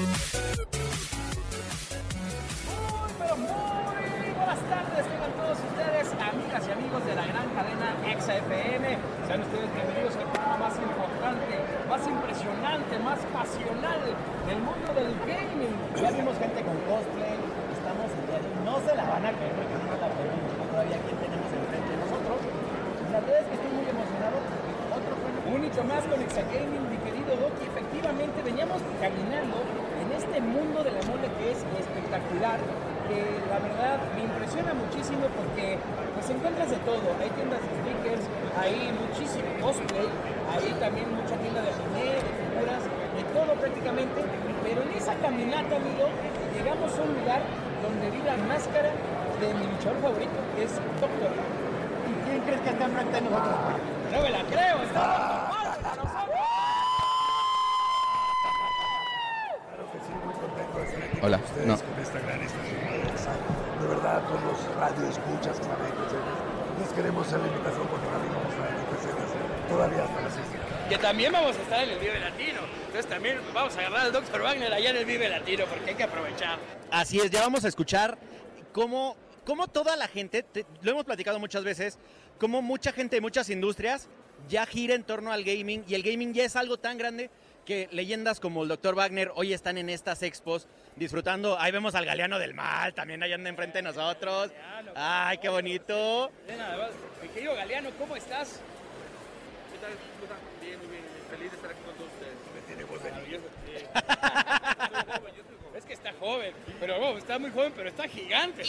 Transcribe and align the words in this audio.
Muy, 0.00 0.08
pero 3.20 3.36
muy 3.36 4.32
buenas 4.32 4.56
tardes 4.72 5.04
tengan 5.04 5.28
todos 5.36 5.60
ustedes, 5.60 6.08
amigas 6.16 6.64
y 6.64 6.72
amigos 6.72 7.04
de 7.04 7.14
la 7.20 7.28
gran 7.28 7.44
cadena 7.52 7.92
Exa 8.08 8.40
FM. 8.40 8.96
Sean 9.28 9.44
ustedes 9.44 9.68
bienvenidos 9.76 10.16
al 10.16 10.24
programa 10.32 10.56
más 10.56 10.72
importante, 10.80 11.52
más 11.84 12.00
impresionante, 12.08 12.96
más 13.04 13.20
pasional 13.28 14.00
del 14.48 14.60
mundo 14.64 14.88
del 14.96 15.12
gaming. 15.28 15.76
Ya 16.00 16.08
vimos 16.16 16.32
gente 16.40 16.64
con 16.64 16.80
cosplay, 16.88 17.36
estamos. 17.76 18.08
No 18.64 18.80
se 18.80 18.96
la 18.96 19.04
van 19.04 19.20
a 19.28 19.36
creer 19.36 19.52
porque 19.52 19.84
no 19.84 20.00
la 20.00 20.08
pregunto 20.16 20.64
todavía 20.64 20.96
quién 20.96 21.16
tenemos 21.28 21.44
enfrente 21.52 21.92
de 21.92 22.00
nosotros. 22.00 22.40
La 23.12 23.20
verdad 23.20 23.44
es 23.44 23.52
que 23.52 23.56
estoy 23.60 23.72
muy 23.76 23.84
emocionado 23.84 24.40
otro 24.90 25.14
fue 25.44 25.54
un 25.54 25.64
hecho 25.64 25.84
más 25.84 26.04
con 26.04 26.20
Exa 26.20 26.42
Gaming, 26.50 26.90
mi 26.90 26.98
querido 26.98 27.30
Doki. 27.38 27.64
Efectivamente, 27.64 28.42
veníamos 28.42 28.82
caminando 29.00 29.79
este 30.30 30.46
mundo 30.46 30.78
de 30.84 30.92
la 30.94 31.02
mole 31.10 31.26
que 31.42 31.50
es 31.50 31.58
espectacular, 31.58 32.62
que 33.10 33.18
la 33.50 33.58
verdad 33.58 33.98
me 34.14 34.22
impresiona 34.30 34.70
muchísimo 34.78 35.26
porque 35.34 35.74
pues 36.14 36.30
encuentras 36.30 36.70
de 36.70 36.78
todo. 36.86 37.02
Hay 37.18 37.30
tiendas 37.34 37.58
de 37.58 37.70
stickers, 37.82 38.24
hay 38.54 38.94
muchísimo 38.94 39.50
cosplay, 39.58 40.06
hay 40.54 40.70
también 40.78 41.10
mucha 41.18 41.34
tienda 41.34 41.66
de 41.66 41.70
anime, 41.74 42.14
de 42.14 42.30
figuras, 42.30 42.82
de 42.86 43.22
todo 43.34 43.50
prácticamente. 43.58 44.22
Pero 44.62 44.78
en 44.86 44.92
esa 44.94 45.18
caminata, 45.18 45.74
amigo, 45.82 46.06
llegamos 46.54 46.94
a 46.94 47.02
un 47.02 47.12
lugar 47.18 47.42
donde 47.82 48.06
vi 48.14 48.22
la 48.22 48.38
máscara 48.46 48.94
de 48.94 49.48
mi 49.50 49.66
luchador 49.66 49.98
favorito, 49.98 50.38
que 50.54 50.62
es 50.62 50.78
Doctor. 51.02 51.34
¿Y 52.06 52.12
quién 52.22 52.38
crees 52.46 52.60
que 52.62 52.70
está 52.70 52.86
enfrente 52.86 53.18
de 53.18 53.22
nosotros? 53.26 53.58
No 54.14 54.18
me 54.22 54.30
la 54.30 54.42
creo, 54.46 54.78
está 54.86 55.39
Hola, 61.22 61.36
Ustedes 61.38 61.66
no. 61.66 61.76
con 61.76 62.00
esta 62.02 62.18
gran 62.20 62.40
estación 62.40 62.80
de 63.80 63.86
verdad, 63.86 64.22
con 64.28 64.38
los 64.44 64.74
radioescuchas 64.76 65.58
que. 65.60 65.66
Les 66.80 66.88
queremos 66.94 67.26
hacer 67.26 67.40
la 67.40 67.46
invitación 67.48 67.86
porque 67.88 68.06
también 68.06 68.32
vamos 68.34 68.54
a 68.54 68.56
estar 68.56 69.68
todavía 69.68 70.04
hasta 70.04 70.20
las 70.22 70.34
6 70.34 70.52
de 70.52 70.58
la 70.58 70.64
tarde. 70.64 70.88
Que 70.88 70.98
también 70.98 71.32
vamos 71.32 71.56
a 71.56 71.60
estar 71.62 71.84
en 71.84 71.90
el 71.90 71.98
Vive 71.98 72.20
Latino. 72.20 72.60
Entonces 72.86 73.06
también 73.06 73.38
vamos 73.52 73.76
a 73.76 73.80
agarrar 73.80 74.00
al 74.06 74.12
Dr. 74.12 74.40
Wagner 74.42 74.72
allá 74.72 74.90
en 74.90 74.96
el 74.96 75.04
Vive 75.04 75.28
Latino 75.28 75.64
porque 75.66 75.90
hay 75.90 75.96
que 75.96 76.02
aprovechar. 76.04 76.58
Así 76.90 77.18
es, 77.20 77.30
ya 77.30 77.42
vamos 77.42 77.64
a 77.64 77.68
escuchar 77.68 78.16
cómo, 78.72 79.16
cómo 79.44 79.68
toda 79.68 79.94
la 79.96 80.08
gente, 80.08 80.42
te- 80.42 80.64
lo 80.82 80.90
hemos 80.92 81.04
platicado 81.04 81.38
muchas 81.38 81.64
veces, 81.64 81.98
cómo 82.38 82.62
mucha 82.62 82.92
gente 82.92 83.16
de 83.16 83.20
muchas 83.20 83.50
industrias 83.50 84.08
ya 84.48 84.64
gira 84.64 84.94
en 84.94 85.04
torno 85.04 85.32
al 85.32 85.44
gaming 85.44 85.84
y 85.86 85.94
el 85.94 86.02
gaming 86.02 86.32
ya 86.32 86.44
es 86.44 86.56
algo 86.56 86.78
tan 86.78 86.96
grande 86.96 87.30
que 87.70 87.88
leyendas 87.92 88.40
como 88.40 88.64
el 88.64 88.68
Dr. 88.68 88.96
Wagner 88.96 89.30
hoy 89.36 89.52
están 89.52 89.78
en 89.78 89.90
estas 89.90 90.24
expos 90.24 90.66
disfrutando. 90.96 91.56
Ahí 91.56 91.70
vemos 91.70 91.94
al 91.94 92.04
Galeano 92.04 92.40
del 92.40 92.52
Mal, 92.52 92.94
también 92.94 93.22
ahí 93.22 93.32
anda 93.32 93.48
enfrente 93.48 93.78
de 93.78 93.82
nosotros. 93.82 94.50
Ay, 94.96 95.38
qué 95.38 95.48
bonito. 95.48 96.32
Mi 97.22 97.28
querido 97.28 97.54
Galeano, 97.54 97.90
¿cómo 97.96 98.16
estás? 98.16 98.60
¿Qué 99.70 99.78
tal? 99.78 99.92
Bien, 100.60 100.80
muy 100.80 100.88
bien. 100.88 101.04
Feliz 101.30 101.48
de 101.48 101.56
estar 101.58 101.70
aquí 101.70 101.80
con 101.84 101.94
todos 101.94 102.10
ustedes. 102.10 102.34
Me 102.56 102.60
tiene 102.62 102.82
voz 102.82 103.04
de 103.04 103.12
niño. 103.12 103.38
Joven, 106.20 106.52
pero 106.78 107.00
bueno, 107.00 107.16
está 107.18 107.38
muy 107.38 107.50
joven, 107.50 107.72
pero 107.74 107.88
está 107.88 108.06
gigante. 108.06 108.62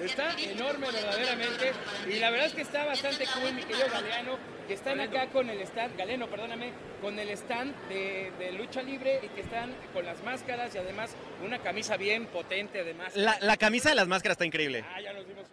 Está 0.00 0.38
enorme 0.38 0.86
verdaderamente. 0.90 1.72
Y 2.08 2.18
la 2.18 2.30
verdad 2.30 2.46
es 2.48 2.54
que 2.54 2.60
está 2.62 2.84
bastante 2.84 3.24
cool, 3.26 3.54
mi 3.54 3.62
querido 3.62 3.88
Galeano, 3.90 4.38
que 4.66 4.74
están 4.74 5.00
acá 5.00 5.28
con 5.28 5.48
el 5.48 5.60
stand, 5.62 5.96
Galeno, 5.96 6.28
perdóname, 6.28 6.72
con 7.00 7.18
el 7.18 7.30
stand 7.30 7.74
de, 7.88 8.32
de 8.38 8.52
lucha 8.52 8.82
libre 8.82 9.18
y 9.22 9.28
que 9.28 9.40
están 9.40 9.74
con 9.94 10.04
las 10.04 10.22
máscaras 10.22 10.74
y 10.74 10.78
además 10.78 11.16
una 11.42 11.58
camisa 11.58 11.96
bien 11.96 12.26
potente 12.26 12.80
además. 12.80 13.16
La, 13.16 13.38
la 13.40 13.56
camisa 13.56 13.88
de 13.88 13.94
las 13.94 14.06
máscaras 14.06 14.34
está 14.34 14.44
increíble. 14.44 14.84
Ah, 14.94 15.00
ya 15.00 15.14
nos 15.14 15.26
dimos. 15.26 15.46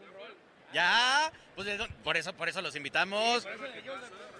Ya, 0.75 1.31
pues 1.55 1.69
por 2.03 2.17
eso, 2.17 2.33
por 2.33 2.49
eso 2.49 2.61
los 2.61 2.75
invitamos. 2.75 3.45
Por 3.45 3.53
eso 3.53 3.63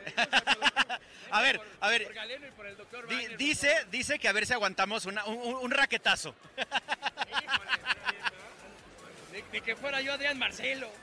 A 1.32 1.42
ver, 1.42 1.62
a 1.80 1.90
ver, 1.90 2.04
por 2.04 2.14
y 2.14 2.18
por 2.52 2.68
el 2.68 2.76
doctor 2.76 3.08
Di- 3.08 3.38
dice, 3.38 3.86
dice 3.90 4.20
que 4.20 4.28
a 4.28 4.34
ver 4.34 4.46
si 4.46 4.52
aguantamos 4.52 5.06
una- 5.06 5.24
un, 5.26 5.72
raquetazo. 5.72 6.36
De, 9.32 9.44
de 9.52 9.62
que 9.62 9.76
fuera 9.78 10.02
yo 10.02 10.12
Adrián 10.14 10.38
Marcelo. 10.38 10.92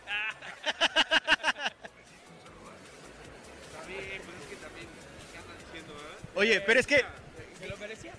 Pues 3.84 3.96
es 4.40 4.46
que 4.48 4.56
también, 4.56 4.86
¿qué 5.32 5.38
andan 5.38 5.58
diciendo, 5.58 5.94
eh? 5.94 6.28
Oye, 6.34 6.60
pero 6.60 6.80
es 6.80 6.86
que 6.86 7.04
¿Se 7.58 7.68
lo 7.68 7.76
merecía? 7.78 8.12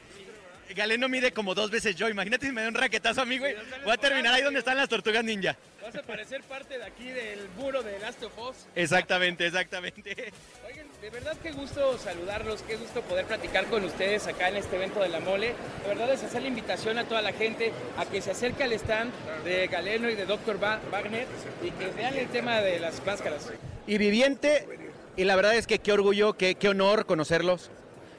Galeno 0.74 1.08
mide 1.10 1.32
como 1.32 1.54
dos 1.56 1.70
veces 1.72 1.96
yo. 1.96 2.10
Imagínate 2.10 2.46
si 2.48 2.52
me 2.52 2.62
da 2.62 2.68
un 2.70 2.74
raquetazo 2.76 3.22
a 3.22 3.26
mí, 3.26 3.38
güey. 3.38 3.56
Voy 3.84 3.94
a 3.94 3.98
terminar 3.98 4.34
ahí 4.34 4.42
donde 4.42 4.60
están 4.60 4.78
las 4.78 4.90
tortugas 4.90 5.24
ninja. 5.24 5.56
Vas 5.82 5.96
a 5.96 6.02
parecer 6.04 6.42
parte 6.44 6.78
de 6.78 6.84
aquí 6.86 7.06
del 7.10 7.48
muro 7.58 7.84
de 7.84 8.00
Last 8.00 8.24
of 8.24 8.32
Us. 8.40 8.56
Exactamente, 8.76 9.46
exactamente. 9.48 10.32
Oigan, 10.68 10.88
de 11.02 11.10
verdad 11.10 11.36
qué 11.44 11.52
gusto 11.52 11.98
saludarlos, 11.98 12.62
qué 12.64 12.78
gusto 12.78 13.02
poder 13.02 13.26
platicar 13.26 13.66
con 13.66 13.84
ustedes 13.84 14.26
acá 14.28 14.48
en 14.50 14.56
este 14.58 14.76
evento 14.78 15.02
de 15.02 15.10
la 15.10 15.20
mole. 15.20 15.48
De 15.84 15.88
verdad 15.90 16.12
es 16.14 16.24
hacer 16.24 16.42
la 16.42 16.48
invitación 16.48 16.98
a 16.98 17.04
toda 17.06 17.22
la 17.22 17.34
gente 17.34 17.74
a 17.98 18.06
que 18.06 18.22
se 18.22 18.32
acerque 18.32 18.64
al 18.64 18.72
stand 18.74 19.12
de 19.44 19.68
Galeno 19.68 20.10
y 20.10 20.16
de 20.16 20.26
Dr. 20.26 20.58
Ba- 20.60 20.80
Wagner 20.92 21.28
y 21.62 21.72
que 21.72 21.88
vean 21.88 22.16
el 22.18 22.28
tema 22.30 22.62
de 22.62 22.80
las 22.80 23.06
máscaras. 23.06 23.52
Y 23.86 23.98
viviente, 23.98 24.66
y 25.18 25.26
la 25.26 25.36
verdad 25.36 25.56
es 25.56 25.68
que 25.68 25.80
qué 25.80 25.92
orgullo, 25.92 26.34
qué, 26.38 26.56
qué 26.56 26.70
honor 26.70 27.06
conocerlos. 27.06 27.70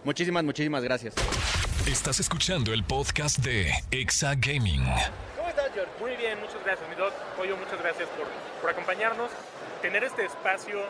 Muchísimas, 0.04 0.44
muchísimas 0.44 0.84
gracias. 0.84 1.14
Estás 1.86 2.18
escuchando 2.20 2.72
el 2.72 2.82
podcast 2.82 3.38
de 3.38 3.70
Exa 3.90 4.34
Gaming. 4.36 4.82
¿Cómo 5.36 5.48
estás, 5.48 5.70
George? 5.74 5.92
Muy 6.00 6.16
bien, 6.16 6.40
muchas 6.40 6.62
gracias, 6.64 6.88
mi 6.88 6.94
doc. 6.96 7.12
Pollo, 7.36 7.56
muchas 7.58 7.78
gracias 7.80 8.08
por, 8.16 8.26
por 8.62 8.70
acompañarnos. 8.70 9.30
Tener 9.82 10.02
este 10.04 10.24
espacio 10.24 10.80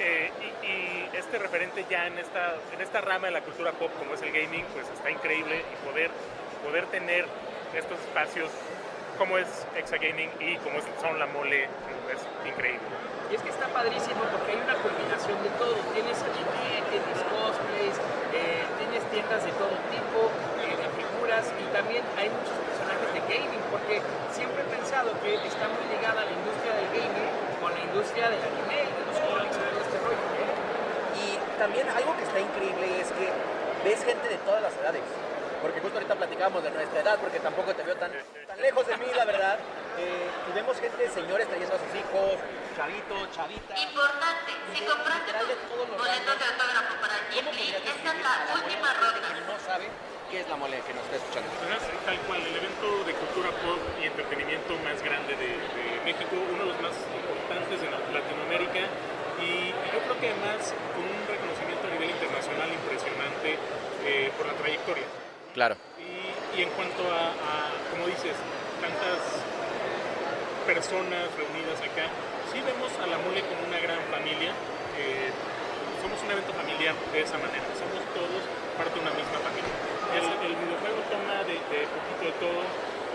eh, 0.00 0.30
y, 0.42 0.66
y 0.66 1.10
este 1.16 1.38
referente 1.38 1.86
ya 1.88 2.06
en 2.08 2.18
esta, 2.18 2.56
en 2.74 2.80
esta 2.80 3.00
rama 3.00 3.28
de 3.28 3.32
la 3.34 3.42
cultura 3.42 3.70
pop 3.72 3.90
como 3.98 4.14
es 4.14 4.22
el 4.22 4.32
gaming, 4.32 4.64
pues 4.74 4.86
está 4.92 5.10
increíble 5.10 5.62
y 5.62 5.86
poder, 5.86 6.10
poder 6.64 6.86
tener 6.86 7.26
estos 7.76 7.98
espacios 8.00 8.50
como 9.18 9.38
es 9.38 9.46
Exa 9.76 9.98
Gaming 9.98 10.30
y 10.40 10.56
como 10.64 10.78
es- 10.80 10.88
son 11.00 11.18
la 11.18 11.26
mole 11.26 11.64
es 11.64 12.22
increíble. 12.48 12.80
Y 13.30 13.34
es 13.36 13.42
que 13.42 13.50
está 13.50 13.68
padrísimo 13.68 14.18
porque 14.32 14.50
hay 14.50 14.58
una 14.58 14.74
combinación 14.82 15.38
de 15.44 15.50
todo. 15.60 15.76
Tienes 15.94 16.18
anime, 16.18 16.82
tienes 16.90 17.18
cosplays, 17.30 17.94
eh, 18.34 18.59
tiendas 19.10 19.42
de 19.42 19.52
todo 19.58 19.74
tipo, 19.90 20.30
eh, 20.62 20.74
de 20.74 20.86
figuras 20.94 21.44
y 21.58 21.64
también 21.74 22.02
hay 22.14 22.30
muchos 22.30 22.54
personajes 22.62 23.10
de 23.10 23.20
gaming 23.26 23.62
porque 23.70 23.98
siempre 24.30 24.62
he 24.62 24.68
pensado 24.70 25.10
que 25.20 25.34
está 25.34 25.66
muy 25.66 25.84
ligada 25.90 26.22
la 26.22 26.34
industria 26.34 26.72
del 26.78 26.88
gaming 26.94 27.30
con 27.58 27.70
la 27.74 27.82
industria 27.82 28.30
del 28.30 28.40
anime, 28.40 28.86
de 28.86 29.02
los 29.10 29.18
cómics, 29.18 29.56
de 29.58 29.82
este 29.82 29.98
rollo. 30.00 30.26
Y 31.18 31.36
también 31.58 31.86
algo 31.90 32.16
que 32.16 32.24
está 32.24 32.38
increíble 32.40 32.86
es 33.02 33.10
que 33.12 33.26
ves 33.84 34.00
gente 34.06 34.26
de 34.30 34.38
todas 34.46 34.62
las 34.62 34.72
edades. 34.78 35.04
Porque 35.60 35.80
justo 35.80 35.98
ahorita 35.98 36.14
platicábamos 36.14 36.64
de 36.64 36.70
nuestra 36.70 37.00
edad, 37.00 37.18
porque 37.20 37.38
tampoco 37.38 37.74
te 37.74 37.82
veo 37.82 37.94
tan 37.96 38.10
lejos 38.62 38.86
de 38.86 38.96
mí, 38.96 39.06
la 39.14 39.26
verdad. 39.26 39.58
Eh, 39.98 40.30
y 40.48 40.52
vemos 40.54 40.78
gente, 40.80 41.08
señores 41.10 41.48
trayendo 41.48 41.74
a 41.74 41.78
sus 41.78 41.92
hijos, 41.94 42.38
chavitos, 42.76 43.20
chavitas. 43.34 43.74
Importante, 43.80 44.50
si 44.72 44.80
compraste 44.84 45.30
los 45.34 45.88
boletos 45.98 46.34
de 46.38 46.44
autógrafo 46.46 46.94
para 47.00 47.16
¿Cómo 47.20 47.52
Jimmy, 47.52 47.72
podrías 47.74 47.84
esta 47.84 48.10
es 48.14 48.20
la 48.22 48.34
última 48.54 48.88
ronda. 48.94 49.28
que 49.34 49.44
no 49.44 49.56
sabe 49.60 49.84
qué 50.30 50.40
es 50.40 50.48
la 50.48 50.56
mole 50.56 50.80
que 50.86 50.94
nos 50.94 51.04
está 51.04 51.16
escuchando? 51.20 51.48
Pues 51.60 51.82
es 51.84 52.00
tal 52.06 52.18
cual, 52.24 52.40
el 52.40 52.54
evento 52.56 52.88
de 53.04 53.12
cultura 53.18 53.50
pop 53.60 53.80
y 54.00 54.06
entretenimiento 54.06 54.72
más 54.86 54.98
grande 55.02 55.34
de, 55.36 55.50
de 55.58 55.84
México, 56.06 56.32
uno 56.38 56.64
de 56.64 56.70
los 56.72 56.80
más 56.80 56.94
importantes 56.96 57.76
de 57.82 57.88
la- 57.90 58.00
Latinoamérica 58.14 58.82
y 59.42 59.74
yo 59.92 59.98
creo 60.06 60.16
que 60.20 60.26
además 60.32 60.72
con 60.96 61.04
un 61.04 61.20
reconocimiento 61.28 61.84
a 61.86 61.90
nivel 61.92 62.10
internacional 62.14 62.68
impresionante 62.72 63.58
eh, 64.06 64.30
por 64.38 64.46
la 64.46 64.54
trayectoria. 64.54 65.04
Claro. 65.52 65.76
Y, 65.98 66.56
y 66.56 66.62
en 66.62 66.70
cuanto 66.78 67.02
a, 67.10 67.34
a, 67.36 67.52
como 67.90 68.06
dices, 68.06 68.36
tantas 68.80 69.18
personas 70.70 71.26
reunidas 71.34 71.82
acá, 71.82 72.06
sí 72.54 72.62
vemos 72.62 72.94
a 73.02 73.06
la 73.10 73.18
mole 73.26 73.42
como 73.42 73.66
una 73.66 73.80
gran 73.82 73.98
familia. 74.06 74.54
eh, 74.94 75.34
somos 75.98 76.16
un 76.22 76.30
evento 76.30 76.54
familiar 76.54 76.94
de 77.12 77.20
esa 77.20 77.36
manera, 77.36 77.66
somos 77.76 78.00
todos 78.16 78.40
parte 78.78 78.94
de 78.94 79.00
una 79.04 79.12
misma 79.12 79.36
familia. 79.42 79.74
El, 80.14 80.24
el 80.46 80.54
videojuego 80.56 81.00
toma 81.12 81.42
todo, 82.40 82.62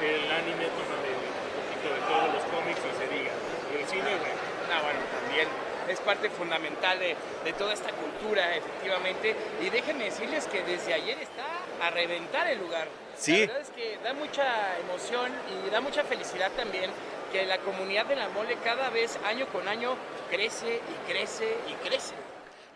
el 0.04 0.32
anime 0.32 0.68
toma 0.76 0.98
de 1.02 1.12
un 1.16 1.52
poquito 1.56 1.88
de 1.96 2.02
todos 2.06 2.28
los 2.36 2.44
cómics 2.52 2.82
y 2.84 2.92
se 3.00 3.08
diga. 3.10 3.32
Y 3.72 3.82
el 3.82 3.88
cine, 3.88 4.12
bueno, 4.20 4.44
Ah, 4.70 4.82
bueno, 4.82 5.00
también 5.22 5.48
es 5.88 6.00
parte 6.00 6.30
fundamental 6.30 6.98
de, 7.00 7.16
de 7.46 7.54
toda 7.54 7.74
esta 7.74 7.92
cultura, 7.92 8.56
efectivamente. 8.56 9.36
Y 9.62 9.70
déjenme 9.70 10.06
decirles 10.06 10.48
que 10.48 10.64
desde 10.64 10.94
ayer 10.94 11.18
está 11.22 11.46
a 11.86 11.92
reventar 11.92 12.48
el 12.48 12.60
lugar. 12.60 12.88
Sí. 13.16 13.46
La 13.46 13.54
verdad 13.54 13.62
es 13.62 13.70
que 13.70 13.98
da 14.04 14.14
mucha 14.14 14.78
emoción 14.80 15.32
y 15.66 15.70
da 15.70 15.82
mucha 15.82 16.04
felicidad 16.04 16.52
también 16.58 16.90
que 17.36 17.46
la 17.46 17.58
comunidad 17.60 18.06
de 18.06 18.16
la 18.16 18.30
mole 18.30 18.56
cada 18.64 18.90
vez, 18.90 19.20
año 19.26 19.46
con 19.48 19.68
año, 19.68 19.96
crece 20.30 20.80
y 20.80 21.12
crece 21.12 21.58
y 21.70 21.74
crece. 21.88 22.14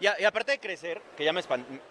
Y, 0.01 0.07
aparte 0.25 0.51
de 0.53 0.59
crecer, 0.59 1.01
que 1.17 1.23
ya 1.23 1.33
me, 1.33 1.41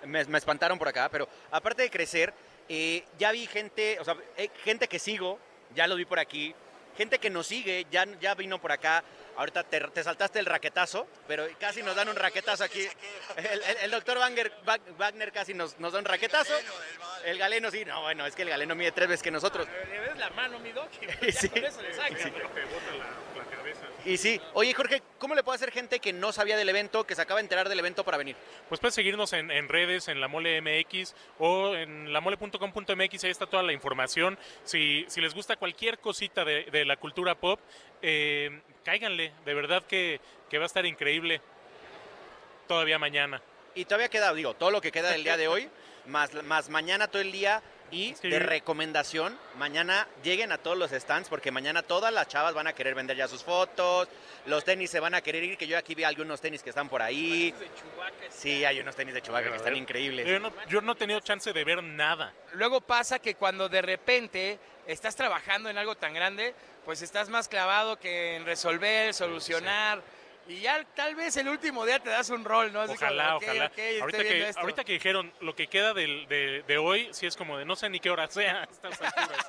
me- 0.05 0.25
me 0.25 0.39
espantaron 0.39 0.79
por 0.79 0.89
acá, 0.89 1.09
pero 1.11 1.29
aparte 1.51 1.83
de 1.83 1.91
crecer, 1.91 2.33
eh, 2.69 3.05
ya 3.19 3.33
vi 3.33 3.47
gente, 3.47 3.99
o 4.01 4.05
sea, 4.05 4.17
eh, 4.37 4.51
gente 4.65 4.87
que 4.89 4.99
sigo, 4.99 5.39
ya 5.75 5.87
lo 5.87 5.97
vi 5.97 6.05
por 6.05 6.19
aquí, 6.19 6.55
gente 6.99 7.19
que 7.19 7.31
nos 7.31 7.47
sigue, 7.47 7.87
ya, 7.91 8.05
ya 8.21 8.35
vino 8.35 8.59
por 8.61 8.73
acá. 8.73 9.03
Ahorita 9.37 9.63
te, 9.63 9.81
te 9.81 10.03
saltaste 10.03 10.41
el 10.41 10.47
raquetazo, 10.47 11.07
pero 11.29 11.47
casi 11.61 11.81
nos 11.83 11.95
dan 11.95 12.09
un 12.09 12.17
raquetazo 12.17 12.65
aquí. 12.65 12.87
El, 13.37 13.47
el- 13.63 13.77
el 13.83 13.91
doctor 13.93 14.19
Wagner, 14.19 14.53
Wag- 14.67 14.97
Wagner 14.99 15.31
casi 15.33 15.55
nos, 15.55 15.79
nos 15.79 15.93
da 15.93 16.01
un 16.01 16.05
raquetazo. 16.05 16.53
El 17.25 17.39
galeno 17.39 17.71
sí, 17.71 17.85
no, 17.85 18.03
bueno, 18.03 18.27
es 18.27 18.35
que 18.35 18.43
el 18.43 18.51
galeno 18.51 18.75
mide 18.75 18.91
tres 18.93 19.09
veces 19.09 19.23
que 19.23 19.31
nosotros. 19.31 19.67
Le 19.89 20.01
ves 20.01 20.19
la 20.19 20.29
mano, 20.31 20.59
mi 20.59 20.73
doc, 20.73 20.91
y 21.23 21.31
ya 21.31 21.33
Sí. 21.41 21.49
con 21.49 21.65
eso 21.65 21.81
le 21.83 21.95
saca. 21.95 22.17
Sí. 22.19 22.33
Y 24.05 24.17
sí, 24.17 24.41
oye 24.55 24.73
Jorge, 24.75 25.03
¿cómo 25.19 25.35
le 25.35 25.43
puede 25.43 25.57
hacer 25.57 25.71
gente 25.71 25.99
que 25.99 26.13
no 26.13 26.33
sabía 26.33 26.57
del 26.57 26.69
evento, 26.69 27.05
que 27.05 27.15
se 27.15 27.23
acaba 27.23 27.39
de 27.39 27.43
enterar 27.43 27.69
del 27.69 27.79
evento 27.79 28.05
para 28.05 28.17
venir? 28.17 28.37
Pues 28.69 28.81
puedes 28.81 28.95
seguirnos 28.95 29.33
en, 29.33 29.51
en 29.51 29.69
redes, 29.69 30.09
en 30.09 30.21
la 30.21 30.29
mole 30.29 30.61
MX 30.63 31.15
o 31.39 31.75
en 31.75 32.13
lamole.com.mx, 32.13 33.25
ahí 33.25 33.31
está 33.31 33.47
toda 33.47 33.63
la 33.63 33.73
información. 33.73 34.39
Si, 34.65 35.05
si 35.09 35.21
les 35.21 35.35
gusta 35.35 35.57
cualquier 35.57 35.99
cosita 35.99 36.45
de, 36.45 36.65
de 36.65 36.85
la 36.85 36.97
cultura 36.97 37.35
pop, 37.35 37.61
eh, 38.01 38.63
cáiganle, 38.85 39.33
de 39.45 39.55
verdad 39.55 39.83
que, 39.85 40.21
que 40.49 40.59
va 40.59 40.65
a 40.65 40.67
estar 40.67 40.87
increíble 40.87 41.43
todavía 42.67 42.99
mañana. 42.99 43.43
Y 43.75 43.85
todavía 43.85 44.09
queda, 44.09 44.33
digo, 44.33 44.55
todo 44.55 44.71
lo 44.71 44.81
que 44.81 44.93
queda 44.93 45.11
del 45.11 45.25
día 45.25 45.37
de 45.37 45.49
hoy, 45.49 45.69
más, 46.07 46.33
más 46.45 46.69
mañana 46.69 47.09
todo 47.09 47.21
el 47.21 47.33
día 47.33 47.63
y 47.91 48.11
Es 48.11 48.21
que 48.21 48.29
de 48.29 48.39
yo- 48.41 48.47
recomendación, 48.47 49.39
mañana 49.57 50.07
lleguen 50.23 50.53
a 50.53 50.59
todos 50.59 50.77
los 50.77 50.91
stands 50.91 51.29
porque 51.29 51.51
mañana 51.51 51.83
todas 51.83 52.13
las 52.13 52.29
chavas 52.29 52.55
van 52.55 52.67
a 52.67 52.73
querer 52.75 52.95
vender 52.95 53.17
ya 53.17 53.29
sus 53.29 53.43
fotos, 53.43 54.09
los 54.47 54.65
tenis 54.65 54.91
se 54.91 55.01
van 55.01 55.15
a 55.15 55.21
querer 55.23 55.43
ir, 55.45 55.57
que 55.59 55.67
yo 55.67 55.79
aquí 55.79 55.95
vi 55.95 56.05
algunos 56.05 56.41
tenis 56.41 56.63
que 56.63 56.71
están 56.71 56.89
por 56.89 57.01
ahí. 57.03 57.53
De. 57.53 57.69
Sí, 58.31 58.65
hay 58.65 58.81
unos 58.81 58.95
tenis 58.95 59.15
de 59.15 59.23
Chewbacca 59.23 59.51
que 59.51 59.57
están 59.57 59.77
increíbles. 59.77 60.27
Yo 60.27 60.39
no, 60.39 60.53
yo 60.69 60.81
no 60.81 60.93
he 60.93 60.97
tenido 60.97 61.21
chance 61.21 61.53
de 61.53 61.65
ver 61.65 61.83
nada. 61.83 62.33
Luego 62.55 62.81
pasa 62.81 63.19
que 63.19 63.35
cuando 63.35 63.69
de 63.69 63.83
repente 63.83 64.59
estás 64.87 65.17
trabajando 65.17 65.69
en 65.71 65.79
algo 65.79 65.95
tan 65.97 66.15
grande, 66.15 66.55
pues 66.85 67.03
estás 67.03 67.29
más 67.29 67.49
clavado 67.49 67.99
que 67.99 68.37
en 68.37 68.45
resolver, 68.47 69.13
solucionar. 69.15 70.03
Y 70.49 70.61
ya 70.61 70.83
tal 70.95 71.15
vez 71.15 71.37
el 71.37 71.49
último 71.49 71.85
día 71.85 71.99
te 71.99 72.09
das 72.09 72.31
un 72.31 72.43
rol, 72.45 72.73
¿no? 72.73 72.81
Así 72.81 72.95
como, 72.95 73.07
Ojalá, 73.07 73.37
ok, 73.37 73.43
ojalá. 73.45 73.67
ok, 73.67 73.79
estoy 73.79 74.01
ahorita, 74.01 74.23
que, 74.25 74.53
ahorita 74.57 74.85
que 74.85 74.93
dijeron 74.95 75.33
lo 75.41 75.55
que 75.55 75.67
queda 75.67 75.93
del- 75.93 76.27
de, 76.27 76.63
de 76.67 76.79
hoy, 76.79 77.09
sí 77.13 77.27
es 77.27 77.37
como 77.37 77.59
de 77.59 77.67
no 77.67 77.77
sé 77.77 77.91
ni 77.91 78.01
qué 78.01 78.11
hora 78.11 78.29
sea 78.31 78.63
a 78.63 78.65
estas 78.73 79.01
alturas. 79.03 79.47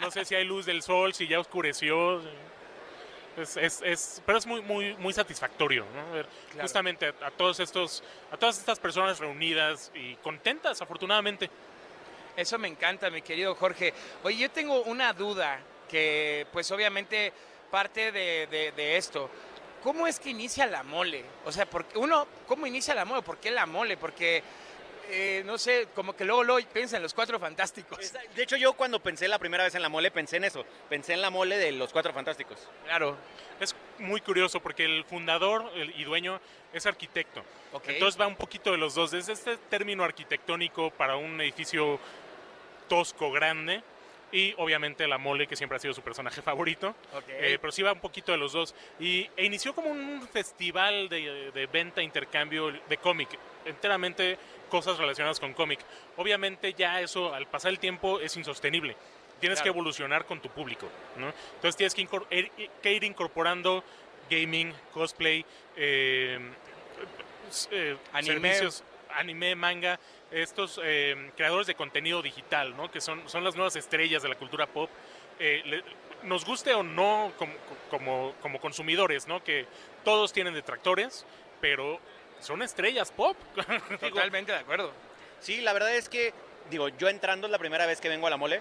No 0.00 0.10
sé 0.10 0.24
si 0.24 0.34
hay 0.34 0.44
luz 0.44 0.64
del 0.64 0.82
sol, 0.82 1.12
si 1.12 1.28
ya 1.28 1.38
oscureció. 1.38 2.22
Es, 3.36 3.58
es- 3.58 3.82
es- 3.84 4.22
pero 4.24 4.38
es 4.38 4.46
muy, 4.46 4.62
muy, 4.62 4.94
muy 4.96 5.12
satisfactorio, 5.12 5.84
¿no? 5.94 6.12
Ver 6.12 6.26
Claro. 6.50 6.62
justamente 6.62 7.06
a, 7.20 7.26
a 7.26 7.30
todos 7.30 7.60
estos, 7.60 8.02
a 8.32 8.36
todas 8.38 8.58
estas 8.58 8.78
personas 8.80 9.18
reunidas 9.18 9.92
y 9.94 10.14
contentas, 10.16 10.80
afortunadamente. 10.80 11.50
Eso 12.36 12.58
me 12.58 12.68
encanta, 12.68 13.10
mi 13.10 13.20
querido 13.20 13.54
Jorge. 13.54 13.92
Oye, 14.22 14.38
yo 14.38 14.50
tengo 14.50 14.80
una 14.84 15.12
duda 15.12 15.60
que, 15.90 16.46
pues 16.52 16.70
obviamente, 16.70 17.34
parte 17.70 18.12
de, 18.12 18.46
de- 18.46 18.72
de 18.72 18.96
esto. 18.96 19.28
¿Cómo 19.82 20.06
es 20.06 20.18
que 20.18 20.30
inicia 20.30 20.66
la 20.66 20.82
mole? 20.82 21.24
O 21.44 21.52
sea, 21.52 21.66
porque 21.66 21.98
uno, 21.98 22.26
¿cómo 22.46 22.66
inicia 22.66 22.94
la 22.94 23.04
mole? 23.04 23.22
¿Por 23.22 23.38
qué 23.38 23.50
la 23.50 23.66
mole? 23.66 23.96
Porque, 23.96 24.42
eh, 25.08 25.42
no 25.46 25.56
sé, 25.56 25.88
como 25.94 26.14
que 26.14 26.24
luego, 26.24 26.44
luego 26.44 26.68
piensa 26.72 26.96
en 26.96 27.02
los 27.02 27.14
cuatro 27.14 27.38
fantásticos. 27.38 28.12
De 28.34 28.42
hecho, 28.42 28.56
yo 28.56 28.72
cuando 28.72 29.00
pensé 29.00 29.28
la 29.28 29.38
primera 29.38 29.64
vez 29.64 29.74
en 29.74 29.82
la 29.82 29.88
mole, 29.88 30.10
pensé 30.10 30.36
en 30.36 30.44
eso. 30.44 30.64
Pensé 30.88 31.14
en 31.14 31.22
la 31.22 31.30
mole 31.30 31.56
de 31.58 31.72
los 31.72 31.92
Cuatro 31.92 32.12
Fantásticos. 32.12 32.58
Claro. 32.84 33.16
Es 33.60 33.74
muy 33.98 34.20
curioso 34.20 34.60
porque 34.60 34.84
el 34.84 35.04
fundador 35.04 35.70
y 35.96 36.04
dueño 36.04 36.40
es 36.72 36.86
arquitecto. 36.86 37.42
Entonces 37.86 38.20
va 38.20 38.26
un 38.26 38.36
poquito 38.36 38.70
de 38.70 38.78
los 38.78 38.94
dos. 38.94 39.10
Desde 39.10 39.32
este 39.32 39.56
término 39.56 40.04
arquitectónico 40.04 40.90
para 40.90 41.16
un 41.16 41.40
edificio 41.40 41.98
tosco, 42.88 43.30
grande, 43.32 43.82
y 44.32 44.54
obviamente 44.58 45.06
la 45.08 45.18
mole, 45.18 45.46
que 45.46 45.56
siempre 45.56 45.76
ha 45.76 45.78
sido 45.80 45.94
su 45.94 46.02
personaje 46.02 46.42
favorito. 46.42 46.94
Ok. 47.14 47.24
Eh, 47.28 47.58
pero 47.60 47.72
sí 47.72 47.82
va 47.82 47.92
un 47.92 48.00
poquito 48.00 48.32
de 48.32 48.38
los 48.38 48.52
dos. 48.52 48.74
Y, 49.00 49.28
e 49.36 49.44
inició 49.44 49.74
como 49.74 49.90
un 49.90 50.26
festival 50.28 51.08
de, 51.08 51.50
de 51.52 51.66
venta, 51.66 52.02
intercambio 52.02 52.70
de 52.88 52.96
cómic, 52.98 53.28
enteramente 53.64 54.38
cosas 54.68 54.98
relacionadas 54.98 55.40
con 55.40 55.54
cómic. 55.54 55.80
Obviamente 56.16 56.74
ya 56.74 57.00
eso 57.00 57.34
al 57.34 57.46
pasar 57.46 57.70
el 57.70 57.78
tiempo 57.78 58.20
es 58.20 58.36
insostenible. 58.36 58.96
Tienes 59.40 59.60
que 59.60 59.64
Claro. 59.64 59.74
evolucionar 59.78 60.24
con 60.26 60.40
tu 60.40 60.48
público, 60.50 60.88
¿no? 61.16 61.32
Entonces 61.54 61.76
tienes 61.76 61.94
que, 61.94 62.02
incor- 62.02 62.26
er- 62.28 62.50
que 62.82 62.92
ir 62.92 63.04
incorporando 63.04 63.84
gaming, 64.28 64.74
cosplay, 64.92 65.44
eh, 65.76 66.38
eh, 67.70 67.96
Anime. 68.12 68.32
servicios, 68.52 68.84
anime, 69.14 69.54
manga, 69.54 69.98
estos 70.30 70.80
eh, 70.82 71.30
creadores 71.36 71.66
de 71.66 71.74
contenido 71.74 72.22
digital, 72.22 72.76
¿no? 72.76 72.90
Que 72.90 73.00
son, 73.00 73.28
son 73.28 73.44
las 73.44 73.54
nuevas 73.54 73.76
estrellas 73.76 74.22
de 74.22 74.28
la 74.28 74.34
cultura 74.34 74.66
pop. 74.66 74.90
Eh, 75.38 75.82
nos 76.22 76.44
guste 76.44 76.74
o 76.74 76.82
no 76.82 77.32
como, 77.38 77.52
como, 77.90 78.34
como 78.40 78.60
consumidores, 78.60 79.26
¿no? 79.28 79.42
Que 79.42 79.66
todos 80.04 80.32
tienen 80.32 80.54
detractores, 80.54 81.24
pero 81.60 82.00
son 82.40 82.62
estrellas 82.62 83.12
pop. 83.12 83.36
Totalmente 84.00 84.52
de 84.52 84.58
acuerdo. 84.58 84.92
Sí, 85.40 85.60
la 85.60 85.72
verdad 85.72 85.94
es 85.94 86.08
que, 86.08 86.34
digo, 86.70 86.88
yo 86.88 87.08
entrando 87.08 87.46
es 87.46 87.50
la 87.50 87.58
primera 87.58 87.86
vez 87.86 88.00
que 88.00 88.08
vengo 88.08 88.26
a 88.26 88.30
la 88.30 88.36
mole 88.36 88.60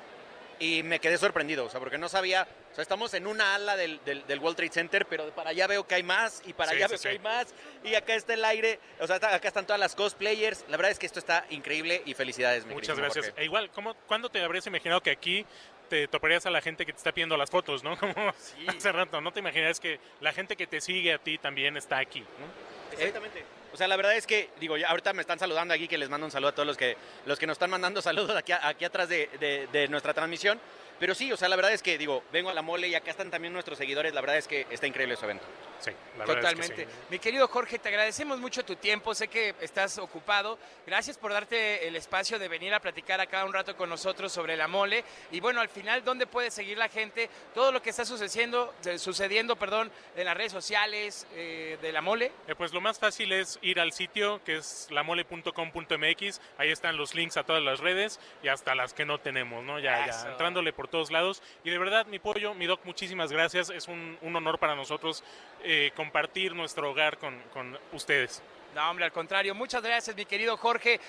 y 0.60 0.84
me 0.84 1.00
quedé 1.00 1.18
sorprendido, 1.18 1.66
o 1.66 1.70
sea, 1.70 1.80
porque 1.80 1.98
no 1.98 2.10
sabía, 2.10 2.48
o 2.72 2.76
sea, 2.76 2.82
estamos 2.82 3.14
en 3.14 3.28
una 3.28 3.56
ala 3.56 3.76
del, 3.76 4.00
del, 4.06 4.26
del 4.26 4.40
World 4.40 4.58
Trade 4.58 4.72
Center, 4.72 5.06
pero 5.06 5.30
para 5.32 5.52
allá 5.52 5.68
veo 5.68 5.86
que 5.88 5.96
hay 5.96 6.04
más 6.04 6.42
y 6.46 6.54
para 6.54 6.72
Sí, 6.72 6.78
allá 6.78 6.88
sí, 6.88 6.92
veo 6.92 6.98
sí. 6.98 7.04
que 7.04 7.10
hay 7.10 7.20
más 7.20 7.54
y 7.84 7.96
acá 7.96 8.16
está 8.16 8.34
el 8.34 8.44
aire, 8.46 8.80
o 9.00 9.08
sea, 9.08 9.18
acá 9.18 9.48
están 9.48 9.66
todas 9.66 9.80
las 9.80 9.96
cosplayers, 9.96 10.66
la 10.70 10.78
verdad 10.78 10.92
es 10.92 11.00
que 11.00 11.06
esto 11.06 11.20
está 11.20 11.46
increíble 11.50 12.02
y 12.06 12.14
felicidades, 12.14 12.66
mi 12.66 12.74
Muchas 12.74 12.98
gracias. 12.98 13.34
E 13.36 13.46
igual, 13.46 13.70
¿cómo, 13.72 13.94
¿cuándo 14.08 14.30
te 14.30 14.42
habrías 14.42 14.66
imaginado 14.68 15.02
que 15.02 15.12
aquí 15.12 15.46
te 15.90 16.08
toparías 16.08 16.46
a 16.46 16.50
la 16.50 16.62
gente 16.62 16.86
que 16.86 16.92
te 16.92 16.98
está 16.98 17.12
pidiendo 17.14 17.38
las 17.38 17.50
fotos, 17.50 17.84
¿no? 17.84 17.98
Como 18.00 18.34
hace 18.68 18.92
rato, 18.92 19.22
¿no 19.22 19.32
te 19.32 19.40
imaginas 19.40 19.80
que 19.80 20.00
la 20.22 20.34
gente 20.34 20.56
que 20.56 20.68
te 20.68 20.82
sigue 20.82 21.14
a 21.14 21.18
ti 21.18 21.38
también 21.38 21.78
está 21.78 21.98
aquí, 22.00 22.20
¿no? 22.20 22.98
Exactamente. 22.98 23.44
O 23.74 23.78
sea, 23.78 23.88
la 23.88 23.96
verdad 23.96 24.16
es 24.16 24.26
que, 24.26 24.50
digo, 24.60 24.76
ahorita 24.88 25.14
me 25.14 25.22
están 25.22 25.40
saludando 25.40 25.74
aquí, 25.74 25.88
que 25.88 25.98
les 25.98 26.10
mando 26.10 26.26
un 26.26 26.32
saludo 26.32 26.50
a 26.50 26.56
todos 26.56 26.68
los 26.68 26.78
que, 26.78 26.98
los 27.26 27.38
que 27.38 27.48
nos 27.48 27.56
están 27.56 27.70
mandando 27.70 28.02
saludos 28.04 28.36
aquí, 28.36 28.52
aquí 28.52 28.86
atrás 28.86 29.10
de 29.10 29.88
nuestra 29.90 30.14
transmisión. 30.14 30.60
Pero 31.00 31.14
sí, 31.16 31.32
o 31.32 31.38
sea, 31.38 31.50
la 31.50 31.56
verdad 31.56 31.74
es 31.74 31.84
que, 31.84 31.98
digo, 31.98 32.24
vengo 32.32 32.50
a 32.50 32.54
la 32.54 32.62
mole 32.62 32.88
y 32.88 32.96
acá 32.96 33.12
están 33.12 33.30
también 33.30 33.54
nuestros 33.54 33.78
seguidores. 33.78 34.14
La 34.14 34.22
verdad 34.22 34.38
es 34.38 34.48
que 34.48 34.66
está 34.70 34.88
increíble 34.88 35.16
su 35.16 35.26
evento. 35.26 35.46
Sí, 35.80 35.92
la 36.18 36.26
verdad 36.26 36.38
es 36.38 36.56
que 36.56 36.56
Totalmente. 36.56 36.86
sí. 36.86 37.00
Mi 37.12 37.20
querido 37.20 37.48
Jorge, 37.48 37.78
te 37.78 37.90
agradecemos 37.90 38.40
mucho 38.40 38.66
tu 38.66 38.76
tiempo. 38.76 39.14
Sé 39.14 39.28
que 39.28 39.54
estás 39.62 39.98
ocupado. 40.00 40.58
Gracias 40.88 41.18
por 41.18 41.32
darte 41.32 41.88
el 41.88 41.96
espacio 41.96 42.40
de 42.40 42.48
venir 42.48 42.74
a 42.74 42.80
platicar 42.80 43.22
acá 43.22 43.46
un 43.46 43.54
rato 43.54 43.78
con 43.78 43.90
nosotros 43.90 44.32
sobre 44.32 44.58
la 44.58 44.68
mole. 44.68 45.04
Y 45.32 45.40
bueno, 45.40 45.62
al 45.62 45.70
final, 45.70 46.04
¿dónde 46.04 46.26
puede 46.26 46.50
seguir 46.50 46.78
la 46.78 46.90
gente? 46.90 47.30
Todo 47.54 47.72
lo 47.72 47.82
que 47.82 47.92
está 47.92 48.06
sucediendo, 48.06 48.74
sucediendo 48.98 49.56
perdón, 49.56 49.92
en 50.16 50.26
las 50.26 50.36
redes 50.36 50.52
sociales 50.52 51.28
eh, 51.36 51.78
de 51.82 51.92
la 51.92 52.02
mole. 52.02 52.32
Eh, 52.48 52.56
pues 52.56 52.74
lo 52.74 52.82
más 52.82 52.98
fácil 52.98 53.32
es 53.32 53.60
ir 53.62 53.80
al 53.80 53.92
sitio 53.92 54.42
que 54.44 54.58
es 54.58 54.88
lamole.com.mx. 54.90 56.42
Ahí 56.58 56.72
están 56.72 56.98
los 56.98 57.14
links 57.14 57.38
a 57.38 57.44
todas 57.44 57.62
las 57.62 57.80
redes 57.80 58.20
y 58.42 58.48
hasta 58.48 58.74
las 58.74 58.94
que 58.94 59.06
no 59.06 59.20
tenemos, 59.20 59.64
¿no? 59.64 59.80
Ya, 59.80 60.06
Eso. 60.06 60.26
ya 60.26 60.32
entrándole 60.32 60.74
por 60.74 60.87
todos 60.88 61.12
lados. 61.12 61.42
Y 61.64 61.70
de 61.70 61.78
verdad, 61.78 62.06
mi 62.08 62.20
pollo, 62.20 62.54
mi 62.54 62.66
doc, 62.66 62.82
muchísimas 62.86 63.32
gracias. 63.32 63.70
Es 63.70 63.88
un, 63.88 64.18
un 64.22 64.36
honor 64.36 64.60
para 64.60 64.76
nosotros 64.76 65.24
eh, 65.64 65.92
compartir 65.96 66.56
nuestro 66.56 66.92
hogar 66.92 67.18
con, 67.18 67.38
con 67.54 67.78
ustedes. 67.94 68.42
No, 68.76 68.90
hombre, 68.90 69.06
al 69.06 69.12
contrario. 69.12 69.56
Muchas 69.56 69.82
gracias, 69.82 70.16
mi 70.16 70.26
querido 70.26 70.58
Jorge. 70.58 71.00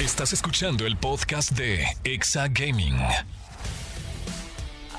Estás 0.00 0.32
escuchando 0.32 0.86
el 0.86 0.96
podcast 0.96 1.52
de 1.52 1.86
Exa 2.04 2.48
Gaming. 2.48 2.98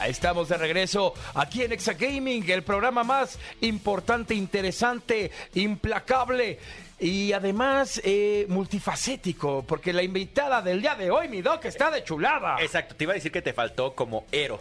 Estamos 0.06 0.50
de 0.50 0.58
regreso 0.58 1.14
aquí 1.34 1.64
en 1.64 1.72
Exa 1.72 1.94
Gaming, 1.94 2.50
el 2.50 2.64
programa 2.64 3.04
más 3.04 3.40
importante, 3.62 4.34
interesante, 4.34 5.32
implacable 5.54 6.60
y 7.04 7.34
además 7.34 8.00
eh, 8.06 8.46
multifacético, 8.48 9.66
porque 9.68 9.92
la 9.92 10.04
invitada 10.04 10.62
del 10.62 10.82
día 10.82 10.96
de 10.96 11.12
hoy, 11.12 11.28
mi 11.28 11.42
doc, 11.42 11.66
está 11.66 11.92
de 11.92 12.02
chulada. 12.02 12.56
Exacto, 12.62 12.96
te 12.96 13.04
iba 13.04 13.12
a 13.12 13.16
decir 13.16 13.30
que 13.30 13.42
te 13.42 13.52
faltó 13.52 13.94
como 13.94 14.26
Ero. 14.32 14.58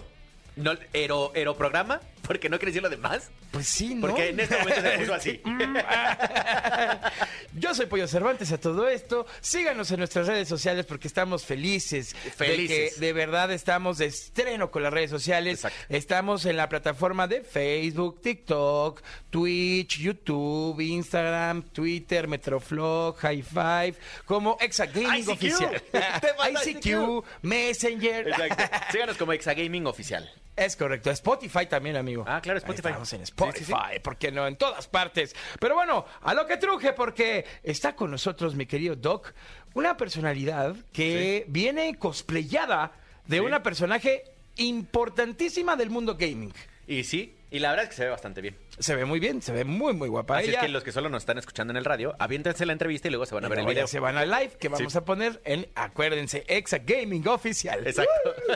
No, 0.57 0.73
Ero, 0.93 1.31
Ero 1.37 1.57
programa, 1.57 2.01
Porque 2.27 2.49
no 2.49 2.59
quiere 2.59 2.81
lo 2.81 2.91
demás. 2.91 3.31
Pues 3.53 3.69
sí, 3.69 3.95
¿no? 3.95 4.09
Porque 4.09 4.31
en 4.31 4.41
este 4.41 4.57
momento 4.57 4.81
se 4.81 4.99
puso 4.99 5.15
así. 5.15 5.43
Yo 7.55 7.75
soy 7.75 7.85
Pollo 7.85 8.09
Cervantes 8.09 8.51
a 8.51 8.59
todo 8.59 8.89
esto. 8.89 9.27
Síganos 9.43 9.91
en 9.91 9.99
nuestras 9.99 10.27
redes 10.27 10.49
sociales 10.49 10.87
porque 10.87 11.07
estamos 11.07 11.45
felices. 11.45 12.17
Felices. 12.35 12.69
De 12.69 12.91
que 12.95 13.07
de 13.07 13.13
verdad 13.13 13.53
estamos 13.53 13.99
de 13.99 14.07
estreno 14.07 14.71
con 14.71 14.83
las 14.83 14.93
redes 14.93 15.11
sociales. 15.11 15.65
Exacto. 15.65 15.79
Estamos 15.91 16.47
en 16.47 16.57
la 16.57 16.71
plataforma 16.71 17.29
de 17.29 17.43
Facebook, 17.43 18.23
TikTok, 18.23 19.03
Twitch, 19.29 19.99
YouTube, 19.99 20.81
Instagram, 20.81 21.63
Twitter, 21.63 22.29
Metroflog, 22.29 23.19
High 23.19 23.43
Five, 23.43 23.95
como 24.25 24.57
Exa 24.61 24.87
Gaming 24.87 25.25
ICQ. 25.25 25.31
Oficial. 25.31 25.83
Falta 25.93 26.71
ICQ, 26.71 27.25
Messenger. 27.43 28.29
Exacto. 28.29 28.65
Síganos 28.93 29.19
como 29.19 29.35
Exagaming 29.35 29.87
Oficial. 29.87 30.33
Es 30.55 30.77
correcto. 30.77 31.11
Spotify 31.11 31.67
también, 31.67 31.97
amigo. 31.97 32.25
Ah, 32.27 32.41
claro, 32.43 32.59
Spotify. 32.59 32.89
Ahí 32.89 32.93
estamos 32.93 33.13
en 33.15 33.23
Sí, 33.45 33.65
sí, 33.65 33.73
Spotify, 33.73 34.01
¿por 34.01 34.17
qué 34.17 34.31
no? 34.31 34.47
En 34.47 34.57
todas 34.57 34.87
partes. 34.89 35.35
Pero 35.59 35.75
bueno, 35.75 36.05
a 36.21 36.35
lo 36.35 36.47
que 36.47 36.57
truje, 36.57 36.93
porque 36.93 37.45
está 37.63 37.95
con 37.95 38.11
nosotros 38.11 38.55
mi 38.55 38.67
querido 38.67 38.97
Doc, 38.97 39.35
una 39.75 39.97
personalidad 39.97 40.77
que 40.93 41.45
viene 41.49 41.99
cosplayada 41.99 42.93
de 43.27 43.41
una 43.41 43.63
personaje 43.63 44.25
importantísima 44.57 45.77
del 45.77 45.91
mundo 45.91 46.17
gaming. 46.17 46.53
Y 46.87 47.05
sí, 47.05 47.37
y 47.51 47.59
la 47.59 47.71
verdad 47.71 47.85
es 47.85 47.91
que 47.91 47.97
se 47.97 48.05
ve 48.05 48.11
bastante 48.11 48.41
bien. 48.41 48.57
Se 48.79 48.97
ve 48.97 49.05
muy 49.05 49.21
bien, 49.21 49.43
se 49.43 49.53
ve 49.53 49.65
muy, 49.65 49.93
muy 49.93 50.09
guapa. 50.09 50.39
Así 50.39 50.49
ella. 50.49 50.59
es 50.61 50.65
que 50.65 50.69
los 50.73 50.83
que 50.83 50.93
solo 50.93 51.09
nos 51.09 51.23
están 51.23 51.39
escuchando 51.39 51.73
en 51.73 51.77
el 51.77 51.85
radio, 51.85 52.17
aviéntense 52.19 52.65
la 52.67 52.73
entrevista 52.73 53.09
y 53.09 53.11
luego 53.11 53.27
se 53.27 53.35
van 53.35 53.45
a 53.45 53.49
ver 53.49 53.59
el 53.61 53.67
video. 53.67 53.87
Se 53.87 54.01
van 54.01 54.17
al 54.17 54.31
live 54.31 54.53
que 54.59 54.69
vamos 54.69 54.93
Sí. 54.93 54.99
a 54.99 55.05
poner 55.05 55.41
en, 55.45 55.69
acuérdense, 55.75 56.45
Exa 56.49 56.79
Gaming 56.79 57.27
Oficial. 57.29 57.87
Exacto. 57.87 58.13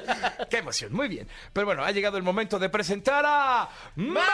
¡Qué 0.50 0.58
emoción! 0.58 0.92
Muy 0.92 1.08
bien. 1.08 1.28
Pero 1.52 1.66
bueno, 1.66 1.84
ha 1.84 1.90
llegado 1.92 2.16
el 2.16 2.22
momento 2.22 2.58
de 2.58 2.68
presentar 2.70 3.24
a 3.26 3.68
Mamiu. 3.94 4.24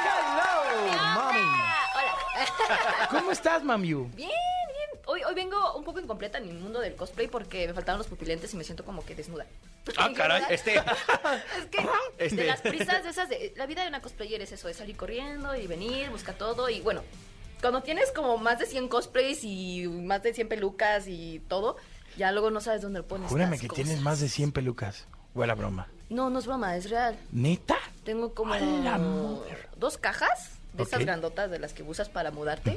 Hello, 0.00 0.96
Mami. 1.14 1.38
Hola. 1.40 3.08
¿Cómo 3.10 3.30
estás, 3.32 3.62
Mamiu? 3.62 4.08
Bien. 4.16 4.30
Hoy, 5.10 5.22
hoy 5.26 5.34
vengo 5.34 5.56
un 5.74 5.84
poco 5.84 6.00
incompleta 6.00 6.36
en 6.36 6.46
mi 6.46 6.52
mundo 6.52 6.80
del 6.80 6.94
cosplay 6.94 7.28
porque 7.28 7.66
me 7.66 7.72
faltaron 7.72 7.96
los 7.98 8.06
pupilentes 8.08 8.52
y 8.52 8.58
me 8.58 8.64
siento 8.64 8.84
como 8.84 9.04
que 9.04 9.14
desnuda. 9.14 9.46
Ah, 9.96 10.10
caray. 10.14 10.42
Este, 10.50 10.74
Es 10.76 10.82
que 11.70 11.88
Este. 12.18 12.36
de 12.36 12.44
las 12.46 12.60
prisas 12.60 13.02
de 13.02 13.08
esas 13.08 13.28
de 13.30 13.54
la 13.56 13.64
vida 13.64 13.82
de 13.82 13.88
una 13.88 14.02
cosplayer 14.02 14.42
es 14.42 14.52
eso, 14.52 14.68
es 14.68 14.76
salir 14.76 14.96
corriendo 14.96 15.56
y 15.56 15.66
venir, 15.66 16.10
buscar 16.10 16.34
todo 16.34 16.68
y 16.68 16.82
bueno, 16.82 17.02
cuando 17.62 17.82
tienes 17.82 18.12
como 18.12 18.36
más 18.36 18.58
de 18.58 18.66
100 18.66 18.88
cosplays 18.88 19.42
y 19.44 19.88
más 19.88 20.22
de 20.22 20.34
100 20.34 20.48
pelucas 20.50 21.06
y 21.08 21.40
todo, 21.48 21.76
ya 22.18 22.30
luego 22.32 22.50
no 22.50 22.60
sabes 22.60 22.82
dónde 22.82 22.98
lo 22.98 23.06
pones. 23.08 23.30
Júrame 23.30 23.58
que 23.58 23.66
cosas. 23.66 23.82
tienes 23.84 24.02
más 24.02 24.20
de 24.20 24.28
100 24.28 24.52
pelucas. 24.52 25.06
Buena 25.32 25.54
broma. 25.54 25.88
No, 26.10 26.28
no 26.28 26.38
es 26.38 26.46
broma, 26.46 26.76
es 26.76 26.90
real. 26.90 27.16
¿Neta? 27.32 27.78
Tengo 28.04 28.34
como 28.34 28.52
A 28.52 28.60
la 28.60 28.98
mother. 28.98 29.68
dos 29.76 29.96
cajas 29.96 30.50
de 30.74 30.82
esas 30.82 31.00
grandotas 31.00 31.50
de 31.50 31.58
las 31.58 31.72
que 31.72 31.82
usas 31.82 32.10
para 32.10 32.30
mudarte, 32.30 32.76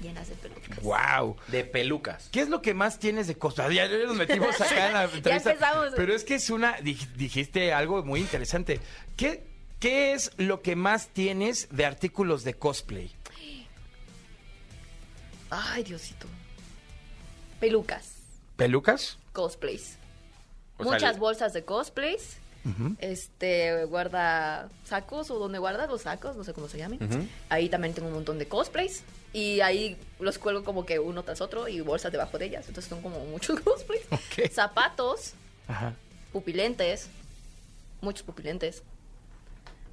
llenas 0.00 0.28
de 0.28 0.34
pelucas. 0.36 0.82
¡Wow! 0.82 1.36
de 1.48 1.64
pelucas. 1.64 2.28
¿Qué 2.30 2.40
es 2.40 2.48
lo 2.48 2.62
que 2.62 2.74
más 2.74 2.98
tienes 2.98 3.26
de 3.26 3.36
cosas? 3.36 3.72
Ya, 3.72 3.86
ya 3.86 3.98
nos 4.06 4.16
metimos 4.16 4.60
acá 4.60 4.86
en 4.88 4.92
la 4.94 5.04
entrevista. 5.04 5.50
empezamos. 5.52 5.88
Pero 5.96 6.14
es 6.14 6.24
que 6.24 6.34
es 6.36 6.50
una. 6.50 6.78
dij- 6.78 7.12
Dijiste 7.14 7.72
algo 7.72 8.02
muy 8.04 8.20
interesante. 8.20 8.80
¿Qué, 9.16 9.44
¿Qué 9.80 10.12
es 10.12 10.32
lo 10.36 10.62
que 10.62 10.76
más 10.76 11.08
tienes 11.08 11.68
de 11.70 11.86
artículos 11.86 12.44
de 12.44 12.54
cosplay? 12.54 13.12
Ay, 15.50 15.82
Diosito. 15.82 16.26
Pelucas, 17.60 18.12
¿Pelucas? 18.56 19.18
cosplays. 19.32 19.96
O 20.76 20.84
Muchas 20.84 21.18
bolsas 21.18 21.52
de 21.52 21.64
cosplays. 21.64 22.36
Este, 22.98 23.84
guarda 23.86 24.68
sacos 24.84 25.30
o 25.30 25.38
donde 25.38 25.58
guardas 25.58 25.88
los 25.88 26.02
sacos, 26.02 26.36
no 26.36 26.44
sé 26.44 26.52
cómo 26.52 26.68
se 26.68 26.76
llamen. 26.76 26.98
Ahí 27.48 27.70
también 27.70 27.94
tengo 27.94 28.08
un 28.08 28.14
montón 28.14 28.38
de 28.38 28.46
cosplays. 28.46 29.04
Y 29.32 29.60
ahí 29.60 29.96
los 30.20 30.38
cuelgo 30.38 30.64
como 30.64 30.86
que 30.86 30.98
uno 30.98 31.22
tras 31.22 31.40
otro 31.40 31.68
y 31.68 31.80
bolsas 31.80 32.10
debajo 32.12 32.38
de 32.38 32.46
ellas. 32.46 32.66
Entonces 32.68 32.88
son 32.88 33.02
como 33.02 33.18
muchos 33.26 33.60
cosplays. 33.64 34.06
Zapatos, 34.52 35.34
Ajá. 35.66 35.94
pupilentes, 36.32 37.08
muchos 38.00 38.22
pupilentes. 38.22 38.82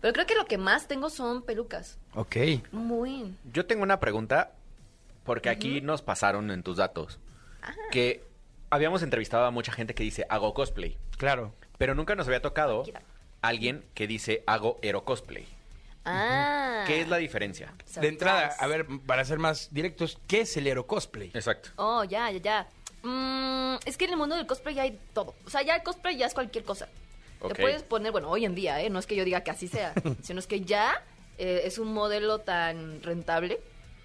Pero 0.01 0.13
creo 0.13 0.25
que 0.25 0.35
lo 0.35 0.45
que 0.45 0.57
más 0.57 0.87
tengo 0.87 1.09
son 1.09 1.41
pelucas. 1.41 1.97
Ok. 2.13 2.35
Muy. 2.71 3.33
Yo 3.51 3.65
tengo 3.65 3.83
una 3.83 3.99
pregunta, 3.99 4.51
porque 5.23 5.49
aquí 5.49 5.81
nos 5.81 6.01
pasaron 6.01 6.51
en 6.51 6.61
tus 6.63 6.77
datos 6.77 7.19
que 7.91 8.23
habíamos 8.69 9.01
entrevistado 9.01 9.45
a 9.45 9.51
mucha 9.51 9.71
gente 9.71 9.95
que 9.95 10.03
dice 10.03 10.25
hago 10.29 10.53
cosplay, 10.53 10.97
Claro. 11.17 11.53
pero 11.79 11.95
nunca 11.95 12.13
nos 12.15 12.27
había 12.27 12.41
tocado 12.41 12.83
Tranquila. 12.83 13.01
alguien 13.41 13.83
que 13.95 14.05
dice 14.05 14.43
hago 14.45 14.77
ero 14.83 15.03
cosplay. 15.03 15.47
Ah. 16.05 16.83
¿Qué 16.87 17.01
es 17.01 17.09
la 17.09 17.17
diferencia? 17.17 17.73
De 17.99 18.07
entrada, 18.07 18.55
a 18.59 18.67
ver, 18.67 18.85
para 19.05 19.25
ser 19.25 19.39
más 19.39 19.73
directos, 19.73 20.19
¿qué 20.27 20.41
es 20.41 20.55
el 20.57 20.67
Aero 20.67 20.85
Cosplay? 20.85 21.31
Exacto. 21.33 21.69
Oh, 21.77 22.03
ya, 22.03 22.29
ya, 22.31 22.39
ya. 22.39 22.67
Mm, 23.05 23.77
es 23.85 23.97
que 23.97 24.05
en 24.05 24.11
el 24.11 24.17
mundo 24.17 24.35
del 24.35 24.47
cosplay 24.47 24.73
ya 24.73 24.81
hay 24.81 24.99
todo. 25.13 25.35
O 25.45 25.49
sea, 25.49 25.61
ya 25.61 25.75
el 25.75 25.83
cosplay 25.83 26.17
ya 26.17 26.25
es 26.25 26.33
cualquier 26.33 26.63
cosa. 26.63 26.87
Ok. 27.39 27.53
Te 27.53 27.61
puedes 27.61 27.83
poner, 27.83 28.11
bueno, 28.11 28.29
hoy 28.29 28.45
en 28.45 28.55
día, 28.55 28.81
¿eh? 28.81 28.89
No 28.89 28.97
es 28.97 29.05
que 29.05 29.15
yo 29.15 29.23
diga 29.23 29.41
que 29.41 29.51
así 29.51 29.67
sea, 29.67 29.93
sino 30.23 30.39
es 30.39 30.47
que 30.47 30.61
ya 30.61 31.03
eh, 31.37 31.61
es 31.65 31.77
un 31.77 31.93
modelo 31.93 32.39
tan 32.39 33.03
rentable, 33.03 33.59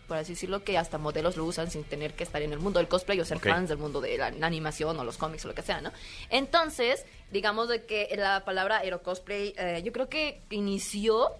por 0.06 0.18
así 0.18 0.34
decirlo, 0.34 0.64
que 0.64 0.76
hasta 0.76 0.98
modelos 0.98 1.38
lo 1.38 1.46
usan 1.46 1.70
sin 1.70 1.84
tener 1.84 2.12
que 2.12 2.24
estar 2.24 2.42
en 2.42 2.52
el 2.52 2.58
mundo 2.58 2.78
del 2.78 2.88
cosplay 2.88 3.18
o 3.20 3.24
ser 3.24 3.38
fans 3.38 3.70
del 3.70 3.78
mundo 3.78 4.02
de 4.02 4.18
la, 4.18 4.30
la 4.32 4.46
animación 4.46 4.98
o 4.98 5.04
los 5.04 5.16
cómics 5.16 5.46
o 5.46 5.48
lo 5.48 5.54
que 5.54 5.62
sea, 5.62 5.80
¿no? 5.80 5.92
Entonces, 6.28 7.06
digamos 7.30 7.68
de 7.68 7.86
que 7.86 8.08
la 8.18 8.44
palabra 8.44 8.78
aero 8.78 9.02
cosplay, 9.02 9.54
eh, 9.56 9.80
yo 9.82 9.92
creo 9.92 10.10
que 10.10 10.42
inició 10.50 11.30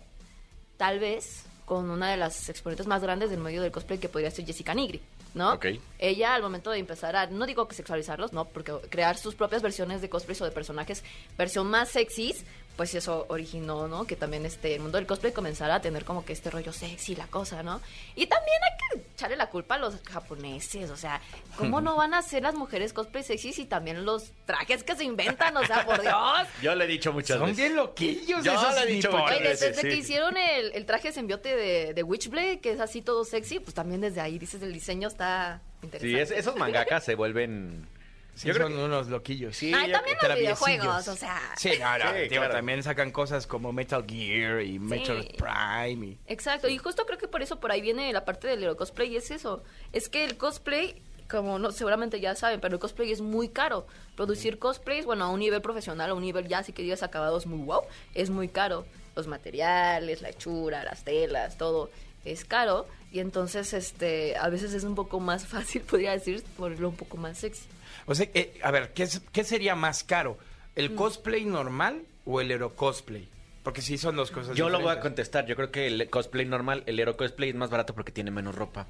tal 0.80 0.99
vez 0.99 1.44
con 1.66 1.90
una 1.90 2.10
de 2.10 2.16
las 2.16 2.49
exponentes 2.49 2.87
más 2.87 3.02
grandes 3.02 3.28
del 3.28 3.38
medio 3.38 3.60
del 3.60 3.70
cosplay 3.70 3.99
que 3.99 4.08
podría 4.08 4.30
ser 4.30 4.46
Jessica 4.46 4.72
Nigri, 4.72 4.99
¿no? 5.34 5.52
Ok. 5.52 5.66
Ella 5.99 6.34
al 6.34 6.40
momento 6.40 6.70
de 6.70 6.78
empezar 6.78 7.16
a, 7.16 7.26
no 7.26 7.44
digo 7.44 7.68
que 7.68 7.75
sexualizarlos, 7.75 8.32
no, 8.32 8.46
porque 8.46 8.72
crear 8.88 9.18
sus 9.18 9.34
propias 9.34 9.60
versiones 9.60 10.00
de 10.00 10.08
cosplays 10.08 10.40
o 10.40 10.46
de 10.46 10.52
personajes 10.52 11.04
versión 11.37 11.66
más 11.66 11.90
sexys, 11.90 12.46
pues 12.76 12.94
eso 12.94 13.26
originó, 13.28 13.88
¿no? 13.88 14.06
Que 14.06 14.16
también 14.16 14.46
este, 14.46 14.74
el 14.74 14.80
mundo 14.80 14.96
del 14.96 15.06
cosplay 15.06 15.32
comenzara 15.34 15.74
a 15.74 15.80
tener 15.82 16.04
como 16.06 16.24
que 16.24 16.32
este 16.32 16.48
rollo 16.50 16.72
sexy, 16.72 17.14
la 17.14 17.26
cosa, 17.26 17.62
¿no? 17.62 17.80
Y 18.16 18.26
también 18.26 18.56
hay 18.62 18.78
que 19.00 19.06
echarle 19.12 19.36
la 19.36 19.50
culpa 19.50 19.74
a 19.74 19.78
los 19.78 19.96
japoneses, 20.02 20.88
o 20.90 20.96
sea, 20.96 21.20
¿cómo 21.58 21.80
no 21.82 21.96
van 21.96 22.14
a 22.14 22.22
ser 22.22 22.42
las 22.42 22.54
mujeres 22.54 22.94
cosplay 22.94 23.22
sexys 23.22 23.58
y 23.58 23.66
también 23.66 24.06
los 24.06 24.32
trajes 24.46 24.82
que 24.82 24.96
se 24.96 25.04
inventan? 25.04 25.54
O 25.58 25.66
sea, 25.66 25.84
por 25.84 26.00
Dios. 26.02 26.48
Yo 26.62 26.74
lo 26.74 26.84
he 26.84 26.86
dicho 26.86 27.12
muchas 27.12 27.36
Son 27.36 27.48
veces. 27.48 27.56
bien 27.58 27.76
loquillos 27.76 28.42
Yo 28.44 28.52
esos 28.54 28.74
lo 28.74 28.80
he 28.80 28.86
dicho 28.86 29.12
muchas 29.12 29.40
veces, 29.40 29.60
desde 29.76 29.82
sí. 29.82 29.88
que 29.88 29.94
hicieron 29.96 30.36
el, 30.38 30.72
el 30.72 30.86
traje 30.86 31.12
simbiote 31.12 31.54
de, 31.54 31.92
de 31.92 32.02
Witchblade, 32.02 32.60
que 32.60 32.72
es 32.72 32.80
así 32.80 33.02
todo 33.02 33.24
sexy, 33.26 33.60
pues 33.60 33.74
también 33.74 34.00
desde 34.00 34.22
ahí 34.22 34.38
dices 34.38 34.62
el 34.62 34.72
diseño 34.72 35.08
está 35.08 35.60
Sí, 35.80 35.86
interesante. 35.86 36.22
es- 36.22 36.30
esos 36.30 36.56
mangakas 36.56 37.04
se 37.04 37.14
vuelven... 37.14 37.86
Sí, 38.34 38.49
Yo 38.49 38.54
creo 38.54 38.68
son 38.68 38.76
que- 38.76 38.84
unos 38.84 39.08
loquillos. 39.08 39.56
Sí, 39.56 39.68
y 39.68 39.72
yo 39.72 39.92
también 39.92 40.16
los 40.26 40.34
videojuegos, 40.38 41.08
o 41.08 41.16
sea. 41.16 41.38
Sí, 41.56 41.72
no, 41.78 41.99
no, 41.99 42.10
Sí, 42.12 42.20
digo, 42.22 42.34
claro. 42.37 42.54
también 42.54 42.82
sacan 42.82 43.10
cosas 43.10 43.46
como 43.46 43.72
Metal 43.72 44.04
Gear 44.08 44.62
y 44.62 44.78
Metal 44.78 45.28
Prime. 45.37 46.06
y- 46.06 46.18
Exacto, 46.26 46.68
y 46.68 46.78
justo 46.78 47.04
creo 47.06 47.18
que 47.18 47.28
por 47.28 47.42
eso 47.42 47.60
por 47.60 47.70
ahí 47.72 47.80
viene 47.82 48.12
la 48.12 48.25
parte 48.25 48.46
del 48.49 48.75
cosplay 48.76 49.12
y 49.12 49.16
es 49.16 49.30
eso. 49.30 49.62
Es 49.92 50.08
que 50.08 50.25
el 50.25 50.37
cosplay, 50.38 51.02
como 51.28 51.58
no, 51.58 51.70
seguramente 51.70 52.18
ya 52.20 52.34
saben, 52.34 52.60
pero 52.60 52.75
el 52.75 52.80
cosplay 52.80 53.12
es 53.12 53.20
muy 53.20 53.49
caro. 53.50 53.87
Producir 54.16 54.58
cosplays, 54.58 55.04
bueno, 55.04 55.25
a 55.25 55.28
un 55.28 55.40
nivel 55.40 55.60
profesional, 55.60 56.10
a 56.10 56.14
un 56.14 56.22
nivel 56.22 56.49
ya, 56.49 56.58
así 56.58 56.72
que 56.72 56.82
digas 56.82 57.02
acabados 57.02 57.44
muy 57.46 57.58
wow, 57.64 57.82
es 58.14 58.30
muy 58.30 58.49
caro. 58.49 58.87
Los 59.16 59.26
materiales, 59.26 60.22
la 60.22 60.30
hechura, 60.30 60.82
las 60.84 61.04
telas, 61.04 61.58
todo 61.58 61.90
es 62.25 62.44
caro. 62.44 62.87
Y 63.12 63.18
entonces, 63.18 63.72
este, 63.75 64.37
a 64.37 64.49
veces 64.49 64.72
es 64.72 64.84
un 64.84 64.94
poco 64.94 65.20
más 65.20 65.46
fácil, 65.46 65.82
podría 65.82 66.12
decir, 66.12 66.42
ponerlo 66.56 66.88
un 66.88 66.96
poco 66.96 67.16
más 67.16 67.38
sexy. 67.38 67.64
O 68.07 68.14
sea, 68.14 68.28
eh, 68.35 68.59
a 68.62 68.71
ver, 68.71 68.92
¿qué, 68.92 69.09
qué 69.33 69.45
sería 69.45 69.75
más 69.75 70.04
caro? 70.04 70.35
Mm. 70.35 70.78
¿El 70.80 70.95
cosplay 70.95 71.45
normal 71.45 72.02
o 72.25 72.40
el 72.40 72.50
Aero 72.50 72.75
Cosplay? 72.75 73.28
Porque 73.62 73.83
sí 73.83 73.99
son 73.99 74.16
dos 74.16 74.30
cosas 74.30 74.57
Yo 74.57 74.71
lo 74.71 74.80
voy 74.80 74.90
a 74.92 75.00
contestar. 75.00 75.45
Yo 75.47 75.54
creo 75.54 75.71
que 75.71 75.87
el 75.87 76.09
cosplay 76.09 76.47
normal, 76.47 76.83
el 76.87 76.99
ero 76.99 77.16
cosplay 77.16 77.50
es 77.50 77.54
más 77.54 77.69
barato 77.69 77.95
porque 77.95 78.11
tiene 78.11 78.30
menos 78.30 78.54
ropa. 78.54 78.87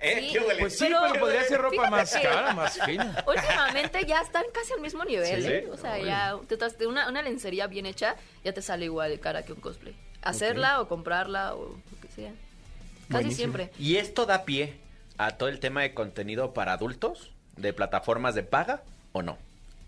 ¿Eh? 0.00 0.30
Sí. 0.32 0.38
Pues 0.58 0.76
sí, 0.76 0.86
Pero- 0.86 0.98
pero, 1.12 1.20
podría 1.20 1.44
ser 1.44 1.60
ropa 1.60 1.88
más 1.88 2.12
que- 2.12 2.22
cara, 2.22 2.52
más 2.52 2.76
fina. 2.84 3.24
Últimamente 3.28 4.04
ya 4.04 4.20
están 4.20 4.42
casi 4.52 4.72
al 4.72 4.80
mismo 4.80 5.04
nivel, 5.04 5.40
Sí, 5.44 5.48
¿eh? 5.48 5.68
O 5.70 5.76
sea, 5.76 5.96
ya 5.98 6.36
te 6.48 6.56
das 6.56 6.76
de 6.76 6.88
una, 6.88 7.08
una 7.08 7.22
lencería 7.22 7.68
bien 7.68 7.86
hecha, 7.86 8.16
ya 8.42 8.52
te 8.52 8.60
sale 8.62 8.86
igual 8.86 9.10
de 9.12 9.20
cara 9.20 9.44
que 9.44 9.52
un 9.52 9.60
cosplay. 9.60 9.94
Hacerla 10.22 10.80
o 10.80 10.88
comprarla 10.88 11.54
o 11.54 11.68
lo 11.68 12.00
que 12.00 12.08
sea. 12.08 12.30
Casi 12.30 13.12
Buenísimo. 13.12 13.36
siempre. 13.36 13.70
¿Y 13.78 13.96
esto 13.98 14.26
da 14.26 14.44
pie 14.44 14.74
a 15.18 15.36
todo 15.36 15.48
el 15.48 15.60
tema 15.60 15.82
de 15.82 15.94
contenido 15.94 16.52
para 16.52 16.72
adultos? 16.72 17.30
¿De 17.56 17.72
plataformas 17.72 18.34
de 18.34 18.42
paga 18.42 18.82
o 19.12 19.22
no? 19.22 19.38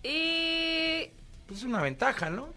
Y 0.03 1.11
Pues 1.47 1.61
es 1.61 1.65
una 1.65 1.83
ventaja, 1.83 2.31
¿no? 2.31 2.49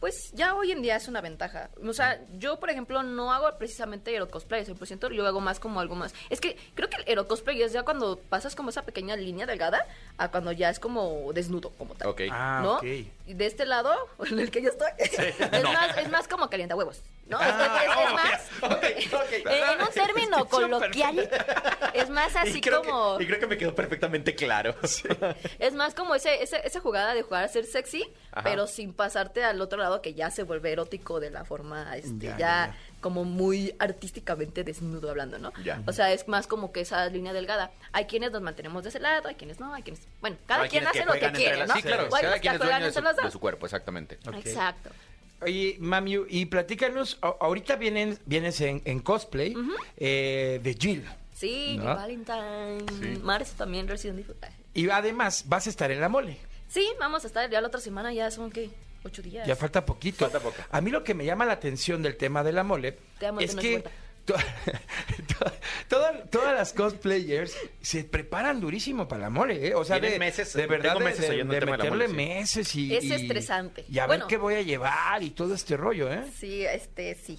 pues 0.00 0.30
ya 0.34 0.54
hoy 0.54 0.72
en 0.72 0.82
día 0.82 0.96
es 0.96 1.08
una 1.08 1.20
ventaja. 1.20 1.70
O 1.84 1.92
sea, 1.92 2.20
yo, 2.38 2.60
por 2.60 2.70
ejemplo, 2.70 3.02
no 3.02 3.32
hago 3.32 3.50
precisamente 3.58 4.10
Aero 4.10 4.28
Cosplay 4.28 4.64
100%, 4.64 5.12
yo 5.12 5.26
hago 5.26 5.40
más 5.40 5.58
como 5.58 5.80
algo 5.80 5.94
más. 5.94 6.14
Es 6.30 6.40
que 6.40 6.56
creo 6.74 6.88
que 6.90 6.96
el 6.98 7.04
Aero 7.08 7.26
Cosplay 7.26 7.62
es 7.62 7.72
ya 7.72 7.82
cuando 7.82 8.16
pasas 8.16 8.54
como 8.54 8.70
esa 8.70 8.82
pequeña 8.82 9.16
línea 9.16 9.46
delgada 9.46 9.86
a 10.18 10.30
cuando 10.30 10.52
ya 10.52 10.70
es 10.70 10.78
como 10.78 11.32
desnudo, 11.32 11.70
como 11.70 11.94
tal. 11.94 12.08
Ok. 12.08 12.22
Ah, 12.30 12.60
¿no? 12.62 12.76
ok. 12.76 12.84
Y 12.84 13.34
de 13.34 13.46
este 13.46 13.64
lado, 13.64 13.92
en 14.30 14.38
el 14.38 14.50
que 14.50 14.62
yo 14.62 14.68
estoy, 14.68 14.90
es, 14.98 15.40
más, 15.64 15.96
es 15.98 16.10
más 16.10 16.28
como 16.28 16.48
calienta 16.50 16.76
huevos, 16.76 17.02
¿no? 17.28 17.40
Es- 17.40 17.46
Ah, 17.48 17.80
es, 17.84 18.06
es 18.06 18.12
más, 18.14 18.82
en 19.32 19.80
un 19.80 19.88
término 19.92 20.46
coloquial, 20.48 21.28
es 21.94 22.10
más 22.10 22.34
así 22.36 22.58
y 22.58 22.60
como... 22.70 23.18
Que, 23.18 23.24
y 23.24 23.26
creo 23.26 23.40
que 23.40 23.46
me 23.46 23.56
quedó 23.58 23.74
perfectamente 23.74 24.34
claro. 24.34 24.74
Es 25.58 25.74
más 25.74 25.94
como 25.94 26.14
ese, 26.14 26.42
ese- 26.42 26.60
esa 26.66 26.80
jugada 26.80 27.14
de 27.14 27.22
jugar 27.22 27.44
a 27.44 27.48
ser 27.48 27.64
sexy, 27.64 28.04
Ajá. 28.32 28.42
pero 28.44 28.66
sin 28.66 28.92
pasarte 28.92 29.44
al 29.44 29.60
otro 29.60 29.78
lado 29.78 30.02
que 30.02 30.14
ya 30.14 30.30
se 30.30 30.42
vuelve 30.44 30.72
erótico 30.72 31.20
de 31.20 31.30
la 31.30 31.44
forma, 31.44 31.96
este, 31.96 32.26
Ya, 32.26 32.30
ya, 32.32 32.38
ya, 32.38 32.66
ya. 32.68 32.76
como 33.00 33.24
muy 33.24 33.74
artísticamente 33.78 34.64
desnudo 34.64 35.10
hablando, 35.10 35.38
¿no? 35.38 35.52
Ya. 35.64 35.82
O 35.86 35.92
sea, 35.92 36.12
es 36.12 36.28
más 36.28 36.46
como 36.46 36.72
que 36.72 36.80
esa 36.82 37.06
línea 37.06 37.32
delgada. 37.32 37.70
Hay 37.92 38.04
quienes 38.06 38.30
nos 38.32 38.42
mantenemos 38.42 38.82
de 38.82 38.90
ese 38.90 39.00
lado, 39.00 39.28
hay 39.28 39.34
quienes 39.34 39.58
no, 39.60 39.74
hay 39.74 39.82
quienes... 39.82 40.06
Bueno, 40.20 40.36
cada 40.46 40.62
Hay 40.64 40.68
quien 40.68 40.86
hace 40.86 41.00
que 41.00 41.04
lo 41.06 41.12
que 41.14 41.32
quiere, 41.32 41.66
¿no? 41.66 41.74
Sí, 41.74 41.82
claro. 41.82 42.08
Cada 42.08 42.38
quien 42.38 42.54
es 42.54 42.60
dueño 42.60 42.84
de 42.86 42.92
su, 42.92 43.02
de 43.02 43.30
su 43.30 43.40
cuerpo, 43.40 43.66
exactamente. 43.66 44.18
Exacto. 44.34 44.90
Oye, 45.42 45.76
Mamiu, 45.78 46.26
y 46.28 46.46
platícanos, 46.46 47.18
ahorita 47.20 47.76
vienen, 47.76 48.18
vienes 48.24 48.60
en, 48.60 48.82
en 48.84 49.00
cosplay 49.00 49.54
eh, 49.96 50.60
de 50.62 50.74
Jill. 50.74 51.04
Sí, 51.34 51.76
¿No? 51.78 51.84
Valentine, 51.84 53.18
Marzo 53.22 53.54
también, 53.58 53.86
Resident 53.86 54.20
Evil. 54.20 54.34
Y 54.72 54.88
además 54.88 55.44
vas 55.46 55.66
a 55.66 55.70
estar 55.70 55.90
en 55.90 56.00
la 56.00 56.08
mole. 56.08 56.38
Sí, 56.68 56.88
vamos 56.98 57.24
a 57.24 57.26
estar 57.26 57.50
ya 57.50 57.60
la 57.60 57.68
otra 57.68 57.80
semana, 57.80 58.12
ya 58.12 58.30
son, 58.30 58.50
¿qué? 58.50 58.70
Ocho 59.04 59.22
días. 59.22 59.46
Ya 59.46 59.54
falta 59.54 59.84
poquito. 59.84 60.24
Falta 60.24 60.40
poco. 60.40 60.56
A 60.70 60.80
mí 60.80 60.90
lo 60.90 61.04
que 61.04 61.14
me 61.14 61.24
llama 61.24 61.44
la 61.44 61.52
atención 61.52 62.02
del 62.02 62.16
tema 62.16 62.42
de 62.42 62.52
la 62.52 62.64
mole 62.64 62.98
Te 63.18 63.26
amo, 63.26 63.40
es 63.40 63.54
que 63.54 63.84
todas, 65.88 66.30
todas 66.30 66.54
las 66.54 66.72
cosplayers 66.72 67.56
se 67.80 68.04
preparan 68.04 68.60
durísimo 68.60 69.06
para 69.08 69.22
la 69.22 69.30
mole, 69.30 69.68
¿eh? 69.68 69.74
O 69.74 69.84
sea, 69.84 69.96
Tienen 70.00 70.18
de, 70.20 70.26
meses, 70.26 70.52
de 70.52 70.66
verdad 70.66 70.96
meses 70.98 71.28
de- 71.28 71.36
de 71.36 71.44
meterle 71.44 71.88
mole, 71.90 72.08
meses 72.08 72.74
y... 72.74 72.94
Es 72.94 73.04
y- 73.04 73.12
estresante. 73.14 73.84
Y 73.88 73.98
a 73.98 74.06
Bueno. 74.06 74.24
ver 74.26 74.28
qué 74.30 74.36
voy 74.36 74.54
a 74.54 74.62
llevar 74.62 75.22
y 75.22 75.30
todo 75.30 75.54
este 75.54 75.76
rollo, 75.76 76.12
¿eh? 76.12 76.24
Sí, 76.38 76.64
este, 76.64 77.14
sí. 77.14 77.38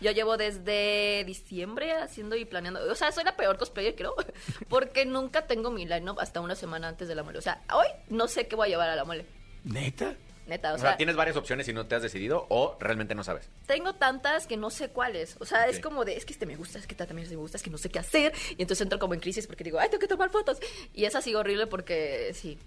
Yo 0.00 0.10
llevo 0.10 0.36
desde 0.36 1.24
diciembre 1.24 1.92
haciendo 1.92 2.36
y 2.36 2.44
planeando. 2.44 2.80
O 2.90 2.94
sea, 2.94 3.12
soy 3.12 3.24
la 3.24 3.36
peor 3.36 3.56
cosplayer, 3.56 3.94
creo. 3.94 4.14
Porque 4.68 5.06
nunca 5.06 5.46
tengo 5.46 5.70
mi 5.70 5.86
line-up 5.86 6.18
hasta 6.20 6.40
una 6.40 6.54
semana 6.56 6.88
antes 6.88 7.08
de 7.08 7.14
la 7.14 7.22
mole. 7.22 7.38
O 7.38 7.42
sea, 7.42 7.62
hoy 7.72 7.86
no 8.08 8.28
sé 8.28 8.46
qué 8.46 8.56
voy 8.56 8.66
a 8.66 8.70
llevar 8.70 8.90
a 8.90 8.96
la 8.96 9.04
mole. 9.04 9.24
¿Neta? 9.64 10.14
Neta, 10.46 10.72
o, 10.72 10.74
O 10.74 10.78
sea, 10.78 10.90
sea, 10.90 10.96
tienes 10.98 11.16
varias 11.16 11.36
opciones 11.36 11.66
y 11.68 11.72
no 11.72 11.86
te 11.86 11.94
has 11.94 12.02
decidido 12.02 12.46
o 12.50 12.76
realmente 12.78 13.14
no 13.14 13.24
sabes. 13.24 13.48
tengo 13.66 13.94
tantas 13.94 14.46
que 14.46 14.56
no 14.58 14.68
sé 14.70 14.90
cuáles. 14.90 15.36
O 15.40 15.46
sea, 15.46 15.66
es 15.68 15.76
Ok. 15.78 15.82
como 15.84 16.04
de, 16.04 16.16
es 16.16 16.24
que 16.26 16.32
este 16.34 16.44
me 16.46 16.56
gusta, 16.56 16.78
es 16.78 16.86
que 16.86 16.94
también 16.94 17.28
me 17.28 17.36
gusta, 17.36 17.56
es 17.56 17.62
que 17.62 17.70
no 17.70 17.78
sé 17.78 17.88
qué 17.88 17.98
hacer. 17.98 18.32
Y 18.50 18.62
entonces 18.62 18.82
entro 18.82 18.98
como 18.98 19.14
en 19.14 19.20
crisis 19.20 19.46
porque 19.46 19.64
digo, 19.64 19.78
ay, 19.78 19.88
tengo 19.88 20.00
que 20.00 20.08
tomar 20.08 20.30
fotos. 20.30 20.58
Y 20.92 21.06
es 21.06 21.14
así 21.14 21.34
horrible 21.34 21.66
porque, 21.66 22.32
sí. 22.34 22.58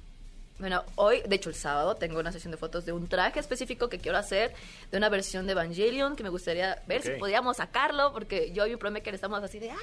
Bueno, 0.59 0.83
hoy, 0.95 1.21
de 1.21 1.35
hecho 1.35 1.49
el 1.49 1.55
sábado, 1.55 1.97
tengo 1.97 2.19
una 2.19 2.31
sesión 2.31 2.49
de 2.49 2.57
fotos 2.57 2.83
de 2.83 2.91
un 2.91 3.07
traje 3.07 3.39
específico 3.39 3.89
que 3.89 3.99
quiero 3.99 4.17
hacer, 4.17 4.55
de 4.89 4.97
una 4.97 5.07
versión 5.09 5.45
de 5.45 5.51
Evangelion, 5.51 6.15
que 6.15 6.23
me 6.23 6.29
gustaría 6.29 6.81
ver 6.87 7.03
si 7.03 7.11
Ok. 7.11 7.19
podíamos 7.19 7.57
sacarlo, 7.57 8.11
porque 8.11 8.51
yo 8.53 8.65
y 8.65 8.71
mi 8.71 8.75
prome 8.77 9.03
que 9.03 9.11
estamos 9.11 9.43
así 9.43 9.59
de, 9.59 9.69
ah, 9.69 9.77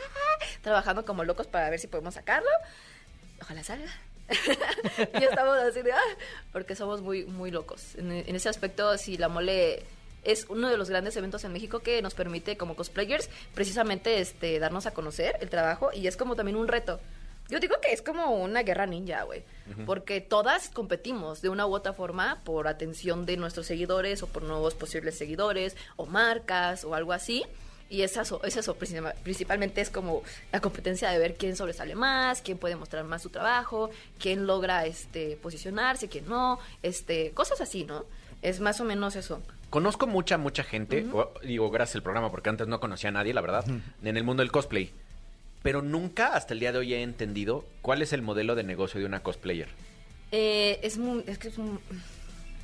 trabajando 0.63 1.05
como 1.05 1.23
locos 1.23 1.47
para 1.47 1.71
ver 1.71 1.79
si 1.79 1.87
podemos 1.87 2.15
sacarlo. 2.15 2.51
Ojalá 3.41 3.63
salga. 3.63 3.93
y 5.21 5.25
estamos 5.25 5.59
así 5.59 5.83
de, 5.83 5.93
ah, 5.93 6.17
porque 6.53 6.75
somos 6.75 7.03
muy, 7.03 7.25
muy 7.25 7.51
locos. 7.51 7.95
En, 7.97 8.11
en 8.11 8.37
ese 8.37 8.49
aspecto, 8.49 8.97
sí, 8.99 9.17
la 9.17 9.29
mole 9.29 9.83
es 10.25 10.47
uno 10.49 10.69
de 10.69 10.77
los 10.77 10.91
grandes 10.91 11.17
eventos 11.17 11.45
en 11.45 11.53
México 11.53 11.81
que 11.81 12.03
nos 12.03 12.15
permite 12.15 12.57
como 12.57 12.77
cosplayers 12.77 13.29
precisamente 13.55 14.21
este 14.21 14.59
darnos 14.59 14.87
a 14.87 14.93
conocer 14.93 15.37
el 15.41 15.51
trabajo 15.51 15.91
y 15.93 16.07
es 16.07 16.17
como 16.17 16.35
también 16.35 16.57
un 16.57 16.69
reto. 16.69 17.01
Yo 17.51 17.61
digo 17.61 17.77
que 17.83 17.93
es 17.93 18.01
como 18.01 18.43
una 18.43 18.63
guerra 18.63 18.87
ninja, 18.87 19.23
güey, 19.25 19.43
porque 19.85 20.23
todas 20.23 20.71
competimos 20.71 21.43
de 21.43 21.51
una 21.51 21.67
u 21.67 21.75
otra 21.75 21.93
forma 21.93 22.41
por 22.43 22.69
atención 22.69 23.27
de 23.27 23.37
nuestros 23.37 23.67
seguidores 23.67 24.23
o 24.23 24.29
por 24.29 24.43
nuevos 24.43 24.75
posibles 24.75 25.19
seguidores 25.19 25.77
o 25.97 26.07
marcas 26.07 26.85
o 26.85 26.95
algo 26.95 27.13
así. 27.13 27.45
Y 27.91 28.03
es 28.03 28.17
eso, 28.17 28.43
es 28.45 28.57
eso 28.57 28.75
principal- 28.77 29.15
principalmente 29.23 29.81
es 29.81 29.91
como 29.91 30.23
la 30.53 30.61
competencia 30.61 31.11
de 31.11 31.19
ver 31.19 31.35
quién 31.35 31.55
sobresale 31.55 31.95
más, 31.95 32.41
quién 32.43 32.59
puede 32.59 32.77
mostrar 32.77 33.05
más 33.05 33.23
su 33.23 33.29
trabajo, 33.31 33.91
quién 34.19 34.47
logra 34.47 34.87
este 34.87 35.37
posicionarse, 35.37 36.09
quién 36.09 36.27
no, 36.29 36.59
este, 36.83 37.31
cosas 37.33 37.61
así, 37.61 37.85
¿no? 37.85 38.05
Es 38.43 38.61
más 38.61 38.81
o 38.81 38.85
menos 38.85 39.17
eso. 39.17 39.41
Conozco 39.71 40.07
mucha, 40.07 40.39
mucha 40.39 40.65
gente, 40.65 41.05
o- 41.13 41.33
digo, 41.43 41.71
gracias 41.71 41.97
al 41.97 42.03
programa, 42.03 42.31
porque 42.31 42.49
antes 42.49 42.67
no 42.69 42.81
conocía 42.81 43.11
a 43.11 43.13
nadie, 43.13 43.35
la 43.35 43.41
verdad, 43.41 43.65
en 44.03 44.17
el 44.17 44.25
mundo 44.25 44.43
del 44.43 44.51
cosplay. 44.53 44.91
Pero 45.63 45.81
nunca 45.83 46.35
hasta 46.37 46.53
el 46.55 46.61
día 46.61 46.73
de 46.73 46.79
hoy 46.79 46.95
he 46.95 47.03
entendido 47.03 47.65
cuál 47.83 48.03
es 48.03 48.13
el 48.13 48.23
modelo 48.23 48.55
de 48.55 48.65
negocio 48.65 49.01
de 49.01 49.07
una 49.07 49.23
cosplayer. 49.23 49.69
Eh, 50.33 50.79
es 50.83 50.99
muy, 50.99 51.25
es 51.27 51.39
que 51.39 51.49
es, 51.49 51.59
un- 51.59 51.81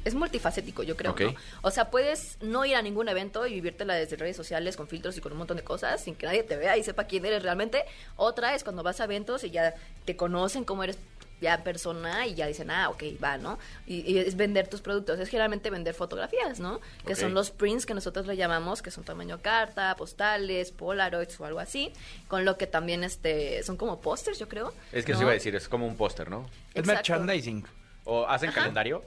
es 0.05 0.15
multifacético, 0.15 0.83
yo 0.83 0.97
creo. 0.97 1.15
O 1.63 1.71
sea, 1.71 1.91
puedes 1.91 2.39
no 2.41 2.65
ir 2.65 2.77
a 2.77 2.83
ningún 2.83 3.09
evento 3.09 3.47
y 3.47 3.55
vivírtela 3.55 3.95
desde 3.95 4.17
redes 4.17 4.37
sociales 4.37 4.77
con 4.77 4.89
filtros 4.89 5.17
y 5.17 5.21
con 5.21 5.33
un 5.33 5.39
montón 5.39 5.57
de 5.57 5.65
cosas 5.65 6.03
sin 6.03 6.15
que 6.15 6.27
nadie 6.27 6.43
te 6.43 6.57
vea 6.57 6.77
y 6.77 6.83
sepa 6.83 7.05
quién 7.05 7.25
eres 7.27 7.43
realmente. 7.43 7.85
Otra 8.17 8.55
es 8.55 8.65
cuando 8.65 8.83
vas 8.83 9.01
a 9.01 9.05
eventos 9.05 9.45
y 9.45 9.51
ya 9.51 9.75
te 10.05 10.17
conocen 10.17 10.65
cómo 10.65 10.85
eres 10.85 10.99
ya 11.41 11.65
persona 11.65 12.27
y 12.27 12.35
ya 12.35 12.47
dicen, 12.47 12.71
ah, 12.71 12.91
ok, 12.91 13.03
va, 13.23 13.39
¿no? 13.39 13.59
Y, 13.87 14.01
y 14.01 14.19
es 14.19 14.37
vender 14.37 14.69
tus 14.69 14.83
productos, 14.83 15.19
es 15.19 15.29
generalmente 15.29 15.71
vender 15.71 15.95
fotografías, 15.95 16.61
¿no? 16.61 16.81
Que 17.07 17.17
son 17.17 17.35
los 17.35 17.51
prints 17.51 17.87
que 17.87 17.95
nosotros 17.95 18.27
le 18.27 18.37
llamamos, 18.37 18.83
que 18.83 18.91
son 18.91 19.05
tamaño 19.05 19.41
carta, 19.41 19.95
postales, 19.97 20.71
polaroids 20.71 21.41
o 21.41 21.47
algo 21.47 21.61
así, 21.61 21.93
con 22.29 22.45
lo 22.45 22.59
que 22.59 22.67
también 22.67 23.05
este 23.05 23.63
son 23.63 23.77
como 23.77 24.01
pósters, 24.01 24.39
yo 24.39 24.49
creo. 24.49 24.73
Es 24.93 25.05
que 25.05 25.13
eso 25.13 25.21
¿no? 25.21 25.27
iba 25.27 25.31
a 25.31 25.35
decir, 25.35 25.55
es 25.55 25.69
como 25.69 25.87
un 25.87 25.97
póster, 25.97 26.31
¿no? 26.31 26.49
Es 26.75 26.87
merchandising. 26.87 27.65
¿O 28.05 28.27
hacen 28.27 28.51
Ajá. 28.51 28.61
calendario? 28.61 29.03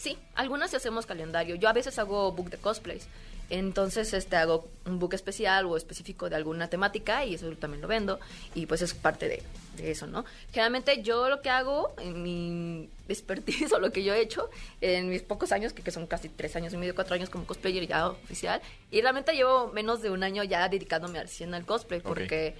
Sí, 0.00 0.16
algunas 0.34 0.70
sí 0.70 0.76
hacemos 0.76 1.04
calendario. 1.04 1.56
Yo 1.56 1.68
a 1.68 1.74
veces 1.74 1.98
hago 1.98 2.32
book 2.32 2.48
de 2.48 2.56
cosplays. 2.56 3.06
Entonces, 3.50 4.14
este 4.14 4.36
hago 4.36 4.66
un 4.86 4.98
book 4.98 5.12
especial 5.12 5.66
o 5.66 5.76
específico 5.76 6.30
de 6.30 6.36
alguna 6.36 6.70
temática 6.70 7.26
y 7.26 7.34
eso 7.34 7.50
también 7.56 7.82
lo 7.82 7.88
vendo 7.88 8.18
y 8.54 8.64
pues 8.64 8.80
es 8.80 8.94
parte 8.94 9.28
de, 9.28 9.42
de 9.76 9.90
eso, 9.90 10.06
¿no? 10.06 10.24
Generalmente 10.52 11.02
yo 11.02 11.28
lo 11.28 11.42
que 11.42 11.50
hago 11.50 11.92
en 11.98 12.22
mi 12.22 12.88
expertise 13.10 13.70
o 13.74 13.78
lo 13.78 13.92
que 13.92 14.02
yo 14.02 14.14
he 14.14 14.22
hecho 14.22 14.48
en 14.80 15.10
mis 15.10 15.20
pocos 15.20 15.52
años, 15.52 15.74
que, 15.74 15.82
que 15.82 15.90
son 15.90 16.06
casi 16.06 16.30
tres 16.30 16.56
años 16.56 16.72
y 16.72 16.78
medio, 16.78 16.94
cuatro 16.94 17.14
años 17.14 17.28
como 17.28 17.44
cosplayer 17.44 17.86
ya 17.86 18.08
oficial, 18.08 18.62
y 18.90 19.02
realmente 19.02 19.34
llevo 19.34 19.68
menos 19.68 20.00
de 20.00 20.08
un 20.08 20.22
año 20.22 20.44
ya 20.44 20.66
dedicándome 20.70 21.18
al 21.18 21.28
100 21.28 21.52
al 21.52 21.66
cosplay 21.66 22.00
porque 22.00 22.54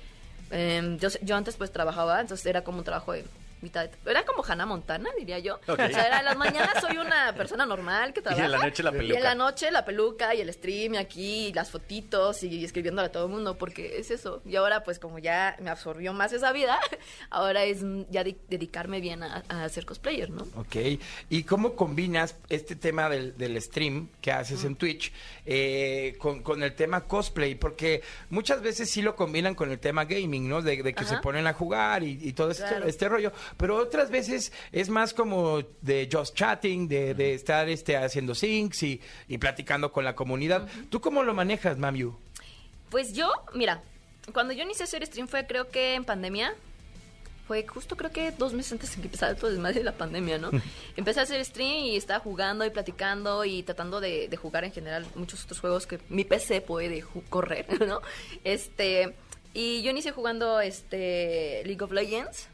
em, 0.50 0.98
yo, 0.98 1.08
yo 1.22 1.36
antes 1.36 1.56
pues 1.56 1.72
trabajaba, 1.72 2.20
entonces 2.20 2.44
era 2.44 2.64
como 2.64 2.78
un 2.78 2.84
trabajo 2.84 3.12
de 3.12 3.24
mitad 3.62 3.88
de- 3.88 4.10
Era 4.10 4.24
como 4.24 4.44
Hannah 4.44 4.66
Montana, 4.66 5.10
diría 5.18 5.38
yo. 5.38 5.58
O 5.66 5.76
sea, 5.76 5.86
era 6.06 6.18
en 6.20 6.24
las 6.24 6.36
mañanas 6.36 6.80
soy 6.80 6.96
una 6.96 7.34
persona 7.34 7.66
normal 7.66 8.12
que 8.12 8.20
Y 8.20 8.22
trabaja. 8.22 8.44
en 8.44 8.50
la 8.52 8.58
noche 8.58 8.82
la 8.82 8.90
Y 8.90 8.94
en 8.94 8.98
peluca. 9.00 9.20
la 9.20 9.34
noche 9.34 9.70
la 9.70 9.84
peluca 9.84 10.34
y 10.34 10.40
el 10.40 10.52
stream 10.52 10.94
y 10.94 10.96
aquí 10.98 11.46
y 11.48 11.52
las 11.52 11.70
fotitos 11.70 12.42
y 12.42 12.64
escribiéndole 12.64 13.06
a 13.08 13.12
todo 13.12 13.26
el 13.26 13.30
mundo 13.32 13.56
porque 13.56 13.98
es 13.98 14.10
eso. 14.10 14.42
Y 14.44 14.56
ahora 14.56 14.82
pues 14.84 14.98
como 14.98 15.18
ya 15.18 15.56
me 15.60 15.70
absorbió 15.70 16.12
más 16.12 16.32
esa 16.32 16.52
vida, 16.52 16.78
ahora 17.30 17.64
es 17.64 17.82
mm, 17.82 18.02
ya 18.10 18.24
de- 18.24 18.36
dedicarme 18.48 19.00
bien 19.00 19.22
a, 19.22 19.44
a 19.48 19.68
ser 19.68 19.84
cosplayer, 19.86 20.30
¿no? 20.30 20.42
Ok. 20.56 20.76
¿Y 21.28 21.44
cómo 21.44 21.74
combinas 21.74 22.36
este 22.48 22.76
tema 22.76 23.08
del, 23.08 23.36
del 23.36 23.60
stream 23.60 24.08
que 24.20 24.32
haces 24.32 24.64
en 24.64 24.76
Twitch 24.76 25.12
eh, 25.46 26.16
con, 26.18 26.42
con 26.42 26.62
el 26.62 26.74
tema 26.74 27.02
cosplay? 27.02 27.54
Porque 27.54 28.02
muchas 28.30 28.62
veces 28.62 28.90
sí 28.90 29.02
lo 29.02 29.16
combinan 29.16 29.54
con 29.54 29.70
el 29.70 29.78
tema 29.78 30.04
gaming, 30.04 30.48
¿no? 30.48 30.62
De, 30.62 30.82
de 30.82 30.94
que 30.94 31.04
Ajá. 31.04 31.16
se 31.16 31.22
ponen 31.22 31.46
a 31.46 31.52
jugar 31.52 32.02
y, 32.02 32.18
y 32.22 32.32
todo 32.32 32.50
este, 32.50 32.60
Claro. 32.68 32.86
este 32.86 33.08
rollo. 33.08 33.32
Pero 33.56 33.76
otras 33.76 34.10
veces 34.10 34.52
es 34.72 34.88
más 34.88 35.14
como 35.14 35.62
de 35.80 36.08
just 36.10 36.34
chatting, 36.34 36.88
de, 36.88 37.14
de 37.14 37.34
estar 37.34 37.68
este, 37.68 37.96
haciendo 37.96 38.34
syncs 38.34 38.82
y, 38.82 39.00
y 39.28 39.38
platicando 39.38 39.92
con 39.92 40.04
la 40.04 40.14
comunidad. 40.14 40.68
¿Tú 40.88 41.00
cómo 41.00 41.22
lo 41.22 41.34
manejas, 41.34 41.78
Mamiu? 41.78 42.16
Pues 42.90 43.12
yo, 43.12 43.30
mira, 43.54 43.82
cuando 44.32 44.52
yo 44.52 44.62
inicié 44.62 44.82
a 44.82 44.84
hacer 44.84 45.06
stream 45.06 45.28
fue 45.28 45.46
creo 45.46 45.68
que 45.68 45.94
en 45.94 46.04
pandemia. 46.04 46.54
Fue 47.46 47.66
justo 47.66 47.96
creo 47.96 48.12
que 48.12 48.30
dos 48.30 48.52
meses 48.52 48.72
antes 48.72 48.90
de 48.90 49.02
que 49.02 49.08
empezara 49.08 49.34
todo 49.34 49.48
el 49.48 49.54
desmadre 49.54 49.80
de 49.80 49.84
la 49.84 49.92
pandemia, 49.92 50.38
¿no? 50.38 50.50
Empecé 50.96 51.18
a 51.18 51.24
hacer 51.24 51.44
stream 51.44 51.84
y 51.84 51.96
estaba 51.96 52.20
jugando 52.20 52.64
y 52.64 52.70
platicando 52.70 53.44
y 53.44 53.64
tratando 53.64 54.00
de, 54.00 54.28
de 54.28 54.36
jugar 54.36 54.62
en 54.62 54.70
general 54.70 55.04
muchos 55.16 55.42
otros 55.44 55.58
juegos 55.58 55.84
que 55.88 55.98
mi 56.10 56.22
PC 56.24 56.60
puede 56.60 57.04
correr, 57.28 57.66
¿no? 57.88 58.02
Este, 58.44 59.16
y 59.52 59.82
yo 59.82 59.90
inicié 59.90 60.12
jugando 60.12 60.60
este 60.60 61.62
League 61.64 61.82
of 61.82 61.90
Legends 61.90 62.49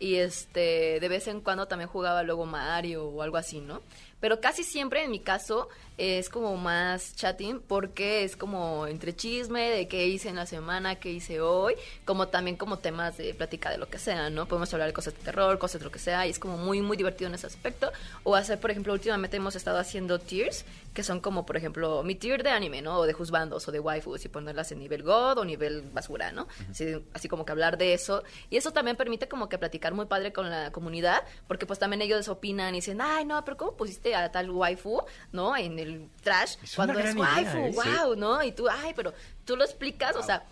y 0.00 0.16
este 0.16 0.98
de 0.98 1.08
vez 1.08 1.28
en 1.28 1.42
cuando 1.42 1.68
también 1.68 1.88
jugaba 1.88 2.22
luego 2.24 2.46
Mario 2.46 3.04
o 3.04 3.22
algo 3.22 3.36
así, 3.36 3.60
¿no? 3.60 3.82
Pero 4.18 4.40
casi 4.40 4.64
siempre 4.64 5.04
en 5.04 5.10
mi 5.10 5.20
caso 5.20 5.68
es 6.00 6.30
como 6.30 6.56
más 6.56 7.14
chatting 7.14 7.60
porque 7.60 8.24
es 8.24 8.34
como 8.34 8.86
entre 8.86 9.14
chisme 9.14 9.68
de 9.68 9.86
qué 9.86 10.06
hice 10.06 10.30
en 10.30 10.36
la 10.36 10.46
semana, 10.46 10.94
qué 10.94 11.12
hice 11.12 11.42
hoy, 11.42 11.74
como 12.06 12.28
también 12.28 12.56
como 12.56 12.78
temas 12.78 13.18
de 13.18 13.34
plática 13.34 13.70
de 13.70 13.76
lo 13.76 13.86
que 13.90 13.98
sea, 13.98 14.30
¿no? 14.30 14.46
Podemos 14.46 14.72
hablar 14.72 14.88
de 14.88 14.94
cosas 14.94 15.12
de 15.14 15.20
terror, 15.20 15.58
cosas 15.58 15.80
de 15.80 15.84
lo 15.84 15.92
que 15.92 15.98
sea 15.98 16.26
y 16.26 16.30
es 16.30 16.38
como 16.38 16.56
muy 16.56 16.80
muy 16.80 16.96
divertido 16.96 17.28
en 17.28 17.34
ese 17.34 17.46
aspecto 17.46 17.92
o 18.24 18.34
hacer, 18.34 18.58
por 18.58 18.70
ejemplo, 18.70 18.94
últimamente 18.94 19.36
hemos 19.36 19.56
estado 19.56 19.78
haciendo 19.78 20.18
tiers 20.18 20.64
que 20.94 21.02
son 21.02 21.20
como, 21.20 21.46
por 21.46 21.56
ejemplo, 21.56 22.02
mi 22.02 22.14
tier 22.14 22.42
de 22.42 22.50
anime, 22.50 22.82
¿no? 22.82 22.98
O 22.98 23.06
de 23.06 23.12
juzbandos 23.12 23.68
o 23.68 23.72
de 23.72 23.78
waifus 23.78 24.24
y 24.24 24.28
ponerlas 24.28 24.72
en 24.72 24.78
nivel 24.78 25.02
god 25.02 25.38
o 25.38 25.44
nivel 25.44 25.82
basura, 25.82 26.32
¿no? 26.32 26.48
así, 26.70 26.96
así 27.12 27.28
como 27.28 27.44
que 27.44 27.52
hablar 27.52 27.76
de 27.78 27.92
eso 27.92 28.24
y 28.48 28.56
eso 28.56 28.72
también 28.72 28.96
permite 28.96 29.28
como 29.28 29.48
que 29.48 29.58
platicar 29.58 29.92
muy 29.92 30.06
padre 30.06 30.32
con 30.32 30.48
la 30.48 30.72
comunidad, 30.72 31.22
porque 31.46 31.66
pues 31.66 31.78
también 31.78 32.02
ellos 32.02 32.28
opinan 32.28 32.74
y 32.74 32.78
dicen, 32.78 33.00
ay, 33.00 33.24
no, 33.24 33.44
pero 33.44 33.56
¿cómo 33.56 33.76
pusiste 33.76 34.14
a 34.14 34.32
tal 34.32 34.50
waifu, 34.50 35.02
no? 35.32 35.56
En 35.56 35.78
el 35.78 35.89
trash, 36.22 36.56
Es 36.62 36.74
cuando 36.74 36.98
es 36.98 37.14
waifu, 37.14 37.58
idea, 37.58 37.66
¿eh? 37.68 37.72
wow, 38.04 38.16
¿no? 38.16 38.42
Y 38.42 38.52
tú, 38.52 38.68
ay, 38.68 38.92
pero 38.94 39.12
tú 39.44 39.56
lo 39.56 39.64
explicas, 39.64 40.16
o 40.16 40.22
sea, 40.22 40.44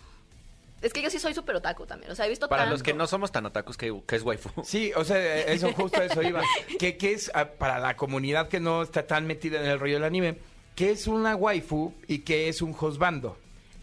es 0.81 0.93
que 0.93 1.01
yo 1.01 1.09
sí 1.09 1.19
soy 1.19 1.33
súper 1.33 1.55
otaku 1.57 1.85
también, 1.85 2.11
o 2.11 2.15
sea, 2.15 2.25
he 2.25 2.29
visto 2.29 2.47
Para 2.47 2.63
tanto. 2.63 2.73
los 2.75 2.83
que 2.83 2.93
no 2.93 3.05
somos 3.07 3.31
tan 3.31 3.45
otakus, 3.45 3.75
que, 3.77 4.01
que 4.07 4.15
es 4.15 4.23
waifu? 4.23 4.49
Sí, 4.63 4.91
o 4.95 5.03
sea, 5.03 5.37
eso 5.41 5.71
justo 5.73 6.01
eso 6.01 6.21
iba. 6.21 6.41
¿Qué, 6.79 6.97
qué 6.97 7.13
es 7.13 7.31
ah, 7.33 7.45
para 7.45 7.79
la 7.79 7.95
comunidad 7.97 8.47
que 8.47 8.59
no 8.59 8.83
está 8.83 9.05
tan 9.05 9.27
metida 9.27 9.59
en 9.59 9.65
el 9.65 9.79
rollo 9.79 9.95
del 9.95 10.03
anime? 10.05 10.37
¿Qué 10.75 10.91
es 10.91 11.07
una 11.07 11.35
waifu 11.35 11.93
y 12.07 12.19
qué 12.19 12.47
es 12.47 12.61
un 12.61 12.75
hosbando? 12.79 13.37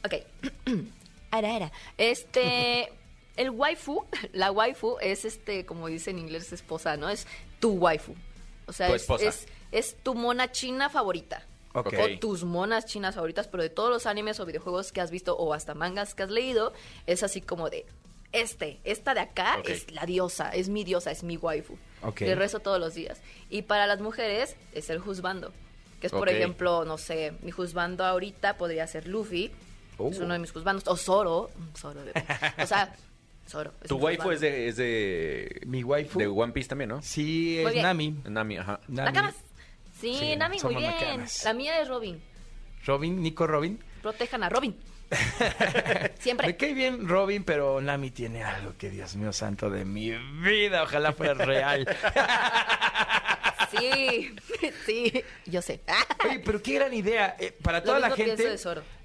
Ok. 0.04 0.14
Ara, 1.30 1.56
ara. 1.56 1.72
Este. 1.98 2.90
El 3.36 3.50
waifu, 3.50 4.06
la 4.32 4.50
waifu 4.50 4.96
es 5.02 5.26
este, 5.26 5.66
como 5.66 5.88
dice 5.88 6.10
en 6.10 6.18
inglés, 6.18 6.50
esposa, 6.54 6.96
¿no? 6.96 7.10
Es 7.10 7.26
tu 7.60 7.72
waifu. 7.72 8.14
O 8.66 8.72
sea, 8.72 8.88
es, 8.94 9.06
es, 9.28 9.46
es 9.72 9.96
tu 10.02 10.14
mona 10.14 10.50
china 10.52 10.88
favorita. 10.90 11.44
Ok. 11.74 11.92
O 12.00 12.18
tus 12.18 12.44
monas 12.44 12.86
chinas 12.86 13.14
favoritas, 13.14 13.48
pero 13.48 13.62
de 13.62 13.68
todos 13.70 13.90
los 13.90 14.06
animes 14.06 14.40
o 14.40 14.46
videojuegos 14.46 14.92
que 14.92 15.00
has 15.00 15.10
visto 15.10 15.36
o 15.36 15.52
hasta 15.52 15.74
mangas 15.74 16.14
que 16.14 16.22
has 16.22 16.30
leído, 16.30 16.72
es 17.06 17.22
así 17.22 17.40
como 17.42 17.68
de. 17.70 17.84
Este, 18.32 18.80
esta 18.84 19.14
de 19.14 19.20
acá 19.20 19.58
es 19.72 19.90
la 19.92 20.04
diosa, 20.04 20.50
es 20.50 20.68
mi 20.68 20.84
diosa, 20.84 21.10
es 21.10 21.22
mi 21.22 21.36
waifu. 21.36 21.76
Ok. 22.02 22.22
Le 22.22 22.34
rezo 22.34 22.60
todos 22.60 22.80
los 22.80 22.94
días. 22.94 23.20
Y 23.50 23.62
para 23.62 23.86
las 23.86 24.00
mujeres 24.00 24.56
es 24.72 24.90
el 24.90 24.98
juzbando. 24.98 25.52
Que 26.00 26.08
es, 26.08 26.12
por 26.12 26.28
ejemplo, 26.36 26.84
no 26.84 26.98
sé, 26.98 27.32
mi 27.42 27.50
juzbando 27.50 28.04
ahorita 28.04 28.56
podría 28.58 28.86
ser 28.86 29.06
Luffy. 29.06 29.52
Es 30.10 30.18
uno 30.18 30.34
de 30.34 30.38
mis 30.40 30.52
juzbandos. 30.52 30.86
O 30.88 30.96
Zoro. 30.96 31.50
Zoro. 31.76 32.02
de- 32.04 32.12
O 32.62 32.66
sea, 32.66 32.94
Zoro. 33.46 33.72
es 33.82 33.88
Tu 33.88 33.96
waifu 33.96 34.30
es 34.30 34.40
de, 34.40 34.68
es 34.68 34.76
de... 34.76 35.60
Mi 35.66 35.82
waifu. 35.84 36.18
De 36.18 36.26
One 36.26 36.52
Piece 36.52 36.68
también, 36.68 36.88
¿no? 36.90 37.02
Sí, 37.02 37.58
es. 37.58 37.82
Nami. 37.82 38.16
Nami, 38.24 38.58
ajá. 38.58 38.80
Nami. 38.88 39.06
Nakamas. 39.06 39.34
Sí, 40.00 40.16
Sí, 40.18 40.36
Nami, 40.36 40.58
muy 40.62 40.74
bien. 40.76 40.90
nakamas. 40.90 41.44
La 41.44 41.54
mía 41.54 41.80
es 41.80 41.88
Robin. 41.88 42.20
Robin, 42.84 43.22
Nico 43.22 43.46
Robin. 43.46 43.78
Protejan 44.02 44.42
a 44.42 44.48
Robin. 44.48 44.76
Siempre. 46.18 46.48
Me 46.48 46.56
cae 46.56 46.74
bien 46.74 47.08
Robin, 47.08 47.44
pero 47.44 47.80
Nami 47.80 48.10
tiene 48.10 48.42
algo 48.42 48.74
que, 48.76 48.90
Dios 48.90 49.14
mío 49.16 49.32
santo, 49.32 49.70
de 49.70 49.84
mi 49.84 50.10
vida. 50.10 50.82
Ojalá 50.82 51.12
fuera 51.12 51.34
real. 51.34 51.86
Sí, 53.70 54.34
sí, 54.86 55.22
yo 55.46 55.62
sé. 55.62 55.80
Oye, 56.24 56.40
pero 56.40 56.62
qué 56.62 56.74
gran 56.74 56.92
idea. 56.94 57.36
Eh, 57.38 57.52
para 57.62 57.82
toda 57.82 57.98
la 57.98 58.10
gente 58.10 58.56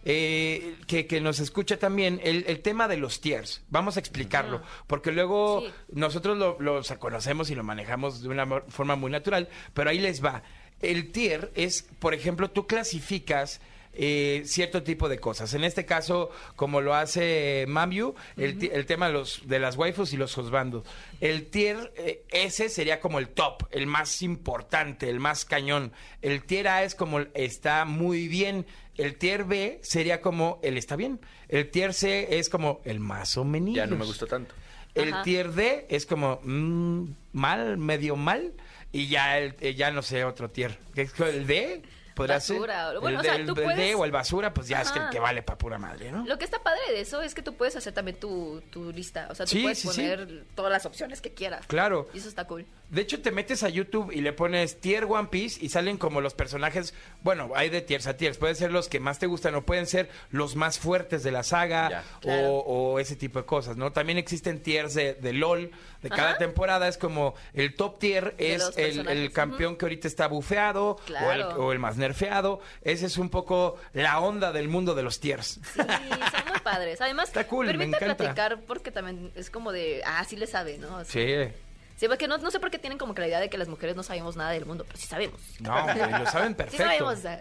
eh, 0.03 0.75
que, 0.87 1.05
que 1.05 1.21
nos 1.21 1.39
escucha 1.39 1.77
también, 1.77 2.19
el, 2.23 2.43
el 2.47 2.61
tema 2.61 2.87
de 2.87 2.97
los 2.97 3.21
tiers. 3.21 3.61
Vamos 3.69 3.97
a 3.97 3.99
explicarlo. 3.99 4.61
Porque 4.87 5.11
luego 5.11 5.61
Sí. 5.61 5.71
nosotros 5.93 6.37
lo, 6.37 6.57
lo 6.59 6.81
conocemos 6.99 7.49
y 7.49 7.55
lo 7.55 7.63
manejamos 7.63 8.21
de 8.21 8.29
una 8.29 8.45
forma 8.67 8.95
muy 8.95 9.11
natural. 9.11 9.49
Pero 9.73 9.89
ahí 9.89 9.99
les 9.99 10.23
va. 10.23 10.43
El 10.81 11.11
tier 11.11 11.51
es, 11.55 11.83
por 11.99 12.13
ejemplo, 12.13 12.49
tú 12.49 12.65
clasificas. 12.67 13.61
Eh, 13.93 14.43
cierto 14.45 14.83
tipo 14.83 15.09
de 15.09 15.19
cosas. 15.19 15.53
En 15.53 15.63
este 15.63 15.85
caso, 15.85 16.29
como 16.55 16.81
lo 16.81 16.95
hace 16.95 17.65
Mambiu, 17.67 18.15
el, 18.37 18.57
ti- 18.57 18.69
el 18.71 18.85
tema 18.85 19.07
de, 19.07 19.13
los, 19.13 19.41
de 19.47 19.59
las 19.59 19.75
waifus 19.77 20.13
y 20.13 20.17
los 20.17 20.37
husbandos. 20.37 20.83
El 21.19 21.47
tier 21.47 21.91
eh, 21.97 22.23
ese 22.29 22.69
sería 22.69 22.99
como 22.99 23.19
el 23.19 23.29
top, 23.29 23.63
el 23.71 23.87
más 23.87 24.21
importante, 24.21 25.09
el 25.09 25.19
más 25.19 25.45
cañón. 25.45 25.91
El 26.21 26.43
tier 26.43 26.67
A 26.67 26.83
es 26.83 26.95
como 26.95 27.19
el 27.19 27.29
está 27.33 27.85
muy 27.85 28.27
bien. 28.27 28.65
El 28.97 29.15
tier 29.15 29.45
B 29.45 29.79
sería 29.83 30.21
como 30.21 30.59
el 30.63 30.77
está 30.77 30.95
bien. 30.95 31.19
El 31.47 31.69
tier 31.69 31.93
C 31.93 32.37
es 32.39 32.49
como 32.49 32.81
el 32.85 32.99
más 32.99 33.37
o 33.37 33.43
menos. 33.43 33.75
Ya 33.75 33.87
no 33.87 33.95
me 33.95 34.05
gustó 34.05 34.27
tanto. 34.27 34.53
El 34.93 35.13
Ajá. 35.13 35.23
tier 35.23 35.53
D 35.53 35.85
es 35.89 36.05
como 36.05 36.41
mm, 36.43 37.05
mal, 37.33 37.77
medio 37.77 38.15
mal. 38.15 38.53
Y 38.91 39.07
ya, 39.07 39.37
el, 39.39 39.55
eh, 39.61 39.73
ya 39.73 39.89
no 39.91 40.01
sé, 40.01 40.25
otro 40.25 40.49
tier. 40.49 40.77
¿Qué 40.93 41.03
es 41.03 41.17
el 41.21 41.47
D? 41.47 41.81
¿Podrá 42.15 42.35
Basura, 42.35 42.87
ser? 42.89 42.97
o- 42.97 43.01
bueno, 43.01 43.19
el, 43.19 43.21
o 43.21 43.23
sea, 43.23 43.37
del- 43.37 43.45
tú 43.47 43.59
el 43.61 43.75
D 43.77 43.95
o 43.95 44.05
el 44.05 44.11
basura, 44.11 44.53
pues 44.53 44.67
ya 44.67 44.81
es 44.81 44.91
que 44.91 44.99
el 44.99 45.09
que 45.09 45.19
vale 45.19 45.41
para 45.43 45.57
pura 45.57 45.77
madre, 45.77 46.11
¿no? 46.11 46.25
Lo 46.25 46.37
que 46.37 46.45
está 46.45 46.61
padre 46.61 46.81
de 46.91 47.01
eso 47.01 47.21
es 47.21 47.33
que 47.33 47.41
tú 47.41 47.55
puedes 47.55 47.75
hacer 47.75 47.93
también 47.93 48.19
tu, 48.19 48.61
tu 48.69 48.91
lista. 48.91 49.27
O 49.31 49.35
sea, 49.35 49.45
tú 49.45 49.51
Sí, 49.53 49.61
puedes 49.61 49.79
sí, 49.79 49.87
sí. 49.89 50.01
poner 50.01 50.43
todas 50.55 50.71
las 50.71 50.85
opciones 50.85 51.21
que 51.21 51.33
quieras. 51.33 51.65
Claro. 51.67 52.09
Y 52.13 52.17
eso 52.17 52.29
está 52.29 52.45
cool. 52.45 52.65
De 52.89 53.01
hecho, 53.01 53.21
te 53.21 53.31
metes 53.31 53.63
a 53.63 53.69
YouTube 53.69 54.11
y 54.11 54.19
le 54.19 54.33
pones 54.33 54.81
tier 54.81 55.05
One 55.05 55.29
Piece 55.31 55.63
y 55.63 55.69
salen 55.69 55.97
como 55.97 56.19
los 56.19 56.33
personajes. 56.33 56.93
Bueno, 57.21 57.51
hay 57.55 57.69
de 57.69 57.81
tiers 57.81 58.05
a 58.07 58.17
tiers. 58.17 58.37
Pueden 58.37 58.57
ser 58.57 58.71
los 58.73 58.89
que 58.89 58.99
más 58.99 59.17
te 59.17 59.27
gustan 59.27 59.55
o 59.55 59.61
pueden 59.65 59.87
ser 59.87 60.09
los 60.29 60.57
más 60.57 60.77
fuertes 60.77 61.23
de 61.23 61.31
la 61.31 61.43
saga 61.43 61.89
Ya. 61.89 62.03
o, 62.17 62.19
Claro. 62.19 62.51
o 62.57 62.99
ese 62.99 63.15
tipo 63.15 63.39
de 63.39 63.45
cosas, 63.45 63.77
¿no? 63.77 63.93
También 63.93 64.17
existen 64.17 64.61
tiers 64.61 64.93
de, 64.93 65.13
de 65.13 65.31
LOL. 65.31 65.71
De 66.01 66.09
cada 66.09 66.37
temporada 66.37 66.87
es 66.87 66.97
como 66.97 67.35
el 67.53 67.75
top 67.75 67.99
tier 67.99 68.35
De 68.35 68.55
es 68.55 68.71
el, 68.75 69.07
el 69.07 69.31
campeón 69.31 69.77
que 69.77 69.85
ahorita 69.85 70.07
está 70.07 70.27
bufeado 70.27 70.95
o, 70.95 70.99
el, 70.99 71.05
Claro. 71.05 71.49
o 71.63 71.71
el 71.71 71.77
más 71.79 71.95
nerfeado. 72.11 72.59
Ese 72.81 73.05
es 73.05 73.17
un 73.17 73.29
poco 73.29 73.77
la 73.93 74.19
onda 74.19 74.51
del 74.51 74.67
mundo 74.67 74.93
de 74.95 75.03
los 75.03 75.19
tiers. 75.19 75.59
Sí, 75.63 75.79
son 75.79 76.49
muy 76.49 76.59
padres. 76.63 76.99
Además, 77.01 77.29
Está 77.29 77.47
cool, 77.47 77.65
me 77.67 77.73
permite 77.73 77.97
encanta. 77.97 78.15
platicar 78.17 78.59
porque 78.67 78.91
también 78.91 79.31
es 79.35 79.49
como 79.49 79.71
de, 79.71 80.01
ah, 80.05 80.23
sí 80.27 80.35
le 80.35 80.47
sabe, 80.47 80.77
¿no? 80.77 80.97
O 80.97 81.03
sea, 81.05 81.49
Sí. 81.49 81.53
Sí, 81.97 82.07
porque 82.07 82.27
no, 82.27 82.39
no 82.39 82.49
sé 82.49 82.59
por 82.59 82.71
qué 82.71 82.79
tienen 82.79 82.97
como 82.97 83.13
que 83.13 83.21
la 83.21 83.27
idea 83.27 83.39
de 83.39 83.47
que 83.49 83.59
las 83.59 83.67
mujeres 83.67 83.95
no 83.95 84.01
sabemos 84.01 84.35
nada 84.35 84.49
del 84.51 84.65
mundo, 84.65 84.83
pero 84.87 84.97
sí 84.97 85.05
sabemos. 85.05 85.39
No, 85.59 85.83
güey, 85.83 85.97
lo 86.11 86.25
saben 86.25 86.49
Sí 86.49 86.55
perfecto. 86.55 86.83
sabemos. 86.83 87.13
o 87.13 87.21
sea. 87.21 87.39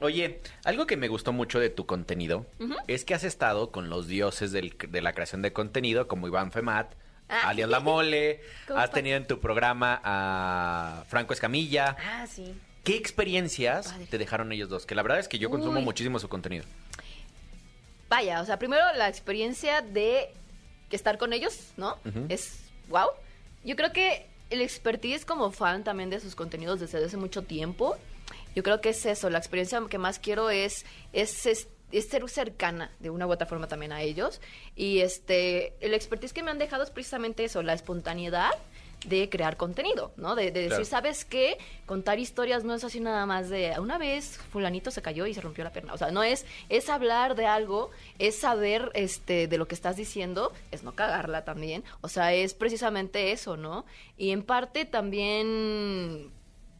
Oye, 0.00 0.40
algo 0.64 0.86
que 0.86 0.96
me 0.96 1.06
gustó 1.06 1.32
mucho 1.32 1.60
de 1.60 1.70
tu 1.70 1.86
contenido 1.86 2.46
es 2.88 3.04
que 3.04 3.14
has 3.14 3.22
estado 3.22 3.70
con 3.70 3.88
los 3.90 4.08
dioses 4.08 4.50
del- 4.50 4.76
de 4.88 5.00
la 5.00 5.12
creación 5.12 5.40
de 5.40 5.52
contenido, 5.52 6.08
como 6.08 6.26
Iván 6.26 6.50
Femat, 6.50 6.94
Ah. 7.28 7.48
alias 7.50 7.70
La 7.70 7.78
Mole, 7.80 8.40
¿Cómo 8.68 8.80
has 8.80 8.90
tenido 8.90 9.16
en 9.16 9.26
tu 9.26 9.38
programa 9.40 10.00
a 10.04 11.04
Franco 11.08 11.32
Escamilla. 11.32 11.96
Ah, 12.04 12.26
sí. 12.26 12.54
¿Qué 12.84 12.96
experiencias 12.96 13.88
Padre. 13.88 14.06
te 14.06 14.18
dejaron 14.18 14.52
ellos 14.52 14.68
dos? 14.68 14.86
Que 14.86 14.94
la 14.94 15.02
verdad 15.02 15.18
es 15.18 15.28
que 15.28 15.38
yo 15.38 15.50
consumo 15.50 15.78
Uy. 15.78 15.84
muchísimo 15.84 16.18
su 16.18 16.28
contenido. 16.28 16.64
Vaya, 18.08 18.40
o 18.40 18.44
sea, 18.44 18.58
primero 18.58 18.84
la 18.96 19.08
experiencia 19.08 19.80
de 19.80 20.28
estar 20.90 21.18
con 21.18 21.32
ellos, 21.32 21.72
¿no? 21.76 21.98
Es 22.28 22.60
wow. 22.88 23.08
Yo 23.64 23.74
creo 23.76 23.92
que 23.92 24.26
el 24.50 24.60
expertise 24.60 25.24
como 25.24 25.50
fan 25.50 25.82
también 25.82 26.10
de 26.10 26.20
sus 26.20 26.34
contenidos 26.34 26.80
desde 26.80 27.04
hace 27.04 27.16
mucho 27.16 27.42
tiempo. 27.42 27.96
Yo 28.54 28.62
creo 28.62 28.80
que 28.80 28.90
es 28.90 29.04
eso, 29.06 29.30
la 29.30 29.38
experiencia 29.38 29.82
que 29.90 29.98
más 29.98 30.18
quiero 30.18 30.50
es, 30.50 30.84
es, 31.12 31.46
es, 31.46 31.68
es 31.90 32.08
ser 32.08 32.28
cercana 32.28 32.90
de 33.00 33.10
una 33.10 33.26
u 33.26 33.32
otra 33.32 33.46
forma 33.46 33.66
también 33.66 33.92
a 33.92 34.02
ellos. 34.02 34.40
Y 34.76 35.00
este, 35.00 35.74
el 35.80 35.94
expertise 35.94 36.32
que 36.32 36.42
me 36.42 36.50
han 36.50 36.58
dejado 36.58 36.84
es 36.84 36.90
precisamente 36.90 37.44
eso, 37.44 37.62
la 37.62 37.72
espontaneidad 37.72 38.52
de 39.04 39.28
crear 39.28 39.56
contenido, 39.56 40.12
¿no? 40.16 40.34
De, 40.34 40.44
de 40.46 40.60
decir, 40.62 40.68
Claro. 40.68 40.84
¿sabes 40.84 41.24
qué? 41.24 41.58
Contar 41.86 42.18
historias 42.18 42.64
no 42.64 42.74
es 42.74 42.84
así 42.84 43.00
nada 43.00 43.26
más 43.26 43.48
de 43.50 43.74
una 43.78 43.98
vez 43.98 44.38
fulanito 44.50 44.90
se 44.90 45.02
cayó 45.02 45.26
y 45.26 45.34
se 45.34 45.40
rompió 45.40 45.62
la 45.64 45.72
pierna. 45.72 45.92
O 45.94 45.98
sea, 45.98 46.10
no 46.10 46.22
es, 46.22 46.46
es 46.68 46.88
hablar 46.88 47.34
de 47.34 47.46
algo, 47.46 47.90
es 48.18 48.38
saber 48.38 48.90
este 48.94 49.46
de 49.48 49.58
lo 49.58 49.68
que 49.68 49.74
estás 49.74 49.96
diciendo, 49.96 50.52
es 50.70 50.82
no 50.82 50.94
cagarla 50.94 51.44
también. 51.44 51.84
O 52.00 52.08
sea, 52.08 52.32
es 52.32 52.54
precisamente 52.54 53.32
eso, 53.32 53.56
¿no? 53.56 53.84
Y 54.16 54.30
en 54.30 54.42
parte 54.42 54.84
también, 54.84 56.30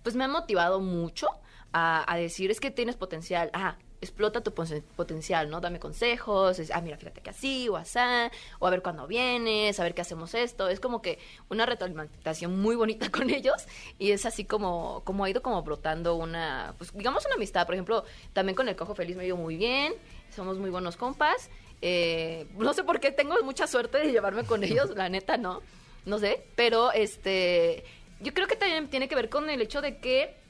pues 0.03 0.17
me 0.17 0.25
ha 0.25 0.29
motivado 0.29 0.81
mucho 0.81 1.29
a, 1.73 2.11
a 2.11 2.17
decir, 2.17 2.51
es 2.51 2.61
que 2.61 2.71
tienes 2.71 2.97
potencial. 2.97 3.51
Ah, 3.53 3.77
explota 4.05 4.43
tu 4.43 4.53
potencial, 4.55 5.51
¿no? 5.51 5.61
Dame 5.61 5.81
consejos, 5.81 6.59
es, 6.59 6.71
ah, 6.71 6.81
mira, 6.81 6.97
fíjate 6.97 7.21
que 7.21 7.31
así 7.31 7.69
o 7.69 7.77
asá, 7.77 8.31
o 8.59 8.67
a 8.67 8.71
ver 8.71 8.83
cuándo 8.83 9.07
vienes, 9.07 9.81
a 9.81 9.83
ver 9.83 9.95
qué 9.95 10.03
hacemos 10.03 10.35
esto. 10.35 10.69
Es 10.69 10.81
como 10.81 11.03
que 11.03 11.19
una 11.49 11.67
retroalimentación 11.67 12.61
muy 12.61 12.77
bonita 12.77 13.11
con 13.13 13.31
ellos 13.31 13.67
y 13.99 14.13
es 14.13 14.27
así 14.27 14.45
como, 14.45 15.03
como 15.05 15.25
ha 15.25 15.31
ido 15.31 15.43
como 15.43 15.63
brotando 15.63 16.15
una, 16.15 16.75
pues 16.79 16.93
digamos 16.95 17.25
una 17.27 17.35
amistad. 17.35 17.67
Por 17.67 17.75
ejemplo, 17.75 18.05
también 18.33 18.55
con 18.57 18.69
el 18.69 18.77
Cojo 18.77 18.95
Feliz 18.95 19.17
me 19.17 19.25
ha 19.25 19.27
ido 19.27 19.37
muy 19.37 19.57
bien, 19.57 19.95
somos 20.35 20.59
muy 20.59 20.71
buenos 20.71 20.97
compas. 20.97 21.51
Eh, 21.83 22.47
no 22.57 22.73
sé 22.73 22.85
por 22.85 23.01
qué 23.01 23.11
tengo 23.11 23.35
mucha 23.43 23.67
suerte 23.67 23.99
de 23.99 24.13
llevarme 24.13 24.45
con 24.45 24.65
ellos, 24.65 24.91
la 24.97 25.09
neta 25.09 25.37
no, 25.37 25.61
no 26.07 26.19
sé, 26.19 26.47
pero 26.57 26.93
este, 26.93 27.85
yo 28.21 28.33
creo 28.33 28.47
que 28.47 28.57
también 28.57 28.89
tiene 28.89 29.09
que 29.09 29.15
ver 29.15 29.29
con 29.29 29.51
el 29.51 29.61
hecho 29.61 29.83
de 29.83 29.99
que 29.99 30.44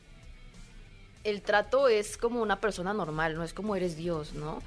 el 1.24 1.42
trato 1.42 1.88
es 1.88 2.16
como 2.16 2.40
una 2.40 2.60
persona 2.60 2.92
normal, 2.92 3.34
no 3.34 3.42
es 3.42 3.52
como 3.52 3.74
eres 3.74 3.96
Dios, 3.96 4.34
¿no? 4.34 4.62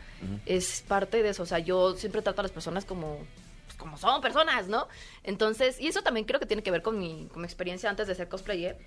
Es 0.45 0.83
parte 0.87 1.21
de 1.21 1.29
eso, 1.29 1.43
o 1.43 1.45
sea, 1.45 1.59
yo 1.59 1.95
siempre 1.95 2.21
trato 2.23 2.41
a 2.41 2.43
las 2.43 2.51
personas 2.51 2.83
como 2.83 3.19
pues, 3.67 3.77
como 3.77 3.97
son 3.97 4.21
personas, 4.21 4.67
¿no? 4.67 4.87
Entonces, 5.23 5.79
y 5.79 5.87
eso 5.87 6.01
también 6.01 6.25
creo 6.25 6.39
que 6.39 6.47
tiene 6.47 6.63
que 6.63 6.71
ver 6.71 6.81
con 6.81 6.99
mi, 6.99 7.27
con 7.31 7.41
mi 7.41 7.45
experiencia 7.45 7.89
antes 7.89 8.07
de 8.07 8.15
ser 8.15 8.27
cosplayer, 8.27 8.77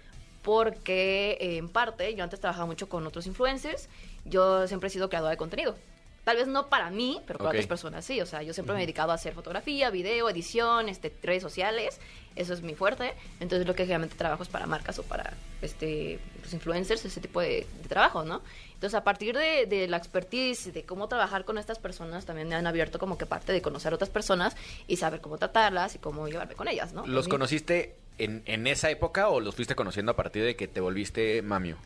porque 0.43 1.39
eh, 1.41 1.57
en 1.59 1.69
parte 1.69 2.15
yo 2.15 2.25
antes 2.25 2.41
trabajaba 2.41 2.67
mucho 2.67 2.89
con 2.89 3.07
otros 3.07 3.27
influencers, 3.27 3.89
yo 4.25 4.67
siempre 4.67 4.89
he 4.89 4.91
sido 4.91 5.09
creadora 5.09 5.31
de 5.31 5.37
contenido. 5.37 5.77
Tal 6.25 6.37
vez 6.37 6.49
no 6.49 6.69
para 6.69 6.91
mí, 6.91 7.21
pero 7.27 7.39
para 7.39 7.51
otras 7.51 7.67
personas 7.67 8.05
sí. 8.05 8.21
O 8.21 8.27
sea, 8.27 8.43
yo 8.43 8.53
siempre 8.53 8.75
me 8.75 8.81
he 8.81 8.87
dedicado 8.87 9.11
a 9.11 9.15
hacer 9.15 9.33
fotografía, 9.33 9.89
video, 9.89 10.29
edición, 10.29 10.89
este, 10.91 11.13
redes 11.23 11.43
sociales. 11.43 11.99
Eso 12.37 12.55
es 12.55 12.63
mi 12.63 12.75
fuerte. 12.75 13.13
Entonces, 13.41 13.67
lo 13.67 13.75
que 13.75 13.83
generalmente 13.83 14.17
trabajo 14.17 14.43
es 14.43 14.49
para 14.49 14.67
marcas 14.67 14.99
o 14.99 15.03
para 15.03 15.35
este, 15.63 16.19
pues, 16.41 16.55
influencers, 16.55 17.05
ese 17.05 17.21
tipo 17.21 17.41
de, 17.41 17.67
de 17.83 17.89
trabajo, 17.89 18.25
¿no? 18.25 18.43
Entonces, 18.75 18.95
a 18.95 19.05
partir 19.05 19.37
de, 19.37 19.67
de 19.67 19.89
la 19.89 19.97
expertise, 19.97 20.73
de 20.73 20.85
cómo 20.85 21.09
trabajar 21.09 21.45
con 21.45 21.59
estas 21.59 21.79
personas, 21.79 22.25
también 22.25 22.49
me 22.49 22.55
han 22.55 22.67
abierto 22.67 22.99
como 22.99 23.19
que 23.19 23.27
parte 23.27 23.53
de 23.53 23.61
conocer 23.61 23.93
a 23.93 23.97
otras 23.97 24.11
personas 24.11 24.57
y 24.87 24.97
saber 24.97 25.21
cómo 25.21 25.39
tratarlas 25.39 25.95
y 25.97 25.99
cómo 25.99 26.29
llevarme 26.29 26.55
con 26.55 26.69
ellas, 26.69 26.93
¿no? 26.93 27.07
¿Los 27.07 27.29
conociste 27.29 27.97
en, 28.19 28.43
en 28.47 28.67
esa 28.67 28.91
época 28.91 29.29
o 29.29 29.41
los 29.41 29.55
fuiste 29.55 29.75
conociendo 29.75 30.13
a 30.13 30.17
partir 30.17 30.45
de 30.45 30.57
que 30.57 30.69
te 30.69 30.81
volviste 30.81 31.43
mamio? 31.43 31.77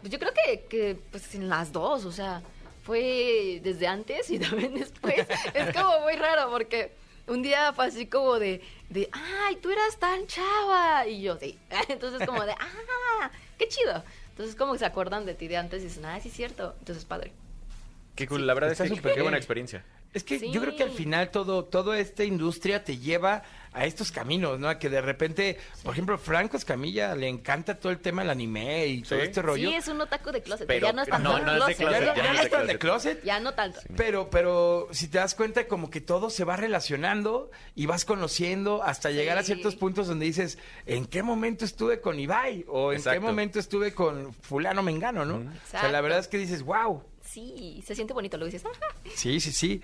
Pues 0.00 0.12
yo 0.12 0.18
creo 0.18 0.32
que, 0.32 0.62
que 0.62 0.98
pues 1.10 1.34
en 1.34 1.48
las 1.48 1.72
dos, 1.72 2.04
o 2.04 2.12
sea, 2.12 2.42
fue 2.82 3.60
desde 3.62 3.86
antes 3.86 4.30
y 4.30 4.38
también 4.40 4.74
después. 4.74 5.26
es 5.54 5.74
como 5.74 6.00
muy 6.00 6.14
raro 6.14 6.50
porque 6.50 6.92
un 7.30 7.42
día 7.42 7.72
fue 7.72 7.86
así 7.86 8.06
como 8.06 8.38
de, 8.38 8.60
de, 8.88 9.08
ay, 9.12 9.56
tú 9.56 9.70
eras 9.70 9.98
tan 9.98 10.26
chava. 10.26 11.06
Y 11.06 11.22
yo, 11.22 11.38
sí. 11.38 11.58
Entonces 11.88 12.26
como 12.26 12.44
de, 12.44 12.52
ah, 12.52 13.30
qué 13.56 13.68
chido. 13.68 14.02
Entonces 14.30 14.56
como 14.56 14.72
que 14.72 14.80
se 14.80 14.86
acuerdan 14.86 15.24
de 15.26 15.34
ti 15.34 15.48
de 15.48 15.56
antes 15.56 15.82
y 15.82 15.86
dicen, 15.86 16.04
ah, 16.04 16.18
sí 16.20 16.28
es 16.28 16.34
cierto. 16.34 16.74
Entonces 16.80 17.04
padre. 17.04 17.32
Qué 18.16 18.26
cool, 18.26 18.46
la 18.46 18.54
verdad 18.54 18.72
Está 18.72 18.84
es 18.84 18.90
que 18.90 18.96
súper 18.96 19.14
qué 19.14 19.22
buena 19.22 19.36
experiencia. 19.36 19.84
Es 20.12 20.24
que 20.24 20.38
Sí. 20.40 20.50
yo 20.50 20.60
creo 20.60 20.74
que 20.76 20.82
al 20.82 20.90
final 20.90 21.30
todo, 21.30 21.64
toda 21.64 21.98
esta 21.98 22.24
industria 22.24 22.82
te 22.82 22.98
lleva 22.98 23.42
a 23.72 23.84
estos 23.86 24.10
caminos, 24.10 24.58
¿no? 24.58 24.68
A 24.68 24.80
que 24.80 24.88
de 24.90 25.00
repente, 25.00 25.56
por 25.84 25.92
ejemplo, 25.92 26.18
Franco 26.18 26.56
Escamilla 26.56 27.14
le 27.14 27.28
encanta 27.28 27.78
todo 27.78 27.92
el 27.92 28.00
tema 28.00 28.22
del 28.22 28.30
anime 28.32 28.88
y 28.88 29.02
todo 29.02 29.20
Sí. 29.20 29.26
este 29.26 29.40
rollo. 29.42 29.68
Sí, 29.68 29.76
es 29.76 29.86
un 29.86 30.00
otaku 30.00 30.32
de 30.32 30.42
closet. 30.42 30.66
Pero- 30.66 30.88
ya 30.88 30.92
no 30.92 31.02
es 31.02 31.08
tan 31.08 31.22
no, 31.22 31.38
no 31.38 31.68
es 31.68 31.78
de 31.78 31.84
closet. 31.84 32.00
ya, 32.00 32.00
no- 32.00 32.06
ya 32.06 32.14
ya 32.16 32.22
no 32.24 32.32
no 32.34 32.38
es 32.40 32.44
están 32.46 32.66
de 32.66 32.78
closet. 32.80 33.22
Ya 33.22 33.38
no 33.38 33.54
tanto. 33.54 33.78
Pero, 33.96 34.28
pero 34.30 34.88
si 34.90 35.06
te 35.06 35.18
das 35.18 35.36
cuenta, 35.36 35.68
como 35.68 35.88
que 35.90 36.00
todo 36.00 36.30
se 36.30 36.42
va 36.42 36.56
relacionando 36.56 37.52
y 37.76 37.86
vas 37.86 38.04
conociendo 38.04 38.82
hasta 38.82 39.12
llegar 39.12 39.38
a 39.38 39.44
ciertos 39.44 39.76
puntos 39.76 40.08
donde 40.08 40.26
dices, 40.26 40.58
¿en 40.86 41.06
qué 41.06 41.22
momento 41.22 41.64
estuve 41.64 42.00
con 42.00 42.18
Ibai? 42.18 42.64
O 42.66 42.90
¿en 42.90 42.96
qué 42.96 43.02
Exacto. 43.02 43.20
momento 43.20 43.60
estuve 43.60 43.94
con 43.94 44.34
Fulano 44.34 44.82
Mengano, 44.82 45.24
no? 45.24 45.36
O 45.36 45.38
sea, 45.42 45.50
la 45.82 45.88
Exacto. 45.90 46.02
verdad 46.02 46.18
es 46.18 46.26
que 46.26 46.38
dices, 46.38 46.62
wow. 46.62 47.04
Sí, 47.32 47.82
se 47.86 47.94
siente 47.94 48.12
bonito, 48.12 48.36
lo 48.38 48.46
dices. 48.46 48.64
"Ajá". 48.64 48.94
Sí, 49.14 49.38
sí, 49.40 49.52
sí. 49.52 49.80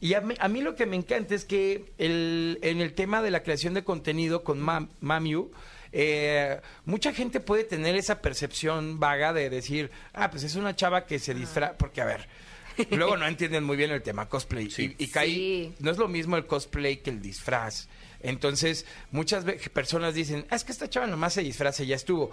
Y 0.00 0.14
a 0.14 0.20
mí, 0.20 0.34
a 0.38 0.48
mí 0.48 0.60
lo 0.60 0.74
que 0.74 0.86
me 0.86 0.96
encanta 0.96 1.34
es 1.34 1.44
que 1.44 1.92
el, 1.98 2.58
en 2.62 2.80
el 2.80 2.92
tema 2.94 3.22
de 3.22 3.30
la 3.30 3.42
creación 3.42 3.72
de 3.74 3.84
contenido 3.84 4.44
con 4.44 4.60
Mam- 4.60 4.90
Mamiu, 5.00 5.50
eh, 5.92 6.60
mucha 6.84 7.12
gente 7.12 7.40
puede 7.40 7.64
tener 7.64 7.96
esa 7.96 8.20
percepción 8.20 9.00
vaga 9.00 9.32
de 9.32 9.48
decir, 9.50 9.90
ah, 10.12 10.30
pues 10.30 10.42
es 10.44 10.54
una 10.56 10.76
chava 10.76 11.06
que 11.06 11.18
se 11.18 11.32
disfraza, 11.34 11.76
porque 11.78 12.00
a 12.02 12.04
ver, 12.04 12.28
luego 12.90 13.16
no 13.16 13.26
entienden 13.26 13.64
muy 13.64 13.76
bien 13.76 13.90
el 13.90 14.02
tema 14.02 14.28
cosplay. 14.28 14.70
Sí. 14.70 14.94
Y, 14.98 15.04
y 15.04 15.08
cae- 15.08 15.26
Sí. 15.26 15.74
no 15.80 15.90
es 15.90 15.96
lo 15.96 16.06
mismo 16.06 16.36
el 16.36 16.46
cosplay 16.46 16.98
que 16.98 17.10
el 17.10 17.22
disfraz. 17.22 17.88
Entonces, 18.22 18.84
muchas 19.10 19.44
personas 19.72 20.14
dicen, 20.14 20.44
ah, 20.50 20.56
es 20.56 20.64
que 20.64 20.72
esta 20.72 20.90
chava 20.90 21.06
nomás 21.06 21.32
se 21.32 21.42
disfraza 21.42 21.82
y 21.82 21.86
ya 21.86 21.96
estuvo. 21.96 22.30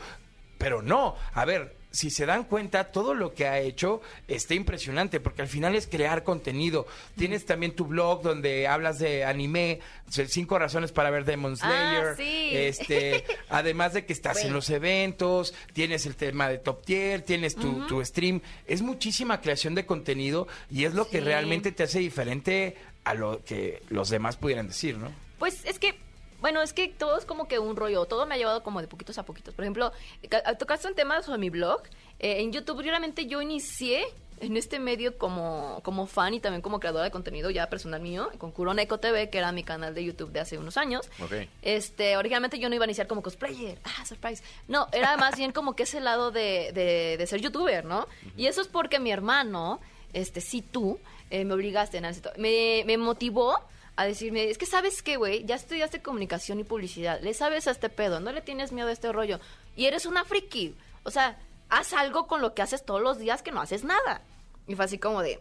Pero 0.57 0.81
no, 0.81 1.15
a 1.33 1.45
ver, 1.45 1.76
si 1.97 2.11
se 2.11 2.27
dan 2.27 2.43
cuenta, 2.43 2.91
todo 2.91 3.15
lo 3.15 3.33
que 3.33 3.47
ha 3.47 3.59
hecho 3.59 4.01
está 4.27 4.53
impresionante, 4.53 5.19
porque 5.19 5.41
al 5.41 5.47
final 5.47 5.73
es 5.73 5.87
crear 5.87 6.23
contenido. 6.23 6.85
Tienes 7.17 7.45
también 7.45 7.75
tu 7.75 7.85
blog 7.85 8.21
donde 8.21 8.67
hablas 8.67 8.99
de 8.99 9.25
anime, 9.25 9.79
cinco 10.07 10.59
razones 10.59 10.91
para 10.91 11.09
ver 11.09 11.25
Demon 11.25 11.53
Ah, 11.53 11.55
Slayer. 11.57 12.15
sí. 12.15 12.49
Este, 12.51 13.23
además 13.49 13.93
de 13.93 14.05
que 14.05 14.13
estás 14.13 14.43
en 14.45 14.53
los 14.53 14.69
eventos, 14.69 15.55
tienes 15.73 16.05
el 16.05 16.15
tema 16.15 16.47
de 16.49 16.59
Top 16.59 16.85
Tier, 16.85 17.23
tienes 17.23 17.55
tu, 17.55 17.87
tu 17.87 18.05
stream. 18.05 18.41
Es 18.67 18.83
muchísima 18.83 19.41
creación 19.41 19.73
de 19.73 19.87
contenido 19.87 20.47
y 20.69 20.83
es 20.85 20.93
lo 20.93 21.09
que 21.09 21.19
realmente 21.19 21.71
te 21.71 21.81
hace 21.81 21.97
diferente 21.97 22.75
a 23.05 23.15
lo 23.15 23.43
que 23.43 23.81
los 23.89 24.09
demás 24.09 24.37
pudieran 24.37 24.67
decir, 24.67 24.97
¿no? 24.97 25.11
Pues 25.39 25.65
es 25.65 25.79
que, 25.79 25.95
bueno, 26.41 26.61
es 26.61 26.73
que 26.73 26.87
todo 26.87 27.17
es 27.17 27.25
como 27.25 27.47
que 27.47 27.59
un 27.59 27.75
rollo, 27.75 28.05
todo 28.05 28.25
me 28.25 28.35
ha 28.35 28.37
llevado 28.37 28.63
como 28.63 28.81
de 28.81 28.87
poquitos 28.87 29.17
a 29.17 29.23
poquitos. 29.23 29.53
Por 29.53 29.63
ejemplo, 29.65 29.91
ca- 30.29 30.55
tocaste 30.57 30.87
un 30.87 30.95
tema 30.95 31.21
sobre 31.23 31.39
mi 31.39 31.49
blog. 31.49 31.81
eh, 32.19 32.41
en 32.41 32.51
YouTube 32.51 32.81
realmente 32.81 33.25
yo 33.27 33.41
inicié 33.41 34.05
en 34.39 34.55
este 34.55 34.77
medio 34.79 35.17
como, 35.17 35.79
como 35.83 36.05
fan 36.05 36.35
y 36.35 36.39
también 36.39 36.61
como 36.61 36.79
creadora 36.79 37.03
de 37.05 37.09
contenido 37.11 37.49
ya 37.49 37.69
personal 37.69 37.99
mío, 38.01 38.29
con 38.37 38.51
Kuroneko 38.51 38.99
TV, 38.99 39.31
que 39.31 39.39
era 39.39 39.51
mi 39.51 39.63
canal 39.63 39.95
de 39.95 40.03
YouTube 40.03 40.31
de 40.31 40.39
hace 40.39 40.59
unos 40.59 40.77
años. 40.77 41.09
Ok. 41.23 41.47
Este, 41.63 42.17
originalmente 42.17 42.59
yo 42.59 42.69
no 42.69 42.75
iba 42.75 42.85
a 42.85 42.87
iniciar 42.87 43.07
como 43.07 43.23
cosplayer, 43.23 43.79
ah, 43.83 44.05
surprise. 44.05 44.43
No, 44.67 44.87
era 44.91 45.17
más 45.17 45.35
bien 45.37 45.51
como 45.51 45.75
que 45.75 45.83
ese 45.83 45.99
lado 46.01 46.29
de, 46.29 46.71
de, 46.73 47.15
de 47.17 47.25
ser 47.27 47.41
youtuber, 47.41 47.83
¿no? 47.83 48.07
Y 48.35 48.45
eso 48.45 48.61
es 48.61 48.67
porque 48.67 48.99
mi 48.99 49.09
hermano, 49.09 49.79
este, 50.13 50.39
sí 50.39 50.61
tú, 50.61 50.99
eh, 51.31 51.43
me 51.43 51.55
obligaste, 51.55 51.99
Nancy, 51.99 52.21
me, 52.37 52.83
me 52.85 52.97
motivó 52.97 53.59
a 53.97 54.05
decirme, 54.05 54.49
es 54.49 54.57
que 54.57 54.65
sabes 54.65 55.01
qué, 55.01 55.17
güey, 55.17 55.43
ya 55.43 55.55
estudiaste 55.55 56.01
comunicación 56.01 56.59
y 56.59 56.63
publicidad, 56.63 57.19
le 57.21 57.33
sabes 57.33 57.67
a 57.67 57.71
este 57.71 57.89
pedo, 57.89 58.19
no 58.19 58.31
le 58.31 58.41
tienes 58.41 58.71
miedo 58.71 58.87
a 58.87 58.91
este 58.91 59.11
rollo, 59.11 59.39
y 59.75 59.85
eres 59.85 60.05
una 60.05 60.23
friki, 60.23 60.75
o 61.03 61.11
sea, 61.11 61.37
haz 61.69 61.93
algo 61.93 62.27
con 62.27 62.41
lo 62.41 62.53
que 62.53 62.61
haces 62.61 62.85
todos 62.85 63.01
los 63.01 63.17
días 63.17 63.41
que 63.41 63.51
no 63.51 63.59
haces 63.59 63.83
nada. 63.83 64.21
Y 64.67 64.75
fue 64.75 64.85
así 64.85 64.97
como 64.97 65.21
de, 65.21 65.39